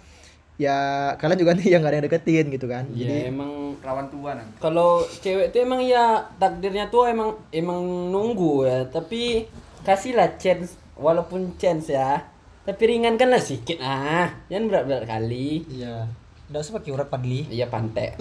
ya 0.58 0.76
kalian 1.14 1.38
juga 1.38 1.54
nih 1.58 1.68
yang 1.70 1.80
gak 1.80 1.90
ada 1.90 1.96
yang 1.96 2.06
deketin 2.06 2.46
gitu 2.50 2.66
kan 2.66 2.84
ya 2.92 3.30
emang 3.30 3.78
Rawan 3.78 4.10
tua 4.10 4.34
nanti. 4.34 4.58
kalau 4.58 4.90
cewek 5.22 5.48
tuh 5.48 5.62
emang 5.62 5.78
ya 5.80 6.26
takdirnya 6.34 6.90
tuh 6.90 7.06
emang 7.06 7.38
emang 7.48 7.78
nunggu 8.10 8.66
ya 8.66 8.78
tapi 8.84 9.46
kasihlah 9.80 10.34
chance 10.34 10.74
walaupun 10.98 11.54
chance 11.54 11.88
ya 11.88 12.26
tapi 12.66 12.82
ringankanlah 12.84 13.38
sedikit 13.38 13.78
ah 13.80 14.28
jangan 14.46 14.66
berat-berat 14.66 15.06
kali 15.06 15.62
Iya. 15.70 16.10
Enggak 16.48 16.64
usah 16.64 16.74
pakai 16.74 16.90
urat 16.90 17.08
padli. 17.08 17.44
iya 17.48 17.68
pantai 17.68 18.16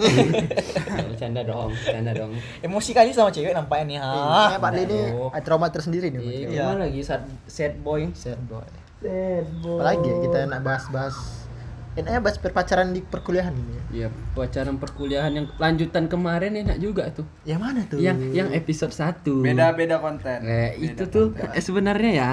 bercanda 1.08 1.40
dong 1.42 1.72
bercanda 1.74 2.12
dong 2.12 2.36
Emosi 2.60 2.92
kali 2.92 3.08
sama 3.08 3.32
cewek 3.32 3.50
nampaknya 3.50 3.84
nih. 3.88 3.98
Ha. 3.98 4.12
Iya, 4.46 4.58
Pak 4.60 4.70
Lee 4.70 4.84
ini 4.84 4.98
ada 5.26 5.40
trauma 5.40 5.66
tersendiri 5.68 6.12
nih. 6.12 6.20
iya 6.20 6.46
gimana 6.46 6.86
lagi 6.86 7.00
sad, 7.00 7.24
sad 7.48 7.80
boy 7.80 8.04
Sad 8.12 8.36
boy. 8.46 8.68
Apalagi 9.00 10.06
ya, 10.06 10.16
kita 10.22 10.38
nak 10.44 10.60
bahas-bahas 10.60 11.16
enaknya 11.98 12.20
bahas 12.22 12.38
perpacaran 12.38 12.90
di 12.90 13.02
perkuliahan 13.02 13.50
ini. 13.50 13.72
ya. 13.72 13.82
Iya, 13.88 14.08
pacaran 14.32 14.76
perkuliahan 14.76 15.32
yang 15.32 15.46
lanjutan 15.56 16.06
kemarin 16.06 16.54
enak 16.54 16.78
juga 16.78 17.10
tuh. 17.10 17.26
Yang 17.42 17.60
mana 17.60 17.80
tuh? 17.84 17.98
Yang 17.98 18.18
yang 18.32 18.48
episode 18.52 18.94
1. 18.94 19.26
Beda-beda 19.42 19.98
konten. 19.98 20.38
Eh, 20.40 20.78
itu 20.78 21.02
tuh 21.08 21.34
eh, 21.34 21.58
sebenarnya 21.58 22.10
ya. 22.14 22.30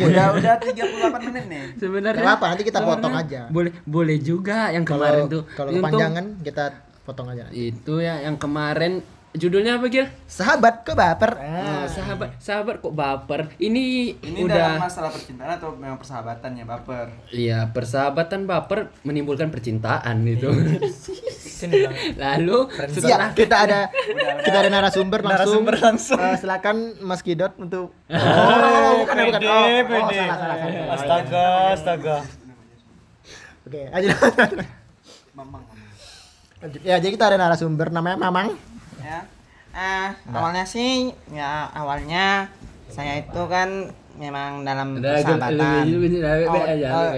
Udah 0.00 0.26
udah 0.34 0.52
38 0.56 1.28
menit 1.28 1.44
nih. 1.46 1.64
sebenarnya 1.76 2.22
Gak 2.24 2.36
apa, 2.38 2.46
nanti 2.54 2.64
kita 2.64 2.80
potong 2.80 3.14
aja. 3.14 3.40
Boleh 3.48 3.72
boleh 3.84 4.16
juga 4.16 4.72
yang 4.72 4.82
Kalau 4.82 5.04
kemarin 5.04 5.22
tuh. 5.28 5.42
kalau 5.52 5.70
kepanjangan 5.70 6.24
kita 6.40 6.64
potong 7.02 7.28
aja. 7.28 7.42
nanti. 7.50 7.68
Itu 7.68 7.98
ya 7.98 8.22
yang 8.22 8.38
kemarin 8.38 9.02
judulnya 9.32 9.80
apa 9.80 9.88
Gil? 9.88 10.06
Sahabat 10.28 10.84
kok 10.84 10.92
baper. 10.92 11.40
Oh, 11.40 11.84
sahabat 11.88 12.36
sahabat 12.36 12.76
kok 12.84 12.92
baper. 12.92 13.48
Ini, 13.56 14.16
Ini 14.20 14.38
udah 14.44 14.76
dalam 14.76 14.84
masalah 14.84 15.10
percintaan 15.12 15.56
atau 15.56 15.72
memang 15.72 15.96
persahabatan 15.96 16.50
ya 16.52 16.64
baper? 16.68 17.06
Iya, 17.32 17.58
persahabatan 17.72 18.44
baper 18.44 18.92
menimbulkan 19.04 19.48
percintaan 19.48 20.24
gitu. 20.28 20.52
Bilang. 21.62 21.94
Lalu 22.18 22.58
Ya, 22.74 22.86
setelah 22.90 23.30
kita 23.38 23.56
ada 23.64 23.80
kita 24.42 24.56
ada 24.66 24.70
narasumber 24.70 25.20
langsung. 25.22 25.62
Narasumber 25.62 25.74
langsung. 25.78 26.18
Eh, 26.18 26.36
silakan 26.36 26.76
Mas 27.00 27.22
Kidot 27.22 27.54
untuk 27.56 27.94
Oh, 28.12 29.06
bukan 29.06 29.14
ya, 29.14 29.24
bukan. 29.30 29.40
Oh, 29.46 29.52
oh, 29.54 30.10
salah, 30.10 30.36
salah, 30.36 30.56
salah. 30.58 30.94
Astaga, 30.98 31.46
astaga. 31.72 32.16
Oke, 33.62 33.82
aja. 33.94 34.08
Mamang. 35.38 35.62
Ya, 36.82 36.98
jadi 36.98 37.14
kita 37.14 37.30
ada 37.30 37.38
narasumber 37.38 37.94
namanya 37.94 38.18
Mamang. 38.18 38.71
Ya 39.02 39.20
ah 39.72 40.08
awalnya 40.28 40.64
sih 40.64 40.92
ya 41.28 41.66
awalnya 41.70 42.46
saya 42.86 43.18
itu 43.18 43.42
kan 43.46 43.88
memang 44.12 44.60
dalam 44.62 45.00
persahabatan 45.00 45.88
Oh, 45.88 46.60
oh. 46.92 47.12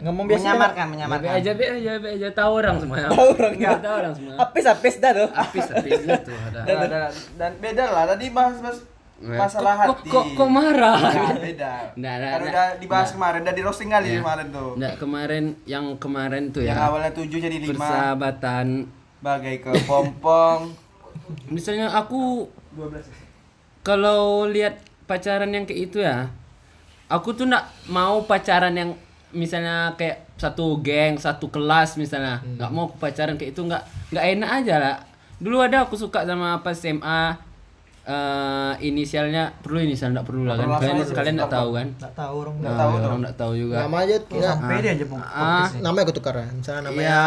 Ngomong 0.00 0.24
biasa. 0.24 0.40
menyamarkan 0.42 0.86
menyamarkan 0.88 1.30
aja, 1.34 1.50
lebih 1.52 1.66
aja, 1.74 1.90
lebih 2.00 2.10
aja 2.16 2.28
tahu 2.32 2.52
orang 2.56 2.76
semua. 2.80 2.96
Tahu 3.04 3.28
orang, 3.34 3.52
tahu 3.78 3.94
orang 3.94 4.14
semua. 4.16 4.34
Apis 4.40 4.64
apis 4.64 4.94
dah 4.96 5.12
tuh. 5.12 5.28
Apis, 5.28 5.66
apis 5.68 5.92
itu 6.00 6.32
ada. 6.48 7.12
Dan, 7.36 7.52
beda 7.58 7.84
lah 7.86 8.04
tadi 8.08 8.32
bahas-bahas 8.32 8.78
masalah 9.20 9.74
Kok- 9.76 10.00
hati. 10.00 10.08
Kok, 10.08 10.24
kok 10.32 10.48
marah? 10.48 10.96
Nah, 10.96 11.36
beda. 11.36 11.72
Nggak, 11.92 12.14
nggak, 12.14 12.16
kan 12.24 12.38
nggak. 12.40 12.48
udah 12.48 12.66
dibahas 12.78 13.08
kemarin, 13.12 13.40
udah 13.42 13.52
di 13.52 13.62
roasting 13.62 13.90
kali 13.90 14.08
Ya. 14.08 14.18
kemarin 14.18 14.46
tuh. 14.48 14.70
Nggak, 14.74 14.94
kemarin 14.96 15.44
yang 15.66 15.84
kemarin 15.98 16.42
tuh 16.48 16.62
Yang 16.62 16.78
ya. 16.78 16.86
awalnya 16.86 17.10
7 17.12 17.28
jadi 17.38 17.56
5 17.60 17.68
Persahabatan. 17.68 18.66
bagai 19.20 19.56
kepompong. 19.60 20.60
Misalnya 21.46 21.88
aku 21.90 22.46
12. 22.74 23.04
kalau 23.80 24.44
lihat 24.44 24.78
pacaran 25.04 25.48
yang 25.48 25.64
kayak 25.64 25.80
itu 25.86 25.98
ya, 25.98 26.28
aku 27.06 27.32
tuh 27.32 27.46
nggak 27.46 27.88
mau 27.88 28.22
pacaran 28.22 28.72
yang 28.72 28.90
misalnya 29.28 29.92
kayak 29.94 30.28
satu 30.36 30.80
geng, 30.80 31.16
satu 31.16 31.48
kelas 31.48 31.96
misalnya, 31.96 32.40
nggak 32.40 32.70
mau 32.70 32.86
aku 32.86 32.96
pacaran 32.98 33.34
kayak 33.34 33.52
itu 33.52 33.60
nggak 33.60 33.82
nggak 34.10 34.24
enak 34.36 34.50
aja 34.54 34.74
lah. 34.78 34.96
Dulu 35.38 35.60
ada 35.60 35.84
aku 35.84 35.94
suka 35.94 36.22
sama 36.22 36.58
apa 36.58 36.72
SMA 36.72 37.20
eh 38.08 38.72
inisialnya 38.80 39.52
perlu 39.60 39.84
inisial 39.84 40.16
nggak 40.16 40.24
perlu 40.24 40.48
lah 40.48 40.56
kan 40.56 40.80
kalian 40.80 41.04
kalian 41.12 41.34
nggak 41.36 41.52
tahu 41.52 41.68
kan 41.76 41.86
Enggak 41.92 42.14
tahu 42.16 42.34
orang. 42.40 42.54
nggak 42.56 42.72
tahu 42.72 42.92
orang 42.96 43.18
nggak 43.20 43.36
tahu 43.36 43.52
juga 43.52 43.76
Nama 43.84 43.96
aja 44.00 44.14
enggak. 44.16 44.56
Pede 44.64 44.88
aja, 44.88 45.04
Bung. 45.04 45.20
ah 45.20 45.68
Namanya 45.84 46.04
aku 46.08 46.14
tukar 46.16 46.34
ya. 46.40 46.46
Misalnya 46.48 46.80
namanya 46.88 47.04
ya 47.04 47.24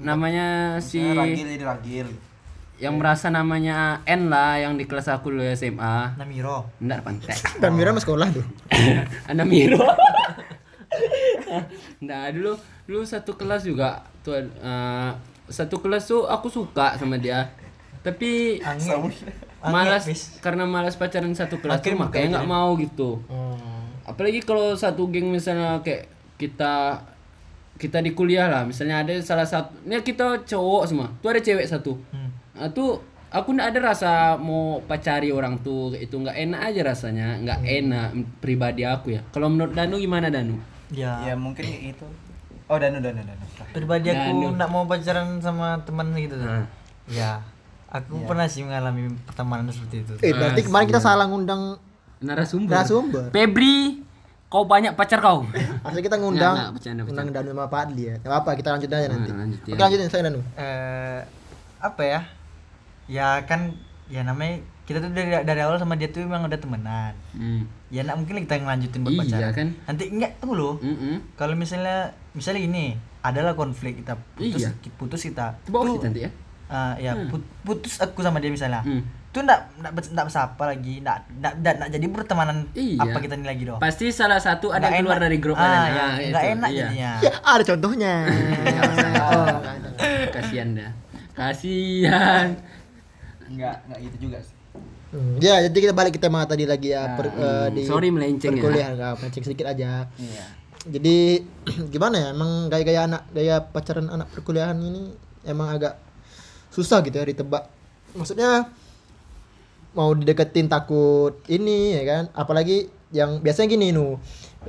namanya 0.00 0.46
si 0.78 1.02
Ragil 1.02 1.46
jadi 1.50 1.64
ragil. 1.66 2.08
Yang 2.80 2.96
merasa 2.96 3.28
namanya 3.28 4.00
N 4.02 4.26
lah 4.26 4.56
yang 4.56 4.74
di 4.74 4.84
kelas 4.84 5.06
aku 5.06 5.28
dulu 5.28 5.44
SMA 5.52 6.16
Namiro. 6.16 6.64
Nggak 6.78 7.00
pantai 7.00 7.36
dan 7.60 7.70
Mira 7.72 7.92
mas 7.92 8.02
sekolah 8.02 8.32
tuh. 8.32 8.44
Anak 9.30 9.46
Miro. 9.46 9.78
nah 12.00 12.30
dulu 12.30 12.56
dulu 12.84 13.02
satu 13.04 13.34
kelas 13.34 13.62
juga 13.62 14.02
tuh 14.20 14.38
eh, 14.38 15.10
satu 15.46 15.78
kelas 15.78 16.04
tuh 16.04 16.24
aku 16.24 16.46
suka 16.48 16.96
sama 16.96 17.14
dia 17.14 17.50
tapi 18.00 18.58
Angin. 18.60 19.12
malas 19.62 20.08
Angin, 20.08 20.18
karena 20.40 20.64
malas 20.64 20.94
pacaran 20.96 21.30
satu 21.30 21.58
kelas 21.58 21.78
tuh 21.78 21.92
Akhirnya 21.92 22.00
makanya 22.00 22.28
nggak 22.34 22.48
mau 22.48 22.74
gitu 22.74 23.22
Oh. 23.26 23.54
apalagi 24.02 24.40
kalau 24.40 24.74
satu 24.74 25.06
geng 25.06 25.28
misalnya 25.28 25.78
kayak 25.80 26.08
kita 26.34 27.04
kita 27.76 27.98
di 28.00 28.10
kuliah 28.10 28.44
lah 28.46 28.62
misalnya 28.64 29.00
ada 29.00 29.14
salah 29.20 29.46
satu 29.46 29.72
ini 29.84 30.00
kita 30.00 30.42
cowok 30.42 30.82
semua 30.84 31.06
tuh 31.18 31.30
ada 31.30 31.40
cewek 31.40 31.64
satu 31.64 31.94
Hmm. 32.10 32.19
Nah, 32.60 32.68
tuh 32.68 33.00
aku 33.32 33.56
nggak 33.56 33.68
ada 33.72 33.80
rasa 33.94 34.12
mau 34.36 34.84
pacari 34.84 35.32
orang 35.32 35.64
tuh 35.64 35.96
itu 35.96 36.12
nggak 36.12 36.36
enak 36.36 36.60
aja 36.60 36.80
rasanya 36.84 37.40
nggak 37.40 37.60
enak 37.64 38.08
pribadi 38.44 38.84
aku 38.84 39.16
ya 39.16 39.24
kalau 39.32 39.48
menurut 39.48 39.72
Danu 39.72 39.96
gimana 39.96 40.28
Danu 40.28 40.60
Ya. 40.90 41.22
Ya 41.22 41.34
mungkin 41.38 41.62
gitu. 41.62 42.06
Oh, 42.70 42.78
Danu, 42.78 43.02
Danu, 43.02 43.22
Danu. 43.22 43.44
Pribadi 43.74 44.10
aku 44.10 44.22
Danu. 44.30 44.46
enggak 44.54 44.70
mau 44.70 44.84
pacaran 44.86 45.38
sama 45.42 45.82
teman 45.86 46.14
gitu. 46.18 46.38
Nah. 46.38 46.66
Ya. 47.10 47.42
Aku 47.90 48.22
pernah 48.22 48.46
sih 48.46 48.62
mengalami 48.62 49.10
pertemanan 49.26 49.66
seperti 49.74 50.06
itu. 50.06 50.14
Eh, 50.22 50.30
berarti 50.30 50.62
kemarin 50.62 50.86
kita 50.86 51.02
salah 51.02 51.26
ngundang 51.26 51.74
narasumber 52.22 52.70
narasumber. 52.70 53.34
Febri 53.34 54.06
kau 54.46 54.66
banyak 54.66 54.94
pacar 54.98 55.22
kau 55.22 55.46
Asli 55.86 56.02
kita 56.02 56.18
ngundang 56.18 56.54
Nggak, 56.54 56.66
nggak, 56.70 56.74
bercanda, 56.74 57.02
undang 57.06 57.26
Danu 57.34 57.48
sama 57.54 57.66
Pak 57.66 57.80
Adli 57.90 58.02
ya. 58.06 58.14
Enggak 58.22 58.38
apa, 58.46 58.50
kita 58.54 58.68
lanjut 58.74 58.90
aja 58.94 59.06
nanti. 59.10 59.30
Nah, 59.30 59.38
lanjut, 59.42 59.60
ya. 59.62 59.72
Oke, 59.74 59.82
lanjutin 59.82 60.10
saya 60.10 60.22
Danu. 60.30 60.40
eh 60.54 61.18
apa 61.80 62.02
ya? 62.06 62.20
Ya 63.10 63.42
kan 63.42 63.74
ya 64.06 64.22
namanya 64.22 64.58
kita 64.86 64.98
tuh 64.98 65.10
dari 65.10 65.30
dari 65.36 65.60
awal 65.60 65.76
sama 65.76 65.94
dia 65.94 66.06
tuh 66.08 66.22
memang 66.22 66.46
udah 66.46 66.56
temenan. 66.56 67.14
hmm. 67.32 67.62
Ya 67.90 68.02
enggak 68.02 68.16
mungkin 68.16 68.34
kita 68.40 68.54
ngelanjutin 68.56 69.00
buat 69.00 69.12
Iya, 69.12 69.20
pacaran. 69.20 69.50
kan? 69.52 69.68
Nanti 69.84 70.04
enggak 70.08 70.30
tunggu 70.38 70.54
loh. 70.56 70.74
Mm-mm. 70.78 71.34
Kalau 71.34 71.54
misalnya 71.54 71.98
misalnya 72.30 72.60
gini, 72.60 72.86
adalah 73.20 73.52
konflik 73.52 73.98
kita 73.98 74.14
putus 74.32 74.62
Iya. 74.62 74.70
putus 74.94 75.20
kita. 75.20 75.58
Coba 75.64 75.82
Tuh, 75.84 75.94
kita 75.96 76.06
nanti 76.06 76.22
ya 76.22 76.30
ah, 76.66 76.94
ya 76.96 77.18
put- 77.26 77.50
putus 77.60 77.98
aku 77.98 78.18
sama 78.20 78.38
dia 78.38 78.46
misalnya. 78.48 78.78
Hmm. 78.80 79.02
Tuh 79.30 79.42
enggak 79.42 79.60
enggak 79.76 79.90
enggak 80.08 80.26
apa 80.40 80.64
lagi, 80.64 80.94
enggak 80.98 81.18
enggak 81.32 81.52
enggak, 81.56 81.72
enggak 81.76 81.90
jadi 81.92 82.06
pertemanan 82.08 82.56
Iya. 82.72 82.98
apa 83.00 83.18
kita 83.20 83.34
ini 83.36 83.46
lagi 83.46 83.62
doh. 83.64 83.78
pasti 83.78 84.06
salah 84.10 84.38
satu 84.38 84.70
ada 84.70 84.78
Nggak 84.80 84.90
yang 84.92 85.02
keluar 85.02 85.18
enak. 85.18 85.26
dari 85.26 85.38
grup 85.38 85.54
ah, 85.54 85.62
ya, 85.62 85.70
Ah, 85.70 85.86
enggak 86.18 86.42
itu, 86.42 86.50
enak 86.52 86.68
iya. 86.68 86.78
jadinya. 86.80 87.10
Ya, 87.26 87.32
ada 87.44 87.62
contohnya. 87.64 88.14
oh, 89.22 89.46
nggak 89.60 89.74
ada. 89.76 89.88
kasihan 90.30 90.68
dah 90.72 90.90
kasihan 91.32 92.46
Enggak, 93.50 93.76
enggak 93.84 93.98
gitu 94.06 94.16
juga 94.20 94.38
sih. 94.40 94.54
Hmm, 95.10 95.34
Ya, 95.36 95.58
jadi 95.60 95.78
kita 95.80 95.92
balik 95.92 96.14
ke 96.14 96.20
tema 96.22 96.46
tadi 96.46 96.62
lagi 96.64 96.94
ya 96.94 97.18
per- 97.18 97.34
eh, 97.34 97.68
di 97.74 97.82
sorry 97.82 98.08
melenceng 98.08 98.54
ya. 98.54 98.56
perkuliahan 98.56 98.92
nggak 98.94 99.12
melenceng 99.18 99.44
sedikit 99.44 99.66
aja. 99.66 100.06
Iya. 100.14 100.44
Jadi 100.86 101.16
gimana 101.92 102.16
ya? 102.16 102.28
Emang 102.30 102.70
gaya-gaya 102.70 103.00
anak 103.04 103.22
gaya 103.30 103.58
pacaran 103.60 104.06
anak 104.06 104.30
perkuliahan 104.30 104.78
ini 104.78 105.10
emang 105.42 105.66
agak 105.68 105.98
susah 106.70 107.02
gitu 107.02 107.14
ya 107.14 107.26
ditebak. 107.26 107.66
Maksudnya 108.12 108.70
mau 109.90 110.14
dideketin 110.14 110.70
takut 110.70 111.42
ini 111.46 111.98
ya 111.98 112.04
kan? 112.04 112.22
Apalagi 112.32 112.86
yang 113.10 113.42
biasanya 113.42 113.66
gini 113.68 113.90
nu. 113.90 114.22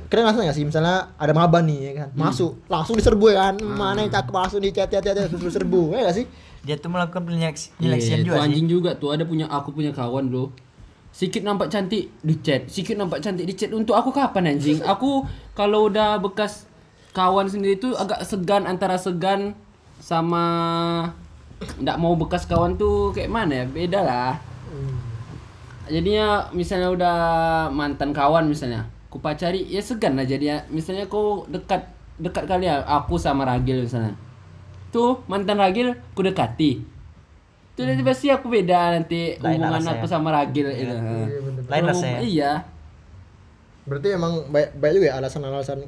Kalian 0.09 0.23
ngerasa 0.25 0.41
nggak 0.41 0.57
sih 0.57 0.65
misalnya 0.65 1.13
ada 1.13 1.35
maba 1.35 1.59
nih 1.59 1.79
ya 1.83 1.93
kan 1.93 2.09
masuk 2.15 2.63
langsung 2.65 2.95
diserbu 2.95 3.27
ya 3.27 3.51
kan 3.51 3.59
mana 3.59 3.99
yang 3.99 4.09
cakep 4.09 4.31
langsung 4.31 4.63
di 4.63 4.71
chat 4.71 4.87
chat 4.87 5.03
chat 5.03 5.19
terus 5.19 5.51
serbu 5.51 5.91
ya 5.91 6.07
nggak 6.07 6.15
sih 6.15 6.25
Dia 6.61 6.77
tuh 6.77 6.89
melakukan 6.89 7.25
penyeleksi- 7.25 7.73
Iya, 7.73 7.77
penyeleksian 7.77 8.17
itu 8.17 8.25
juga 8.27 8.37
sih. 8.37 8.45
anjing 8.45 8.67
juga 8.67 8.91
tuh. 8.95 9.09
Ada 9.11 9.23
punya 9.25 9.45
aku 9.47 9.69
punya 9.71 9.89
kawan 9.89 10.29
bro. 10.29 10.53
Sikit 11.11 11.43
nampak 11.43 11.67
cantik 11.67 12.07
di 12.21 12.39
chat 12.39 12.71
sikit 12.71 12.95
nampak 12.95 13.19
cantik 13.19 13.43
di 13.43 13.51
chat 13.51 13.67
untuk 13.71 13.93
aku 13.93 14.09
kapan 14.09 14.55
anjing? 14.55 14.79
Aku 14.87 15.27
kalau 15.51 15.91
udah 15.91 16.15
bekas 16.17 16.69
kawan 17.11 17.45
sendiri 17.45 17.75
tuh 17.75 17.91
agak 17.93 18.23
segan 18.23 18.63
antara 18.63 18.95
segan 18.95 19.51
sama 19.99 20.43
nggak 21.61 21.99
mau 21.99 22.15
bekas 22.15 22.47
kawan 22.47 22.79
tuh 22.79 23.11
kayak 23.11 23.27
mana 23.27 23.53
ya? 23.53 23.65
Beda 23.67 23.99
lah. 24.01 24.33
Jadinya 25.85 26.47
misalnya 26.51 26.89
udah 26.89 27.17
mantan 27.69 28.15
kawan 28.15 28.47
misalnya 28.47 28.87
ku 29.11 29.19
pacari 29.19 29.67
ya 29.67 29.83
segan 29.83 30.15
lah 30.15 30.23
jadinya. 30.23 30.63
Misalnya 30.71 31.11
kau 31.11 31.43
dekat 31.45 31.91
dekat 32.15 32.47
kali 32.47 32.69
ya 32.69 32.79
aku 32.81 33.19
sama 33.19 33.43
Ragil 33.43 33.83
misalnya 33.83 34.15
tuh 34.91 35.23
mantan 35.25 35.55
Ragil 35.55 35.95
ku 36.11 36.21
dekati 36.21 36.83
tuh 37.71 37.83
nanti 37.83 38.03
pasti 38.03 38.27
aku 38.27 38.45
beda 38.45 38.93
nanti 38.93 39.35
Lain 39.37 39.57
hubungan 39.57 39.83
aku 39.89 40.05
sama 40.05 40.29
Ragil 40.29 40.67
itu 40.69 40.91
Lain 41.65 41.81
Kalau- 41.81 41.89
rasanya. 41.89 42.19
iya 42.21 42.51
berarti 43.81 44.07
emang 44.11 44.45
baik 44.47 44.77
baik 44.77 44.93
juga 44.93 45.07
ya 45.07 45.15
alasan-alasan 45.17 45.79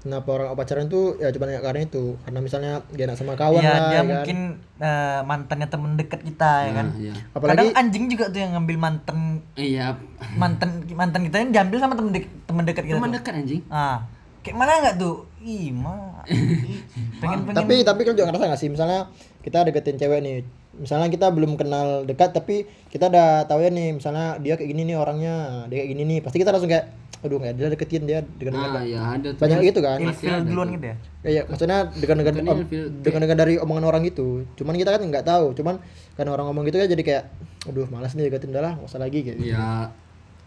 kenapa 0.00 0.28
orang 0.30 0.54
pacaran 0.54 0.86
tuh 0.86 1.18
ya 1.18 1.28
cuma 1.28 1.50
karena 1.50 1.82
itu 1.82 2.16
karena 2.22 2.38
misalnya 2.38 2.72
gak 2.88 3.04
enak 3.04 3.18
sama 3.18 3.34
kawan 3.34 3.58
Iya, 3.58 3.68
lah 3.68 3.80
dia 3.82 3.90
ya 3.90 3.98
kan. 3.98 4.06
mungkin 4.06 4.38
eh, 4.78 5.20
mantannya 5.22 5.66
temen 5.66 5.92
dekat 5.94 6.20
kita 6.22 6.52
ya 6.62 6.72
kan. 6.72 6.86
Iya. 6.94 7.12
Apalagi- 7.30 7.68
Kadang 7.68 7.70
anjing 7.76 8.04
juga 8.08 8.24
tuh 8.28 8.38
yang 8.38 8.52
ngambil 8.54 8.76
mantan 8.78 9.18
Iya, 9.52 9.86
mantan 10.34 10.68
mantan 10.88 11.20
kita 11.22 11.36
ini 11.38 11.50
diambil 11.50 11.78
sama 11.78 11.94
temen 11.94 12.12
dek- 12.12 12.32
temen 12.42 12.64
dekat 12.64 12.84
kita. 12.86 12.96
teman 12.96 13.08
tuh. 13.08 13.16
dekat 13.18 13.32
anjing. 13.34 13.60
Ah, 13.66 14.08
kayak 14.50 14.58
mana 14.58 14.72
nggak 14.82 14.96
tuh? 14.98 15.16
Ih, 15.40 15.70
mah. 15.70 16.20
pengen 17.22 17.38
pengen 17.46 17.56
tapi 17.56 17.74
tapi 17.80 18.00
kan 18.02 18.12
juga 18.12 18.26
ngerasa 18.28 18.50
gak 18.50 18.60
sih 18.60 18.68
misalnya 18.68 19.08
kita 19.40 19.64
deketin 19.64 19.96
cewek 19.96 20.20
nih 20.20 20.36
misalnya 20.76 21.08
kita 21.08 21.28
belum 21.32 21.56
kenal 21.56 22.04
dekat 22.04 22.32
tapi 22.32 22.64
kita 22.88 23.08
udah 23.08 23.44
tahu 23.44 23.60
ya 23.60 23.70
nih 23.72 23.96
misalnya 23.96 24.36
dia 24.40 24.56
kayak 24.56 24.68
gini 24.72 24.82
nih 24.88 24.96
orangnya 24.96 25.64
dia 25.68 25.80
kayak 25.84 25.90
gini 25.96 26.02
nih 26.04 26.18
pasti 26.20 26.40
kita 26.40 26.52
langsung 26.52 26.68
kayak 26.68 26.92
aduh 27.20 27.36
nggak 27.36 27.52
dia 27.52 27.68
deketin 27.68 28.02
dia 28.08 28.20
dengan 28.40 28.56
dengan 28.56 28.80
Nah, 28.80 28.84
ya 28.88 29.00
ada 29.16 29.28
tuh. 29.36 29.40
banyak 29.44 29.58
gitu 29.68 29.80
kan 29.84 29.98
ilfil 30.00 30.36
duluan 30.48 30.68
gitu 30.72 30.86
ya. 30.88 30.96
Iya, 31.20 31.42
maksudnya 31.44 31.78
dengan 31.92 32.16
dengan 32.24 32.34
dengan 33.04 33.20
dengan 33.20 33.36
dari 33.36 33.54
omongan 33.60 33.84
orang 33.84 34.02
itu. 34.08 34.48
Cuman 34.56 34.72
kita 34.80 34.96
kan 34.96 35.04
nggak 35.04 35.28
tahu. 35.28 35.52
Cuman 35.52 35.84
karena 36.16 36.30
orang 36.32 36.48
ngomong 36.48 36.64
gitu 36.64 36.80
kan 36.80 36.88
jadi 36.88 37.02
kayak, 37.04 37.24
aduh 37.68 37.84
malas 37.92 38.16
nih 38.16 38.32
deketin 38.32 38.56
udah 38.56 38.64
lah, 38.64 38.72
nggak 38.80 38.88
usah 38.88 39.00
lagi 39.04 39.20
kayak. 39.20 39.36
gitu. 39.36 39.52
Ya 39.52 39.92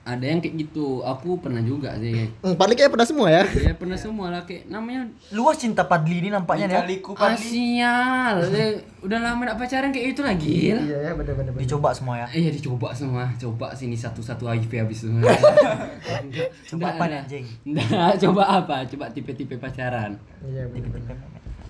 ada 0.03 0.25
yang 0.27 0.43
kayak 0.43 0.67
gitu. 0.67 0.99
Aku 0.99 1.39
pernah 1.39 1.63
juga 1.63 1.95
sih. 1.95 2.27
Hmm, 2.43 2.59
paling 2.59 2.75
kayak 2.75 2.91
pernah 2.91 3.07
semua 3.07 3.31
ya. 3.31 3.43
Ya 3.47 3.71
pernah 3.71 3.95
semua 3.95 4.27
lah 4.27 4.43
kayak 4.43 4.67
namanya 4.67 5.07
Luas 5.31 5.55
cinta 5.55 5.87
Padli 5.87 6.19
ini 6.19 6.27
nampaknya 6.27 6.67
dia. 6.67 6.79
Kaliku 6.83 7.15
Asial. 7.15 8.35
Eh, 8.51 8.83
Udah 8.99 9.19
lama 9.19 9.47
gak 9.47 9.59
pacaran 9.59 9.91
kayak 9.95 10.15
itu 10.15 10.21
lagi. 10.23 10.75
Iya 10.75 10.79
ya, 10.79 11.11
bener 11.15 11.35
bener. 11.35 11.51
bener. 11.55 11.63
Dicoba 11.63 11.95
semua 11.95 12.19
ya. 12.19 12.27
Iya 12.31 12.51
dicoba 12.51 12.91
semua, 12.91 13.31
coba 13.35 13.67
sini 13.75 13.95
satu-satu 13.95 14.43
HIV 14.47 14.71
habis 14.79 15.07
semua. 15.07 15.27
Coba 16.71 16.95
apa 16.95 17.03
nih 17.11 17.17
anjing? 17.23 17.45
Nggak, 17.67 18.13
coba 18.23 18.43
apa? 18.63 18.75
Coba 18.87 19.05
tipe-tipe 19.11 19.59
pacaran. 19.59 20.15
Iya 20.43 20.67
bener 20.71 20.89
bener. 20.91 21.15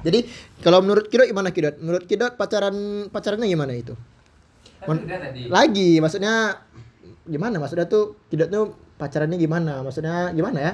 Jadi 0.03 0.19
kalau 0.59 0.83
menurut 0.83 1.07
Kidot 1.07 1.25
gimana 1.25 1.49
Kidot? 1.49 1.79
Menurut 1.79 2.05
Kidot 2.05 2.35
pacaran 2.35 3.07
pacarannya 3.09 3.47
gimana 3.47 3.73
itu? 3.73 3.93
Men- 4.83 5.07
lagi, 5.47 6.03
maksudnya 6.03 6.59
gimana? 7.25 7.55
Maksudnya 7.57 7.85
tuh 7.85 8.19
Kidot 8.27 8.47
tuh 8.47 8.65
pacarannya 8.95 9.37
gimana? 9.37 9.79
Maksudnya 9.81 10.31
gimana 10.31 10.57
ya? 10.59 10.71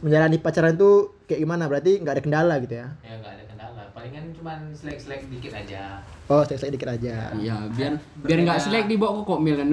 Menjalani 0.00 0.36
pacaran 0.36 0.74
tuh 0.74 1.20
kayak 1.24 1.40
gimana? 1.40 1.68
Berarti 1.68 2.00
nggak 2.00 2.14
ada 2.16 2.22
kendala 2.22 2.54
gitu 2.58 2.74
ya? 2.74 2.86
Ya 3.00 3.14
nggak 3.18 3.32
ada 3.32 3.44
kendala. 3.46 3.82
Palingan 3.92 4.24
cuman 4.34 4.58
selek-selek 4.72 5.28
dikit 5.28 5.52
aja. 5.52 6.00
Oh, 6.26 6.40
saya 6.42 6.68
dikit 6.68 6.88
aja. 6.88 7.30
Iya, 7.32 7.56
biar 7.70 7.92
biar 8.24 8.38
nggak 8.40 8.58
selek 8.58 8.84
dibawa 8.88 9.20
ke 9.20 9.22
kokmil 9.24 9.54
kan. 9.54 9.66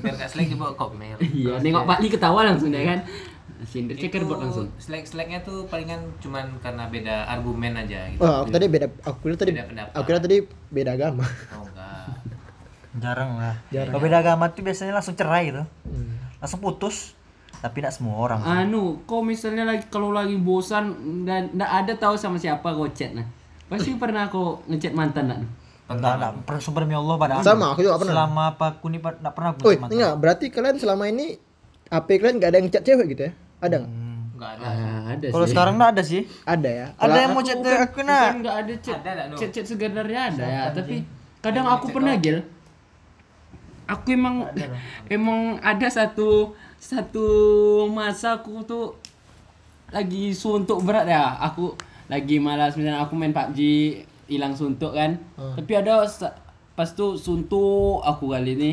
Biar 0.00 0.14
nggak 0.16 0.30
selek 0.30 0.48
dibawa 0.50 0.72
kokmel. 0.74 1.16
Iya, 1.38 1.60
nengok 1.60 1.84
Pak 1.84 1.98
Li 2.00 2.08
ketawa 2.08 2.40
langsung 2.42 2.72
ya 2.72 2.82
kan. 2.82 3.00
Sindir 3.62 3.94
checkerboard 3.94 4.42
langsung. 4.42 4.66
Selek-seleknya 4.74 5.46
tuh 5.46 5.70
palingan 5.70 6.02
cuman 6.18 6.58
karena 6.58 6.90
beda 6.90 7.30
argumen 7.30 7.78
aja 7.78 8.10
gitu. 8.10 8.18
Oh, 8.18 8.42
aku 8.42 8.50
tadi 8.50 8.66
beda 8.66 8.90
aku 9.06 9.16
kira 9.22 9.36
tadi 9.38 9.52
Beda 9.54 9.66
pendapat. 9.70 9.92
aku 9.94 10.04
kira 10.04 10.18
tadi 10.18 10.36
beda 10.68 10.90
agama. 10.92 11.22
Oh. 11.54 11.62
Jarang 12.94 13.30
lah. 13.34 13.56
Kalau 13.68 13.98
beda 13.98 14.20
agama 14.20 14.48
tuh 14.48 14.60
biasanya 14.60 14.92
langsung 14.92 15.12
cerai 15.12 15.48
gitu. 15.48 15.64
Hmm. 15.82 16.12
Langsung 16.38 16.58
putus. 16.58 17.16
Tapi 17.54 17.78
tidak 17.78 17.94
semua 17.94 18.18
orang. 18.18 18.42
Anu, 18.42 19.00
kau 19.02 19.22
misalnya 19.22 19.62
lagi 19.62 19.86
kalau 19.86 20.10
lagi 20.10 20.34
bosan 20.34 20.92
dan 21.22 21.46
nggak 21.48 21.70
ada 21.78 21.92
tahu 21.96 22.14
sama 22.14 22.34
siapa 22.34 22.64
kau 22.66 22.90
chat 22.90 23.12
nah. 23.12 23.22
Pasti 23.66 23.94
pernah 24.02 24.26
kau 24.26 24.60
ngechat 24.66 24.92
mantan 24.92 25.24
nak? 25.26 25.38
Enggak, 25.86 26.12
enggak. 26.16 26.32
Per- 26.42 26.58
Sumpah 26.58 26.80
demi 26.80 26.92
Allah 26.92 27.14
pada 27.16 27.38
Sama, 27.40 27.72
aku 27.72 27.80
juga 27.80 27.96
pernah. 27.96 28.12
Selama 28.18 28.42
apa 28.50 28.66
aku 28.72 28.86
nih 28.88 28.98
enggak 28.98 29.32
pernah 29.32 29.50
aku 29.50 29.60
Oh, 29.60 29.70
sama 29.70 29.80
mantan. 29.80 29.94
enggak, 29.94 30.14
berarti 30.16 30.46
kalian 30.48 30.76
selama 30.76 31.04
ini 31.06 31.26
HP 31.86 32.08
kalian 32.18 32.36
nggak 32.36 32.50
ada 32.50 32.58
yang 32.58 32.68
chat 32.68 32.82
cewek 32.82 33.06
gitu 33.08 33.22
ya? 33.22 33.32
Ada 33.58 33.74
nggak? 33.78 33.92
Enggak 34.34 34.50
ada. 34.50 34.64
Ah, 34.64 35.00
ada 35.08 35.26
Kalau 35.30 35.46
sekarang 35.46 35.72
enggak 35.76 35.90
ada 35.92 36.02
sih. 36.02 36.22
Ada 36.42 36.70
ya. 36.72 36.86
Ada 36.96 37.16
yang 37.20 37.30
mau 37.30 37.42
chat 37.42 37.56
Bukan- 37.56 37.78
aku 37.80 38.00
nah. 38.02 38.22
bukan 38.26 38.38
nggak 38.40 38.56
ada 38.58 38.74
chat 38.76 38.98
Ada, 38.98 39.10
ada, 39.12 39.22
no. 39.24 39.36
chat 39.36 39.50
chat 39.50 39.64
sebenarnya 39.64 40.20
ada 40.28 40.42
ya 40.42 40.62
tapi 40.68 40.96
kadang 41.38 41.66
aku 41.68 41.86
pernah 41.88 42.14
gil 42.16 42.42
aku 43.92 44.16
emang 44.16 44.48
emang 45.12 45.60
ada 45.60 45.88
satu 45.92 46.56
satu 46.80 47.26
masa 47.92 48.40
aku 48.40 48.64
tuh 48.64 48.96
lagi 49.92 50.32
suntuk 50.32 50.80
berat 50.82 51.04
ya. 51.04 51.36
Aku 51.52 51.76
lagi 52.08 52.40
malas 52.40 52.74
misalnya 52.74 53.04
aku 53.04 53.12
main 53.12 53.36
PUBG 53.36 53.60
hilang 54.32 54.56
suntuk 54.56 54.96
kan. 54.96 55.20
Tapi 55.36 55.72
ada 55.76 56.08
pas 56.72 56.88
tuh 56.96 57.20
suntuk 57.20 58.00
aku 58.00 58.32
kali 58.32 58.56
ini. 58.56 58.70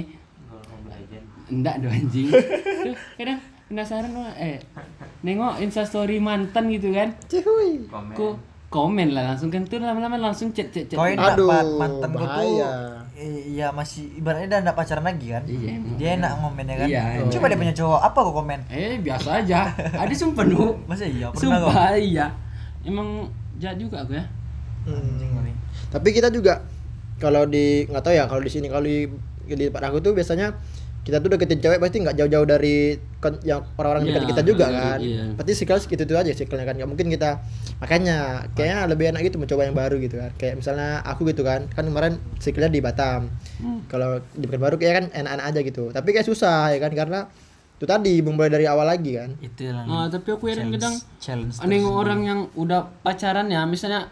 Enggak 1.50 1.82
dong 1.82 1.90
anjing. 1.90 2.30
Tuh 2.86 2.94
kadang 3.18 3.42
penasaran 3.66 4.14
doang 4.14 4.38
eh 4.38 4.62
nengok 5.26 5.58
instastory 5.66 6.22
mantan 6.22 6.70
gitu 6.70 6.94
kan. 6.94 7.10
Cuy. 7.26 7.90
Ku 8.14 8.38
komen. 8.70 9.18
lah 9.18 9.34
langsung 9.34 9.50
kan. 9.50 9.66
Tuh 9.66 9.82
lama-lama 9.82 10.22
langsung 10.22 10.54
chat 10.54 10.70
chat 10.70 10.86
chat. 10.86 11.02
Kau 11.02 11.10
enak 11.10 11.34
Aduh, 11.34 11.50
mantan 11.50 12.10
gua 12.14 12.28
tuh 12.38 12.54
Iya 13.20 13.76
masih 13.76 14.08
ibaratnya 14.16 14.48
udah 14.56 14.60
enggak 14.64 14.78
pacaran 14.80 15.04
lagi 15.04 15.28
kan. 15.36 15.44
Iya, 15.44 15.70
emang. 15.76 15.96
Dia 16.00 16.10
enak 16.16 16.32
ngomen 16.40 16.66
ya 16.66 16.76
kan. 16.80 16.88
Iya, 16.88 17.04
Coba 17.28 17.46
dia 17.52 17.60
punya 17.60 17.76
cowok, 17.76 18.00
apa 18.00 18.20
kau 18.24 18.34
komen? 18.40 18.60
Eh 18.72 18.96
biasa 19.04 19.30
aja. 19.44 19.60
Ada 19.76 20.14
sumpah 20.16 20.44
nu. 20.48 20.76
Masa 20.90 21.04
iya 21.04 21.28
pernah? 21.28 21.60
Sumpah 21.60 22.00
iya. 22.00 22.32
Emang 22.88 23.28
jahat 23.60 23.76
juga 23.76 24.08
aku 24.08 24.16
ya. 24.16 24.26
Hmm. 24.88 25.52
Tapi 25.92 26.10
kita 26.16 26.32
juga 26.32 26.64
kalau 27.20 27.44
di 27.44 27.84
nggak 27.92 28.04
tahu 28.04 28.16
ya 28.16 28.26
kalau 28.32 28.40
di 28.40 28.52
sini 28.52 28.72
kalau 28.72 28.88
di 28.88 29.06
di 29.50 29.66
tempat 29.68 29.92
aku 29.92 30.00
tuh 30.00 30.16
biasanya 30.16 30.56
kita 31.00 31.18
tuh 31.18 31.30
deketin 31.30 31.58
cewek 31.58 31.80
pasti 31.80 31.98
nggak 32.00 32.14
jauh-jauh 32.14 32.44
dari 32.44 32.94
kon- 33.18 33.40
yang 33.42 33.64
orang-orang 33.76 34.04
dekat 34.06 34.20
Iya, 34.20 34.30
kita 34.30 34.42
juga 34.44 34.66
iya, 34.66 34.78
kan. 34.78 34.98
iya. 35.00 35.24
Pasti 35.34 35.52
circle 35.56 35.80
gitu 35.82 36.04
itu 36.04 36.14
aja 36.14 36.32
circle 36.34 36.60
kan. 36.60 36.76
Nggak 36.76 36.86
mungkin 36.88 37.08
kita 37.08 37.30
makanya 37.78 38.18
kayaknya 38.54 38.78
lebih 38.86 39.06
enak 39.10 39.22
gitu 39.24 39.38
mencoba 39.38 39.64
yang 39.64 39.74
baru 39.74 39.96
gitu 39.98 40.16
kan. 40.16 40.32
Kayak 40.36 40.60
misalnya 40.60 41.02
aku 41.02 41.26
gitu 41.26 41.42
kan. 41.42 41.66
Kan 41.70 41.84
kemarin 41.84 42.14
circle-nya 42.38 42.70
di 42.70 42.80
Batam. 42.80 43.32
Hmm. 43.58 43.80
Kalau 43.86 44.22
di 44.32 44.46
Pekanbaru 44.46 44.76
kayak 44.76 44.94
kan 44.94 45.06
enak-enak 45.16 45.46
aja 45.48 45.60
gitu. 45.62 45.84
Tapi 45.90 46.10
kayak 46.12 46.26
susah 46.26 46.70
ya 46.70 46.78
kan 46.78 46.92
karena 46.92 47.26
itu 47.76 47.86
tadi 47.86 48.20
memulai 48.20 48.52
dari 48.52 48.68
awal 48.68 48.84
lagi 48.86 49.16
kan. 49.16 49.34
Itu 49.40 49.66
yang 49.66 49.88
Ah, 49.88 50.06
tapi 50.06 50.30
aku 50.30 50.46
heran 50.46 50.68
kadang 50.70 50.94
challenge. 51.18 51.58
aneh 51.58 51.80
orang 51.82 52.20
yang 52.22 52.40
udah 52.54 52.92
pacaran 53.00 53.48
ya 53.48 53.64
misalnya 53.64 54.12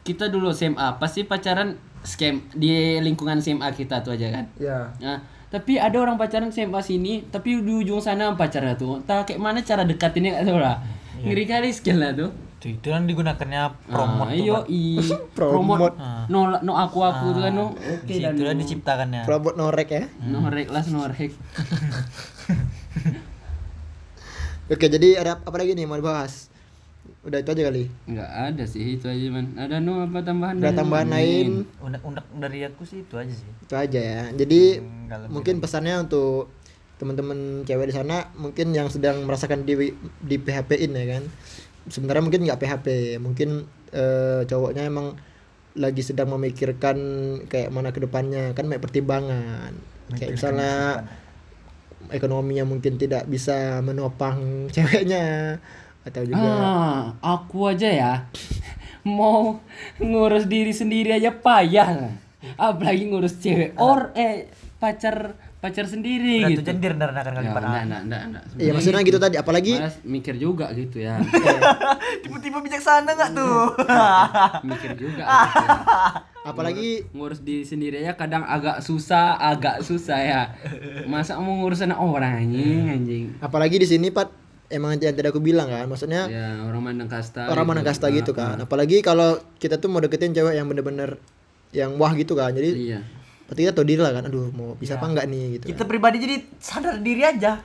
kita 0.00 0.26
dulu 0.26 0.48
SMA 0.50 0.96
pasti 0.96 1.22
pacaran 1.22 1.76
scam 2.00 2.40
di 2.54 2.70
lingkungan 2.96 3.42
SMA 3.42 3.66
kita 3.72 4.00
tuh 4.00 4.14
aja 4.14 4.30
kan. 4.30 4.44
Ya. 4.56 4.94
Nah, 4.96 5.18
tapi 5.48 5.80
ada 5.80 5.96
orang 5.96 6.20
pacaran 6.20 6.52
SMA 6.52 6.80
sini, 6.80 7.24
tapi 7.24 7.56
di 7.60 7.72
ujung 7.72 7.98
sana 7.98 8.36
pacarnya 8.36 8.76
tuh. 8.76 9.00
Entah 9.00 9.24
kayak 9.24 9.40
mana 9.40 9.64
cara 9.64 9.82
dekatinnya 9.82 10.36
nggak 10.36 10.46
tahu 10.46 10.58
lah. 10.60 10.76
Ngeri 11.24 11.44
kali 11.44 11.68
skill 11.72 11.98
lah 11.98 12.12
tuh. 12.12 12.30
Tuh, 12.58 12.74
itu 12.74 12.90
yang 12.90 13.06
digunakannya 13.06 13.70
promote 13.86 14.28
ah, 14.28 14.34
iyo 14.34 14.66
i 14.66 14.98
Promote. 15.38 15.94
promote 15.94 16.26
no 16.26 16.58
no 16.58 16.74
aku 16.74 17.06
aku 17.06 17.30
tuh 17.30 17.46
kan 17.46 17.54
no 17.54 17.70
oke 17.70 18.02
Di 18.02 18.18
dan 18.18 18.34
situ 18.34 18.42
lah 18.42 18.54
no. 18.54 18.60
diciptakannya. 18.66 19.22
Robot 19.30 19.54
norek 19.54 19.88
ya. 19.94 20.04
no 20.26 20.42
rek 20.50 20.66
lah 20.66 20.82
no 20.90 21.06
rek 21.06 21.30
Oke, 24.68 24.84
jadi 24.84 25.16
ada 25.16 25.40
apa 25.40 25.56
lagi 25.56 25.72
nih 25.72 25.88
mau 25.88 25.96
dibahas? 25.96 26.52
Udah 27.26 27.42
itu 27.42 27.50
aja 27.50 27.62
kali. 27.66 27.84
nggak 28.06 28.30
ada 28.30 28.64
sih 28.64 28.94
itu 28.94 29.06
aja 29.10 29.26
man 29.34 29.50
ada 29.58 29.82
no 29.82 30.06
apa 30.06 30.22
tambahan 30.22 30.62
Ada 30.62 30.70
tambahan 30.80 31.08
lain? 31.10 31.66
Unek-unek 31.82 32.24
dari 32.38 32.62
aku 32.62 32.86
sih 32.86 33.02
itu 33.02 33.14
aja 33.18 33.34
sih. 33.34 33.50
Itu 33.66 33.74
aja 33.74 34.00
ya. 34.00 34.22
Jadi 34.32 34.78
lebih 34.78 35.26
mungkin 35.28 35.58
pesannya 35.58 35.98
untuk 36.06 36.54
teman-teman 36.98 37.62
cewek 37.62 37.90
di 37.90 37.94
sana 37.94 38.30
mungkin 38.34 38.74
yang 38.74 38.90
sedang 38.90 39.22
merasakan 39.26 39.66
di 39.66 39.94
di 40.22 40.36
PHP-in 40.38 40.94
ya 40.94 41.06
kan. 41.18 41.24
Sebenarnya 41.90 42.22
mungkin 42.22 42.42
nggak 42.46 42.60
PHP, 42.60 42.86
mungkin 43.18 43.66
eh, 43.90 44.46
cowoknya 44.46 44.86
emang 44.86 45.18
lagi 45.78 46.02
sedang 46.02 46.30
memikirkan 46.34 46.98
kayak 47.46 47.70
mana 47.70 47.94
ke 47.94 48.02
depannya 48.02 48.54
kan 48.54 48.66
banyak 48.66 48.82
pertimbangan. 48.82 49.74
Kayak 50.14 50.38
misalnya 50.38 50.74
ekonominya 52.08 52.64
mungkin 52.64 52.96
tidak 52.96 53.26
bisa 53.26 53.82
menopang 53.82 54.38
ceweknya 54.74 55.58
atau 56.08 56.24
juga. 56.24 56.40
Ah 56.42 57.02
aku 57.20 57.70
aja 57.70 57.88
ya. 57.88 58.12
Mau 59.06 59.60
ngurus 59.96 60.44
diri 60.44 60.72
sendiri 60.72 61.14
aja 61.14 61.32
payah. 61.32 62.12
Apalagi 62.56 63.08
ngurus 63.08 63.38
cewek 63.38 63.74
or 63.76 64.12
eh 64.14 64.48
pacar 64.78 65.34
pacar 65.58 65.90
sendiri 65.90 66.38
Udah 66.46 66.50
gitu. 66.54 66.60
tuh 66.62 66.66
jadi 66.70 66.78
direndahkan 66.78 67.34
kali 67.34 67.48
Pak. 67.50 67.62
enggak, 67.66 67.82
enggak, 67.82 68.02
enggak, 68.06 68.22
enggak. 68.30 68.42
Iya 68.62 68.70
maksudnya 68.78 69.02
gitu 69.02 69.18
tadi 69.18 69.36
apalagi 69.42 69.72
Malas 69.74 69.96
mikir 70.06 70.34
juga 70.38 70.70
gitu 70.70 71.02
ya. 71.02 71.18
Tiba-tiba 72.22 72.62
bijaksana 72.62 73.10
enggak 73.10 73.30
tuh? 73.34 73.74
mikir 74.62 74.90
juga 74.94 75.24
gitu 75.26 75.64
ya. 75.66 75.78
apalagi 76.46 77.04
ngurus 77.10 77.42
diri 77.42 77.66
sendiri 77.66 78.00
aja 78.06 78.14
kadang 78.14 78.46
agak 78.46 78.86
susah 78.86 79.34
agak 79.34 79.82
susah 79.82 80.18
ya. 80.22 80.42
Masa 81.10 81.34
mau 81.42 81.58
ngurus 81.58 81.82
anak 81.82 81.98
orang 81.98 82.38
anjing 82.46 82.86
anjing? 82.86 83.24
Apalagi 83.42 83.82
di 83.82 83.86
sini 83.90 84.14
Pat 84.14 84.30
emang 84.68 85.00
yang 85.00 85.16
tadi 85.16 85.28
aku 85.28 85.40
bilang 85.40 85.68
kan 85.68 85.88
maksudnya 85.88 86.28
ya 86.28 86.62
orang 86.68 86.82
mandang 86.84 87.08
kasta 87.08 87.48
orang 87.48 87.64
gitu. 87.64 87.72
mana 87.72 87.80
kasta 87.84 88.06
gitu 88.12 88.30
kan 88.36 88.56
apalagi 88.60 89.00
kalau 89.00 89.40
kita 89.56 89.80
tuh 89.80 89.88
mau 89.88 90.00
deketin 90.00 90.36
cewek 90.36 90.56
yang 90.56 90.68
bener-bener 90.68 91.16
yang 91.72 91.96
wah 91.96 92.12
gitu 92.12 92.36
kan 92.36 92.52
jadi 92.52 92.70
iya 92.76 93.00
berarti 93.48 93.60
kita 93.64 93.72
tahu 93.72 93.86
diri 93.88 94.00
lah 94.04 94.12
kan 94.12 94.28
aduh 94.28 94.52
mau 94.52 94.76
bisa 94.76 95.00
apa 95.00 95.08
enggak 95.08 95.24
nih 95.24 95.56
gitu 95.56 95.64
Kita 95.72 95.82
kan. 95.84 95.88
pribadi 95.88 96.16
jadi 96.20 96.36
sadar 96.60 97.00
diri 97.00 97.22
aja. 97.24 97.56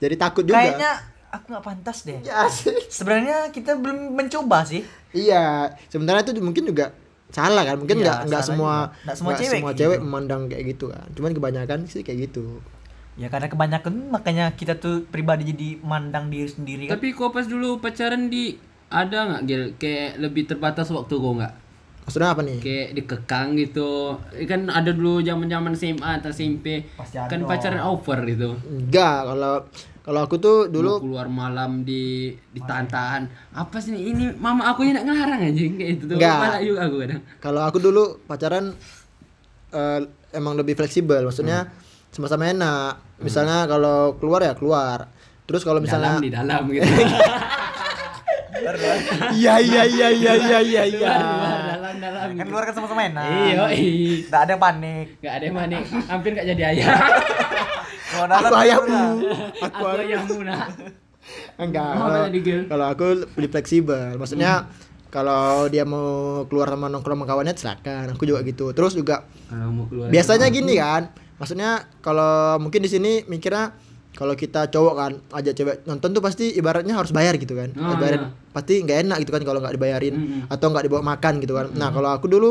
jadi 0.00 0.14
takut 0.16 0.48
juga 0.48 0.64
Kayaknya 0.64 0.90
aku 1.30 1.44
nggak 1.54 1.64
pantas 1.64 1.98
deh. 2.08 2.18
Ya, 2.24 2.48
sih. 2.50 2.74
Sebenarnya 2.90 3.52
kita 3.54 3.78
belum 3.78 4.16
mencoba 4.18 4.66
sih. 4.66 4.82
Iya, 5.14 5.76
sebenarnya 5.86 6.26
itu 6.26 6.42
mungkin 6.42 6.64
juga 6.66 6.96
salah 7.30 7.62
kan. 7.62 7.78
Mungkin 7.78 8.00
Iya, 8.00 8.04
nggak 8.04 8.18
nggak 8.26 8.42
salah 8.42 8.50
semua. 8.50 8.74
Nggak 9.06 9.16
semua 9.16 9.30
nggak 9.30 9.40
cewek 9.40 9.52
semua 9.52 9.70
kayak 9.70 9.80
cewek 9.80 9.98
gitu. 9.98 10.06
memandang 10.08 10.42
kayak 10.50 10.64
gitu 10.74 10.84
kan. 10.90 11.06
Cuman 11.14 11.30
kebanyakan 11.36 11.78
sih 11.86 12.02
kayak 12.02 12.18
gitu. 12.30 12.44
Ya 13.20 13.28
karena 13.28 13.52
kebanyakan 13.52 14.08
makanya 14.08 14.56
kita 14.56 14.80
tuh 14.80 15.04
pribadi 15.04 15.52
jadi 15.52 15.76
mandang 15.84 16.32
diri 16.32 16.48
sendiri 16.48 16.88
kan. 16.88 16.96
Tapi 16.96 17.12
kau 17.12 17.28
pas 17.28 17.44
dulu 17.44 17.76
pacaran 17.76 18.32
di 18.32 18.56
ada 18.88 19.28
nggak 19.28 19.42
Gil? 19.44 19.62
Kayak 19.76 20.16
lebih 20.16 20.48
terbatas 20.48 20.88
waktu 20.88 21.12
kau 21.12 21.36
nggak? 21.36 21.52
Maksudnya 22.00 22.32
apa 22.32 22.40
nih? 22.40 22.58
Kayak 22.58 22.88
dikekang 22.96 23.48
gitu. 23.54 24.16
Kan 24.48 24.72
ada 24.72 24.88
dulu 24.90 25.20
zaman-zaman 25.20 25.76
SMA 25.76 26.10
atau 26.16 26.32
SMP. 26.32 26.88
Pasti 26.96 27.20
ada 27.20 27.28
Kan 27.28 27.44
pacaran 27.44 27.84
over 27.84 28.24
gitu. 28.24 28.56
Enggak, 28.64 29.28
kalau 29.28 29.52
kalau 30.00 30.20
aku 30.24 30.40
tuh 30.40 30.66
Dulu 30.66 30.96
dulu 30.96 31.04
keluar 31.04 31.28
malam 31.28 31.84
di 31.84 32.32
ditahan-tahan. 32.56 33.28
Apa 33.52 33.76
sih 33.78 33.92
ini? 33.92 34.00
ini 34.10 34.24
mama 34.32 34.72
aku 34.72 34.80
yang 34.82 34.96
nak 34.96 35.12
ngelarang 35.12 35.44
anjing 35.44 35.76
kayak 35.76 36.00
itu 36.00 36.04
tuh. 36.08 36.16
Nggak. 36.16 36.36
Kepala 36.40 36.58
juga 36.64 36.80
aku 36.88 36.96
kadang. 37.04 37.20
kalau 37.36 37.60
aku 37.62 37.78
dulu 37.78 38.02
pacaran 38.24 38.72
eh, 39.70 40.00
emang 40.32 40.56
lebih 40.56 40.72
fleksibel. 40.74 41.20
Maksudnya 41.22 41.68
Hmm. 41.68 41.72
sama-sama 42.10 42.48
enak. 42.48 43.09
Misalnya 43.20 43.68
kalau 43.68 44.16
keluar 44.16 44.40
ya 44.42 44.52
keluar. 44.56 45.08
Terus 45.44 45.62
kalau 45.66 45.82
misalnya 45.82 46.16
Dalam 46.20 46.24
di 46.24 46.30
dalam 46.32 46.62
gitu. 46.70 46.86
Iya 49.30 49.54
iya 49.62 49.82
iya 49.88 50.08
iya 50.12 50.32
iya 50.36 50.58
iya 50.60 50.82
iya. 50.84 51.12
Dalam 51.80 51.96
dalam. 51.96 52.26
Kan 52.36 52.44
gitu. 52.44 52.52
luar 52.52 52.64
kan 52.68 52.74
sama-sama 52.76 53.02
enak. 53.08 53.24
Iya, 53.24 53.64
iya. 53.72 54.14
Nggak 54.28 54.40
ada 54.44 54.50
yang 54.52 54.62
panik. 54.62 55.06
Gak 55.22 55.32
ada 55.32 55.44
yang 55.44 55.56
manik. 55.56 55.82
Hampir 56.06 56.30
gak 56.36 56.46
jadi 56.54 56.62
ayah. 56.76 56.88
Kalau 58.10 58.26
dalam 58.26 58.42
Aku 58.50 58.54
ayahmu. 58.58 58.90
udah. 58.90 59.08
aku 59.70 59.84
yang 60.02 60.24
muna. 60.26 60.58
Enggak. 61.62 61.92
Kalau, 62.66 62.86
aku 62.90 63.06
lebih 63.38 63.50
fleksibel. 63.54 64.18
Maksudnya 64.18 64.66
kalau 65.14 65.70
dia 65.70 65.86
mau 65.86 66.42
keluar 66.50 66.66
sama 66.70 66.90
nongkrong 66.90 67.22
sama 67.22 67.26
kawannya 67.30 67.54
silakan. 67.54 68.18
Aku 68.18 68.26
juga 68.26 68.42
gitu. 68.42 68.74
Terus 68.74 68.98
juga 68.98 69.30
Kalau 69.46 69.70
mau 69.70 69.86
keluar. 69.86 70.10
biasanya 70.10 70.50
gini 70.50 70.74
kan. 70.74 71.14
Maksudnya 71.40 71.70
kalau 71.98 72.60
mungkin 72.60 72.84
di 72.84 72.90
sini 72.90 73.24
mikirnya 73.24 73.72
kalau 74.10 74.34
kita 74.34 74.68
cowok 74.68 74.94
kan 74.94 75.12
ajak 75.32 75.54
cewek 75.54 75.76
nonton 75.84 76.12
tuh 76.12 76.20
pasti 76.20 76.52
ibaratnya 76.52 76.92
harus 76.92 77.10
bayar 77.10 77.34
gitu 77.34 77.56
kan. 77.56 77.72
Oh, 77.72 77.88
Harus 77.88 77.98
bayarin. 77.98 78.20
iya. 78.20 78.52
Pasti 78.52 78.74
nggak 78.78 78.98
enak 79.00 79.16
gitu 79.18 79.32
kan 79.32 79.42
kalau 79.42 79.58
nggak 79.58 79.74
dibayarin 79.74 80.14
Mm-mm. 80.14 80.40
atau 80.46 80.66
nggak 80.68 80.84
dibawa 80.84 81.02
makan 81.08 81.34
gitu 81.38 81.54
kan. 81.54 81.66
Nah, 81.72 81.88
kalau 81.88 82.10
aku 82.10 82.26
dulu 82.26 82.50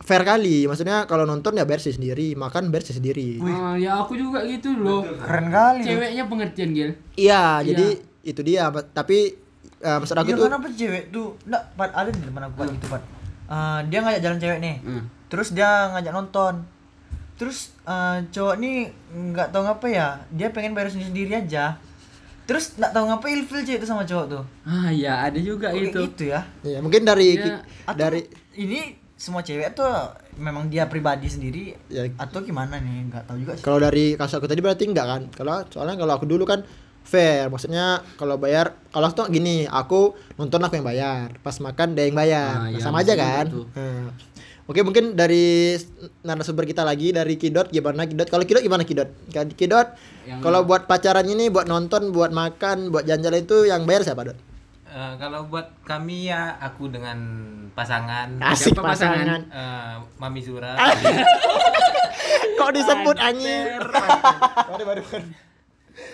fair 0.00 0.22
kali. 0.22 0.64
Maksudnya 0.64 1.04
kalau 1.04 1.28
nonton 1.28 1.52
ya 1.52 1.68
bayar 1.68 1.82
sih 1.82 1.92
sendiri, 1.92 2.32
makan 2.32 2.72
bayar 2.72 2.86
sih 2.86 2.96
sendiri. 2.96 3.36
Ah, 3.42 3.76
ya 3.76 4.00
aku 4.00 4.16
juga 4.16 4.40
gitu 4.42 4.72
loh. 4.72 5.04
Keren 5.04 5.52
kali. 5.52 5.84
Ceweknya 5.84 6.24
pengertian 6.24 6.70
Gil. 6.72 6.90
Iya, 7.14 7.60
jadi 7.60 7.86
itu 8.22 8.40
dia. 8.40 8.70
Tapi 8.70 9.36
eh, 9.80 9.96
maksud 9.98 10.14
aku 10.14 10.28
Iya 10.28 10.36
tuh 10.38 10.46
kenapa 10.48 10.66
cewek 10.70 11.04
tuh 11.10 11.26
Nggak, 11.44 11.62
ada 11.76 12.08
di 12.08 12.20
teman 12.20 12.42
aku 12.46 12.54
Pat, 12.56 12.68
gitu 12.70 12.86
Pat 12.88 13.02
Eh, 13.50 13.80
Dia 13.90 13.98
ngajak 14.00 14.20
jalan 14.22 14.38
cewek 14.38 14.58
nih 14.62 14.76
Hmm. 14.80 15.02
Terus 15.26 15.48
dia 15.50 15.68
ngajak 15.90 16.12
nonton 16.12 16.54
Terus 17.40 17.58
eh, 17.82 18.18
cowok 18.28 18.54
nih 18.54 18.76
nggak 19.32 19.48
tahu 19.48 19.64
ngapa 19.64 19.86
ya 19.88 20.08
Dia 20.28 20.52
pengen 20.52 20.76
bayar 20.76 20.92
sendiri-sendiri 20.92 21.32
aja 21.38 21.80
Terus 22.44 22.76
nggak 22.76 22.92
tahu 22.92 23.04
ngapa 23.08 23.26
ilfil 23.26 23.64
cewek 23.64 23.80
itu 23.80 23.88
sama 23.88 24.04
cowok 24.04 24.26
tuh 24.28 24.44
Ah 24.62 24.92
ya 24.92 25.24
ada 25.24 25.40
juga 25.40 25.72
kayak 25.72 25.88
itu. 25.88 26.00
gitu 26.06 26.24
ya 26.28 26.44
Iya, 26.60 26.78
mungkin 26.78 27.02
dari 27.02 27.28
Ya, 27.34 27.64
Atau 27.86 27.96
dari 27.98 28.20
ini 28.54 28.92
semua 29.14 29.40
cewek 29.40 29.72
tuh 29.72 29.88
memang 30.36 30.68
dia 30.68 30.84
pribadi 30.84 31.28
sendiri 31.28 31.76
Ya. 31.88 32.08
atau 32.14 32.40
gimana 32.40 32.76
nih 32.76 33.08
nggak 33.08 33.24
tahu 33.24 33.36
juga 33.38 33.52
sih. 33.52 33.60
kalau 33.62 33.76
dari 33.76 34.16
kasus 34.16 34.36
aku 34.36 34.48
tadi 34.48 34.60
berarti 34.60 34.84
enggak 34.84 35.06
kan? 35.06 35.22
Kalau 35.30 35.60
soalnya 35.68 35.92
kalau 35.94 36.16
aku 36.16 36.24
dulu 36.24 36.44
kan 36.44 36.64
fair, 37.00 37.48
maksudnya 37.48 38.00
kalau 38.16 38.36
bayar 38.36 38.76
kalau 38.88 39.08
tuh 39.10 39.28
gini, 39.28 39.64
aku 39.64 40.12
nonton 40.36 40.60
aku 40.60 40.74
yang 40.74 40.86
bayar, 40.86 41.36
pas 41.38 41.52
makan 41.58 41.92
dia 41.92 42.06
yang 42.06 42.16
bayar, 42.16 42.48
Ah, 42.50 42.60
Nah, 42.62 42.68
iya, 42.70 42.80
sama 42.80 43.00
aja 43.00 43.12
kan? 43.12 43.44
juga 43.44 43.52
tuh. 43.52 43.66
Oke 44.70 44.86
mungkin 44.86 45.18
dari 45.18 45.74
narasumber 46.22 46.62
kita 46.62 46.86
lagi 46.86 47.10
dari 47.10 47.34
Kidot 47.34 47.74
gimana 47.74 48.06
Kidot? 48.06 48.30
Kalau 48.30 48.46
Kidot 48.46 48.62
gimana 48.62 48.86
Kidot? 48.86 49.10
Kan 49.34 49.50
Kidot 49.50 49.98
Yang- 50.22 50.46
kalau 50.46 50.62
buat 50.62 50.86
pacaran 50.86 51.26
ini, 51.26 51.50
buat 51.50 51.66
nonton, 51.66 52.14
buat 52.14 52.30
makan, 52.30 52.94
buat 52.94 53.02
jalan-jalan 53.02 53.42
itu 53.42 53.66
yang 53.66 53.82
bayar 53.82 54.06
siapa 54.06 54.30
Dot? 54.30 54.38
Eh, 54.86 55.12
kalau 55.18 55.50
buat 55.50 55.74
kami 55.82 56.30
ya 56.30 56.54
aku 56.56 56.86
dengan 56.86 57.18
pasangan 57.74 58.38
Asik 58.38 58.74
Siapa 58.74 58.94
pasangan? 58.94 59.18
pasangan. 59.18 59.42
eh, 59.50 59.94
Mami 60.18 60.38
Zura. 60.38 60.78
Kok 62.58 62.70
disebut 62.70 63.16
anjing? 63.18 63.66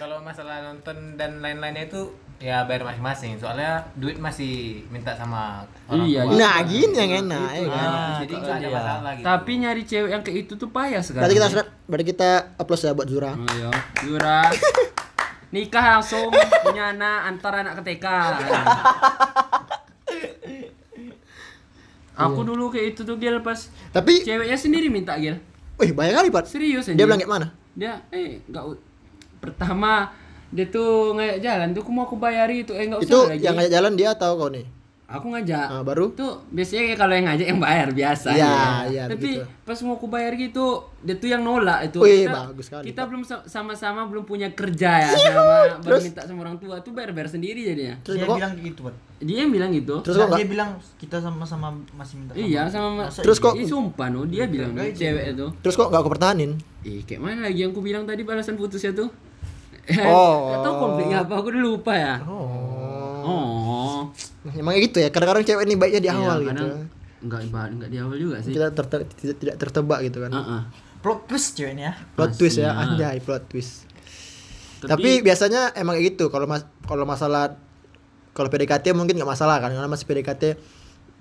kalau 0.01 0.19
masalah 0.19 0.65
nonton 0.65 1.15
dan 1.15 1.45
lain-lainnya 1.45 1.87
itu 1.87 2.09
ya 2.39 2.62
bayar 2.62 2.84
masing-masing. 2.84 3.37
Soalnya 3.37 3.70
duit 3.93 4.16
masih 4.16 4.53
minta 4.87 5.12
sama 5.12 5.64
orang 5.87 6.05
Iya, 6.05 6.20
tua. 6.22 6.37
Nah, 6.37 6.57
gini 6.62 6.95
yang 6.95 7.12
enak 7.24 7.49
ya 7.51 7.66
kan? 7.66 7.89
Ah, 7.89 8.16
jadi 8.18 8.34
nggak 8.34 8.51
ada 8.51 8.61
dia. 8.61 8.70
masalah 8.72 9.12
gitu. 9.12 9.24
Tapi 9.24 9.53
nyari 9.57 9.82
cewek 9.82 10.11
yang 10.11 10.22
kayak 10.22 10.39
itu 10.41 10.53
tuh 10.55 10.68
payah 10.68 11.01
sekarang. 11.01 11.22
Berarti 11.24 11.37
kita 11.37 11.49
berarti 11.87 12.07
kita 12.07 12.30
applause 12.55 12.82
ya 12.82 12.93
buat 12.93 13.07
Zura. 13.07 13.32
Ayo, 13.34 13.70
Yura. 14.03 14.41
Nikah 15.55 15.84
langsung 15.95 16.28
punya 16.61 16.91
anak 16.91 17.18
antar 17.26 17.62
anak 17.62 17.78
ke 17.78 17.82
TK. 17.87 18.07
Aku 22.18 22.41
dulu 22.43 22.72
kayak 22.72 22.87
itu 22.91 23.05
tuh 23.05 23.16
Gil 23.16 23.41
pas 23.41 23.68
Tapi, 23.91 24.24
ceweknya 24.24 24.57
sendiri 24.57 24.89
minta 24.89 25.12
Gil. 25.16 25.37
wih 25.76 25.93
banyak 25.93 26.16
kali 26.16 26.28
Pat. 26.30 26.49
Serius 26.49 26.89
Dia 26.89 26.97
anjing. 26.97 27.05
bilang 27.05 27.20
kayak 27.20 27.28
mana? 27.30 27.47
dia 27.76 28.01
eh 28.09 28.41
enggak 28.43 28.80
pertama 29.37 30.09
dia 30.49 30.66
tuh 30.66 30.88
ngajak 31.12 31.38
jalan 31.40 31.68
tuh 31.70 31.80
aku 31.80 31.90
mau 31.90 32.05
aku 32.05 32.16
bayari 32.16 32.62
itu 32.62 32.72
eh 32.72 32.84
enggak 32.84 33.01
usah 33.01 33.09
Itu 33.09 33.18
lagi. 33.26 33.42
yang 33.42 33.55
ngajak 33.55 33.72
jalan 33.72 33.92
dia 33.94 34.09
atau 34.11 34.30
kau 34.34 34.49
nih? 34.49 34.66
aku 35.07 35.26
ngajak 35.28 35.66
Ah, 35.68 35.82
baru? 35.82 36.11
tuh 36.12 36.42
biasanya 36.49 36.94
kalau 36.94 37.14
yang 37.14 37.26
ngajak 37.26 37.47
yang 37.47 37.61
bayar 37.61 37.88
biasa 37.90 38.26
Iya, 38.28 38.42
ya. 38.42 38.59
iya, 38.88 39.03
tapi 39.07 39.38
begitu. 39.38 39.47
pas 39.62 39.78
mau 39.80 39.94
aku 39.94 40.07
bayar 40.09 40.34
gitu 40.34 40.66
dia 40.99 41.14
tuh 41.14 41.28
yang 41.28 41.40
nolak 41.40 41.78
itu 41.84 41.99
Wih, 42.01 42.26
kita, 42.26 42.40
bagus 42.44 42.64
sekali, 42.64 42.84
kita 42.84 43.01
Pak. 43.01 43.07
belum 43.07 43.22
sa- 43.22 43.47
sama-sama 43.47 44.03
belum 44.05 44.24
punya 44.24 44.51
kerja 44.51 44.90
ya 45.01 45.11
sama 45.14 45.78
baru 45.78 46.03
minta 46.03 46.20
sama 46.20 46.42
orang 46.42 46.59
tua 46.59 46.78
tuh 46.80 46.90
bayar 46.90 47.11
bayar 47.12 47.30
sendiri 47.30 47.62
jadinya 47.64 47.94
Terus 48.03 48.16
dia 48.16 48.26
kok 48.26 48.34
bilang 48.34 48.53
gitu, 48.59 48.80
Pat. 48.82 48.94
dia 49.20 49.36
yang 49.38 49.53
bilang 49.53 49.70
gitu 49.70 49.94
terus 50.01 50.16
Nah, 50.18 50.28
dia 50.32 50.47
bilang 50.49 50.70
kita 50.97 51.16
sama-sama 51.18 51.66
masih 51.92 52.14
minta 52.16 52.32
sama. 52.32 52.42
iya 52.44 52.62
sama 52.66 52.88
Masa 53.01 53.22
Terus 53.22 53.38
kok- 53.38 53.55
Ih, 53.55 53.62
sumpah 53.64 54.09
no 54.09 54.26
dia 54.26 54.44
bilang 54.47 54.74
cewek 54.74 55.24
itu 55.32 55.47
Terus 55.62 55.74
kok 55.76 55.86
enggak 55.86 56.03
aku 56.03 56.11
pertahanin? 56.12 56.59
Ih, 56.82 57.03
kayak 57.05 57.20
mana 57.20 57.47
lagi 57.47 57.62
yang 57.62 57.70
ku 57.70 57.78
bilang 57.78 58.03
tadi 58.03 58.22
balasan 58.22 58.55
putusnya 58.55 58.90
tuh? 58.90 59.07
Oh. 60.03 60.51
Gak 60.51 60.59
tau 60.61 60.74
konfliknya 60.78 61.18
apa, 61.22 61.32
aku 61.37 61.47
udah 61.49 61.62
lupa 61.62 61.93
ya. 61.95 62.14
Oh. 62.26 63.22
Oh. 63.22 63.99
Emang 64.53 64.74
gitu 64.78 64.99
ya. 64.99 65.11
Kadang-kadang 65.11 65.43
cewek 65.43 65.64
ini 65.64 65.74
baiknya 65.74 66.01
di 66.03 66.11
awal 66.11 66.39
Iya, 66.39 66.47
gitu. 66.53 66.66
kadang 66.66 66.82
Enggak 67.16 67.41
ibarat 67.43 67.70
enggak 67.72 67.91
di 67.91 67.99
awal 67.99 68.16
juga 68.16 68.37
sih. 68.39 68.53
Kita 68.53 68.66
ter- 68.70 69.09
tidak, 69.18 69.37
tidak 69.41 69.55
tertebak 69.59 69.99
gitu 70.05 70.18
kan. 70.22 70.30
Heeh. 70.30 70.62
plot 70.97 71.30
twist 71.30 71.55
cewek 71.55 71.72
ini 71.74 71.87
ya. 71.87 71.95
Plot 72.18 72.32
twist 72.34 72.59
ya, 72.59 72.74
Pastinya. 72.74 72.93
anjay 72.99 73.18
plot 73.22 73.45
twist. 73.47 73.72
Tapi, 74.76 74.91
Tapi, 74.91 75.11
biasanya 75.22 75.70
emang 75.74 75.95
kayak 75.95 76.07
gitu. 76.14 76.24
Kalau 76.28 76.47
mas 76.47 76.66
kalau 76.82 77.07
masalah 77.07 77.55
kalau 78.34 78.51
PDKT 78.51 78.91
mungkin 78.93 79.14
nggak 79.16 79.30
masalah 79.30 79.62
kan 79.62 79.70
karena 79.70 79.87
masih 79.87 80.05
PDKT 80.05 80.43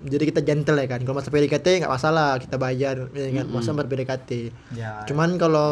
jadi 0.04 0.24
kita 0.26 0.40
gentle 0.44 0.76
ya 0.76 0.84
kan. 0.84 1.00
Kalau 1.00 1.16
masa 1.16 1.30
PDKT 1.30 1.66
nggak 1.80 1.92
masalah 1.92 2.36
kita 2.36 2.58
bayar 2.58 3.08
ya 3.14 3.30
kan. 3.32 3.46
Masa 3.48 3.72
PDKT. 3.72 4.30
Ya. 4.76 5.06
Cuman 5.08 5.38
kalau 5.38 5.70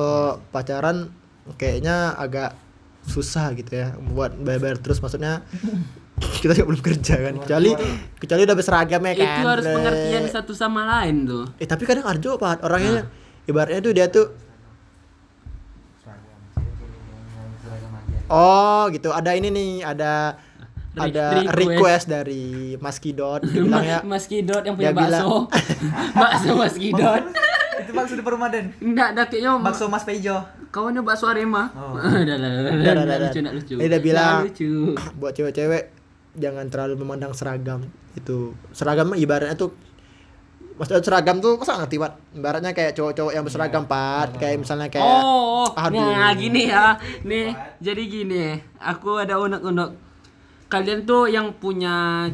pacaran 0.48 1.12
kayaknya 1.60 2.16
agak 2.16 2.56
susah 3.04 3.52
gitu 3.52 3.72
ya 3.74 3.92
buat 4.00 4.32
bayar-bayar 4.34 4.80
terus 4.80 4.98
maksudnya 4.98 5.44
kita 6.40 6.54
juga 6.54 6.66
belum 6.72 6.82
kerja 6.82 7.14
kan 7.20 7.34
kecuali 7.38 7.70
kecuali 8.16 8.42
udah 8.42 8.56
berseragam 8.56 9.02
ya 9.02 9.12
kan 9.14 9.26
itu 9.34 9.48
harus 9.50 9.66
pengertian 9.66 10.24
satu 10.30 10.52
sama 10.54 10.82
lain 10.86 11.26
tuh. 11.26 11.44
eh 11.58 11.66
tapi 11.66 11.84
kadang 11.84 12.06
Arjo 12.06 12.38
pak 12.38 12.62
orangnya 12.62 13.10
ibaratnya 13.44 13.80
tuh 13.80 13.92
dia 13.92 14.06
tuh 14.08 14.26
oh 18.26 18.88
gitu 18.88 19.10
ada 19.10 19.30
ini 19.34 19.48
nih 19.50 19.72
ada 19.84 20.38
Re- 20.94 21.10
ada 21.10 21.24
request. 21.50 21.58
request 21.58 22.04
dari 22.06 22.44
Mas 22.78 23.02
Kidot 23.02 23.42
dia 23.42 23.62
bilang 23.66 23.82
ya 23.82 23.98
Mas 24.06 24.30
Kidot 24.30 24.62
yang 24.62 24.78
punya 24.78 24.94
bakso. 24.94 25.50
bakso 26.22 26.50
Mas 26.54 26.78
Kidot. 26.78 27.22
bakso 27.94 28.12
di 28.12 28.22
Ramadan. 28.22 28.64
Enggak, 28.76 29.08
ada 29.12 29.22
kayaknya 29.24 29.50
Bakso 29.56 29.84
Mas 29.86 30.02
Pejo. 30.02 30.36
kawannya 30.68 31.00
bakso 31.00 31.24
Arema. 31.24 31.70
Oh. 31.70 31.94
Udah, 32.20 32.34
udah, 32.34 32.34
udah, 32.36 32.36
Udah, 32.36 32.50
udah, 32.50 32.74
udah, 32.74 32.92
udah, 32.92 33.04
udah. 33.06 33.18
lucu, 33.22 33.38
enggak 33.38 33.54
lucu. 33.54 33.74
Dia 33.74 33.86
udah 33.86 34.00
bilang. 34.00 34.38
Lucu. 34.44 34.72
buat 35.14 35.32
cewek-cewek 35.32 35.82
jangan 36.34 36.66
terlalu 36.66 36.94
memandang 36.98 37.30
seragam 37.30 37.86
itu 38.12 38.50
seragam 38.70 39.06
mah 39.06 39.14
ibaratnya 39.14 39.54
tuh 39.54 39.70
maksudnya 40.74 40.98
seragam 40.98 41.38
tuh 41.38 41.54
masa 41.54 41.78
ngerti 41.78 41.94
pak 41.96 42.12
ibaratnya 42.34 42.74
kayak 42.74 42.90
cowok-cowok 42.92 43.30
yang 43.30 43.46
berseragam 43.46 43.86
pat 43.86 44.34
kayak 44.34 44.58
misalnya 44.58 44.90
kayak 44.90 45.06
Oh, 45.22 45.70
Aduh. 45.70 45.94
nah 45.94 46.34
gini 46.34 46.66
ya. 46.66 46.98
Nih, 47.22 47.54
jadi 47.78 48.02
gini. 48.04 48.58
Aku 48.76 49.16
ada 49.16 49.38
unek-unek. 49.38 49.94
Kalian 50.66 51.06
tuh 51.06 51.24
yang 51.24 51.54
punya 51.54 52.26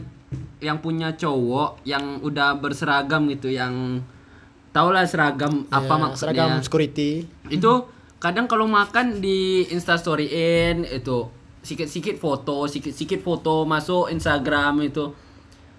yang 0.59 0.81
punya 0.81 1.13
cowok 1.13 1.85
yang 1.85 2.19
udah 2.19 2.57
berseragam 2.57 3.29
gitu, 3.29 3.53
yang 3.53 4.01
tau 4.71 4.89
lah 4.95 5.07
seragam 5.07 5.67
apa 5.69 5.87
ya, 5.87 5.99
maksudnya. 5.99 6.35
seragam 6.35 6.51
security 6.63 7.27
Itu 7.51 7.91
kadang 8.23 8.47
kalau 8.47 8.71
makan 8.71 9.19
di 9.19 9.67
instastoryin 9.73 10.87
itu 10.87 11.27
sikit-sikit 11.61 12.17
foto, 12.17 12.65
sikit-sikit 12.65 13.21
foto 13.21 13.69
masuk 13.69 14.09
Instagram 14.09 14.81
itu. 14.87 15.13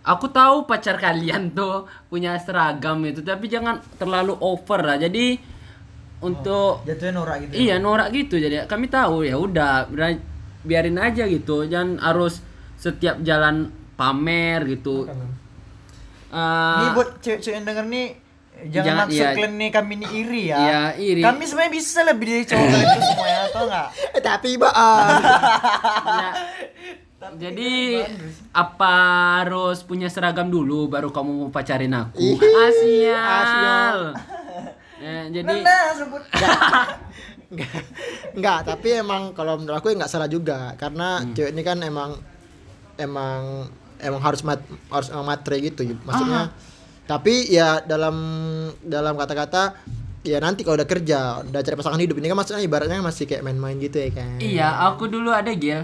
Aku 0.01 0.29
tahu 0.33 0.65
pacar 0.65 0.97
kalian 0.97 1.51
tuh 1.57 1.85
punya 2.09 2.37
seragam 2.37 3.01
itu, 3.05 3.21
tapi 3.21 3.47
jangan 3.47 3.81
terlalu 3.97 4.37
over 4.41 4.81
lah. 4.81 4.97
Jadi 4.97 5.37
untuk 6.21 6.85
Jatuhnya 6.85 7.13
norak 7.17 7.35
gitu. 7.49 7.53
Iya 7.57 7.75
norak 7.81 8.13
gitu 8.13 8.37
jadi 8.37 8.69
kami 8.69 8.87
tahu 8.93 9.25
ya 9.25 9.35
udah 9.41 9.89
biarin 10.61 11.01
aja 11.01 11.25
gitu 11.25 11.65
jangan 11.65 11.97
harus 11.97 12.45
setiap 12.77 13.17
jalan 13.25 13.73
pamer 13.97 14.65
gitu. 14.69 15.09
Eh, 16.31 16.77
Ini 16.77 16.87
buat 16.95 17.19
cewek-cewek 17.19 17.55
yang 17.57 17.65
denger 17.65 17.85
nih 17.89 18.07
jangan, 18.63 18.85
Jangan- 18.85 18.99
maksud 19.03 19.17
iya. 19.17 19.31
kalian 19.31 19.53
nih 19.55 19.69
kami 19.69 19.91
ini 19.95 20.07
iri 20.15 20.43
ya. 20.45 20.57
Iya, 20.57 20.81
iri. 20.97 21.21
Kami 21.21 21.43
sebenarnya 21.43 21.73
bisa 21.73 21.99
lebih 22.03 22.25
dari 22.27 22.43
cowok 22.43 22.61
kalian 22.63 22.87
itu 22.87 23.01
semuanya 23.09 23.39
atau 23.43 23.61
enggak? 23.63 23.87
Eh, 24.11 24.21
tapi 24.21 24.49
baan. 24.55 25.07
ya, 26.03 26.31
jadi 27.43 27.71
apa 28.51 28.93
harus 29.39 29.81
punya 29.81 30.07
seragam 30.07 30.47
dulu 30.47 30.85
baru 30.87 31.09
kamu 31.09 31.31
mau 31.39 31.49
pacarin 31.49 31.91
aku? 31.91 32.37
Asial. 32.37 33.17
asial. 33.17 33.97
Eh, 34.97 35.23
jadi 35.35 35.55
Nah, 35.55 35.89
sebut. 35.93 36.21
Enggak, 38.31 38.59
tapi 38.65 38.87
emang 38.95 39.31
kalau 39.31 39.55
menurut 39.55 39.77
aku 39.77 39.91
enggak 39.91 40.07
salah 40.07 40.25
juga 40.25 40.71
karena 40.75 41.19
Hmm. 41.19 41.33
cewek 41.33 41.51
ini 41.51 41.61
kan 41.61 41.77
emang 41.79 42.15
emang 42.95 43.67
emang 43.97 44.17
harus 44.19 44.41
mat, 44.41 44.61
harus 44.87 45.09
emang 45.09 45.25
matre 45.25 45.59
gitu 45.59 45.83
maksudnya. 46.01 46.49
Tapi 47.11 47.51
ya 47.51 47.83
dalam 47.83 48.15
dalam 48.79 49.19
kata-kata 49.19 49.75
ya 50.23 50.39
nanti 50.39 50.63
kalau 50.63 50.79
udah 50.79 50.87
kerja, 50.87 51.43
udah 51.43 51.59
cari 51.59 51.75
pasangan 51.75 51.99
hidup 51.99 52.23
ini 52.23 52.31
kan 52.31 52.39
maksudnya 52.39 52.63
ibaratnya 52.63 53.03
masih 53.03 53.27
kayak 53.27 53.43
main-main 53.43 53.75
gitu 53.83 53.99
ya 53.99 54.15
kan. 54.15 54.39
Iya, 54.39 54.67
aku 54.87 55.11
dulu 55.11 55.27
ada 55.27 55.51
Gil, 55.51 55.83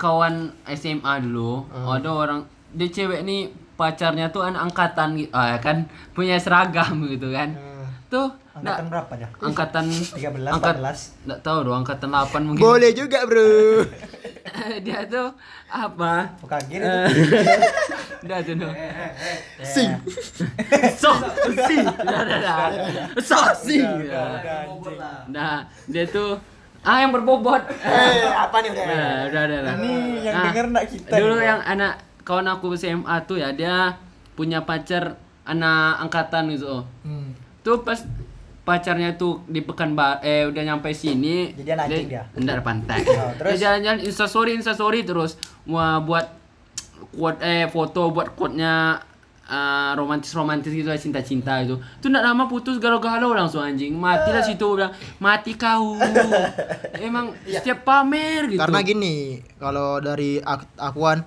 kawan 0.00 0.56
SMA 0.72 1.28
dulu. 1.28 1.68
Ada 1.68 2.08
orang 2.08 2.40
dia 2.72 2.88
cewek 2.88 3.20
nih 3.20 3.52
pacarnya 3.76 4.32
tuh 4.32 4.48
anak 4.48 4.72
angkatan 4.72 5.20
gitu. 5.20 5.28
Ah, 5.36 5.60
kan 5.60 5.92
punya 6.16 6.40
seragam 6.40 7.04
gitu 7.04 7.28
kan. 7.36 7.52
Tuh 8.12 8.28
Angkatan 8.52 8.60
nggak- 8.60 8.90
berapa 8.92 9.12
aja? 9.16 9.26
angkatan 9.40 9.84
13, 9.88 10.52
angkat 10.52 10.76
14. 10.76 11.24
Enggak 11.24 11.40
tahu 11.40 11.58
dong, 11.64 11.76
angkatan 11.78 12.08
8 12.12 12.42
mungkin. 12.44 12.60
Boleh 12.60 12.90
juga, 12.92 13.18
Bro. 13.24 13.48
dia 14.84 15.00
tuh 15.06 15.28
apa? 15.66 16.12
Kaget 16.44 16.76
Eh, 16.76 17.06
itu? 17.08 17.60
Udah 18.22 18.38
tuh 18.38 18.54
no. 18.54 18.68
Sing. 19.64 19.90
So, 20.94 21.10
si. 21.58 21.76
Udah, 21.80 22.20
udah, 22.22 22.38
udah. 22.38 22.56
So, 23.18 23.34
si. 23.56 23.80
Nah, 25.26 25.54
dia 25.86 26.04
tuh 26.06 26.36
ah 26.82 26.98
yang 26.98 27.10
berbobot. 27.10 27.64
Eh, 27.80 28.28
apa 28.28 28.56
nih 28.60 28.70
udah? 28.70 28.84
Udah, 28.84 29.08
udah, 29.24 29.42
udah. 29.42 29.58
udah. 29.58 29.74
Ini 29.74 29.92
yang 30.20 30.34
Nah, 30.36 30.44
denger 30.46 30.66
nak 30.68 30.84
kita. 30.86 31.14
Dulu 31.14 31.36
yang 31.40 31.60
anak 31.60 31.92
kawan 32.20 32.46
aku 32.46 32.76
SMA 32.76 33.16
tuh 33.24 33.38
ya 33.38 33.50
dia 33.50 33.96
punya 34.32 34.62
pacar 34.62 35.16
anak 35.42 35.98
angkatan 35.98 36.52
gitu. 36.52 36.84
Hmm. 37.02 37.32
Tuh 37.62 37.82
pas 37.82 37.98
pacarnya 38.62 39.18
tuh 39.18 39.42
di 39.50 39.58
Pekanbaru 39.58 40.22
eh 40.22 40.46
udah 40.46 40.62
nyampe 40.62 40.94
sini 40.94 41.50
Jadi 41.50 41.70
anjing 41.74 42.06
dia? 42.10 42.22
enggak 42.38 42.54
ada 42.58 42.64
pantai. 42.64 42.98
Oh, 43.10 43.32
terus? 43.38 43.58
jalan-jalan 43.58 44.00
instastory 44.06 44.50
instastory 44.54 45.00
terus. 45.02 45.34
Mau 45.66 46.02
buat 46.06 46.26
quote 47.10 47.42
eh 47.42 47.66
foto 47.66 48.14
buat 48.14 48.34
quote-nya 48.38 49.02
romantis 49.98 50.32
romantis 50.32 50.72
gitu 50.72 50.88
cinta 50.96 51.20
cinta 51.20 51.60
itu 51.60 51.76
tuh 51.76 52.08
enggak 52.08 52.24
lama 52.24 52.48
putus 52.48 52.78
galau-galau 52.78 53.34
langsung 53.34 53.60
anjing. 53.60 53.92
Mati 53.92 54.30
lah 54.30 54.40
situ 54.46 54.64
bilang 54.78 54.94
mati 55.18 55.58
kau. 55.58 55.98
Emang 57.02 57.34
setiap 57.44 57.82
pamer 57.84 58.48
gitu. 58.48 58.62
Karena 58.62 58.80
gini, 58.80 59.42
kalau 59.58 59.98
dari 59.98 60.38
aku, 60.40 60.64
akuan 60.78 61.26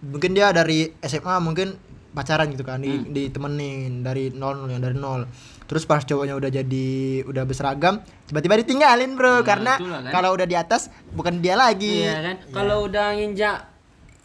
mungkin 0.00 0.32
dia 0.32 0.54
dari 0.54 0.88
SMA 1.02 1.36
mungkin 1.42 1.74
pacaran 2.16 2.48
gitu 2.48 2.64
kan, 2.64 2.80
di, 2.80 2.96
ditemenin 3.12 4.00
dari 4.00 4.32
nol 4.32 4.70
yang 4.72 4.80
dari 4.80 4.96
nol. 4.96 5.28
Terus 5.66 5.82
pas 5.82 6.02
cowoknya 6.06 6.38
udah 6.38 6.50
jadi 6.50 6.88
udah 7.26 7.42
berseragam, 7.42 7.98
tiba-tiba 8.30 8.62
ditinggalin, 8.62 9.18
Bro. 9.18 9.42
karena 9.42 9.74
itulah 9.78 10.00
kan. 10.06 10.12
kalau 10.14 10.30
udah 10.38 10.46
di 10.46 10.54
atas 10.54 10.88
bukan 11.10 11.42
dia 11.42 11.58
lagi. 11.58 12.06
Iya 12.06 12.22
kan? 12.22 12.36
Kalau 12.54 12.86
udah 12.86 13.18
nginjak 13.18 13.56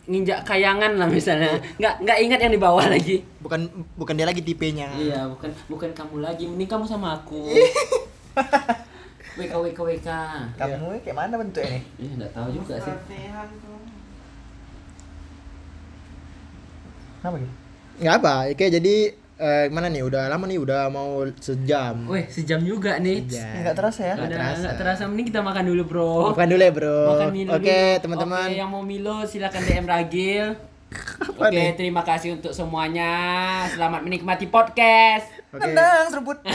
nginjak 0.06 0.46
kayangan 0.46 0.98
lah 1.02 1.10
misalnya, 1.10 1.58
nggak 1.82 1.94
nggak 2.06 2.18
ingat 2.22 2.40
yang 2.46 2.54
di 2.54 2.62
bawah 2.62 2.86
lagi. 2.86 3.26
Bukan 3.42 3.70
bukan 3.98 4.14
dia 4.14 4.30
lagi 4.30 4.42
tipenya. 4.46 4.94
Iya, 4.98 5.26
bukan 5.34 5.50
bukan 5.66 5.90
kamu 5.98 6.16
lagi, 6.22 6.46
mending 6.46 6.70
kamu 6.70 6.86
sama 6.86 7.18
aku. 7.18 7.50
WK 9.32 9.54
WK 9.56 9.80
WK. 9.80 10.10
Kamu 10.60 11.00
kayak 11.02 11.16
mana 11.16 11.40
bentuknya 11.40 11.80
nih? 11.80 11.84
Iya, 11.98 12.12
enggak 12.20 12.32
tahu 12.36 12.48
juga 12.52 12.76
sih. 12.84 12.96
Kenapa 17.22 17.38
gitu? 17.38 17.56
Nggak 18.02 18.16
apa, 18.18 18.34
oke 18.50 18.66
jadi 18.66 18.96
eh, 19.42 19.64
gimana 19.74 19.90
nih? 19.90 20.06
Udah 20.06 20.30
lama 20.30 20.46
nih, 20.46 20.62
udah 20.62 20.88
mau 20.94 21.26
sejam. 21.42 22.06
Wih, 22.06 22.30
sejam 22.30 22.62
juga 22.62 23.02
nih. 23.02 23.26
Ya. 23.26 23.66
Enggak 23.66 23.76
terasa 23.82 24.02
ya? 24.06 24.16
Udah 24.22 24.30
terasa. 24.30 24.60
nggak 24.62 24.76
terasa, 24.78 25.02
mending 25.10 25.28
kita 25.34 25.42
makan 25.42 25.64
dulu, 25.66 25.84
Bro. 25.90 26.14
Makan 26.38 26.48
dulu 26.54 26.62
ya, 26.62 26.74
Bro. 26.74 27.00
Makan 27.10 27.30
Milo 27.34 27.52
Oke, 27.58 27.66
dulu. 27.66 28.02
teman-teman. 28.06 28.48
Oke, 28.48 28.56
yang 28.62 28.70
mau 28.70 28.84
Milo 28.86 29.18
silakan 29.26 29.62
DM 29.66 29.86
Ragil. 29.90 30.46
Oke, 31.42 31.64
terima 31.74 32.06
kasih 32.06 32.38
untuk 32.38 32.54
semuanya. 32.54 33.12
Selamat 33.74 34.06
menikmati 34.06 34.46
podcast. 34.46 35.26
Oke. 35.50 35.66
Tenang, 35.66 36.06
seruput. 36.14 36.38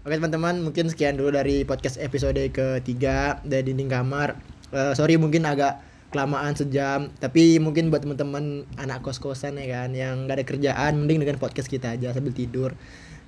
Oke 0.00 0.16
teman-teman, 0.16 0.64
mungkin 0.64 0.88
sekian 0.88 1.20
dulu 1.20 1.28
dari 1.28 1.60
podcast 1.68 2.00
episode 2.00 2.40
ketiga 2.48 3.36
dari 3.44 3.68
dinding 3.68 3.92
kamar. 3.92 4.40
Eh, 4.72 4.96
sorry 4.96 5.20
mungkin 5.20 5.44
agak 5.44 5.89
kelamaan 6.10 6.58
sejam, 6.58 7.08
tapi 7.22 7.62
mungkin 7.62 7.88
buat 7.88 8.02
teman-teman 8.02 8.66
anak 8.76 9.06
kos-kosan 9.06 9.56
ya 9.62 9.66
kan 9.70 9.90
yang 9.94 10.26
gak 10.26 10.42
ada 10.42 10.44
kerjaan, 10.46 10.92
mending 10.98 11.22
dengan 11.22 11.38
podcast 11.38 11.70
kita 11.70 11.94
aja 11.94 12.10
sambil 12.10 12.34
tidur. 12.34 12.74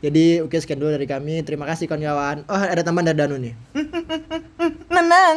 Jadi 0.02 0.42
oke 0.42 0.58
sekian 0.58 0.82
dulu 0.82 0.90
dari 0.90 1.06
kami. 1.06 1.46
Terima 1.46 1.62
kasih 1.62 1.86
kawan-kawan. 1.86 2.42
Oh 2.50 2.58
ada 2.58 2.82
tambahan 2.82 3.14
dari 3.14 3.18
Danu 3.22 3.38
nih. 3.38 3.54
Tenang, 4.90 5.34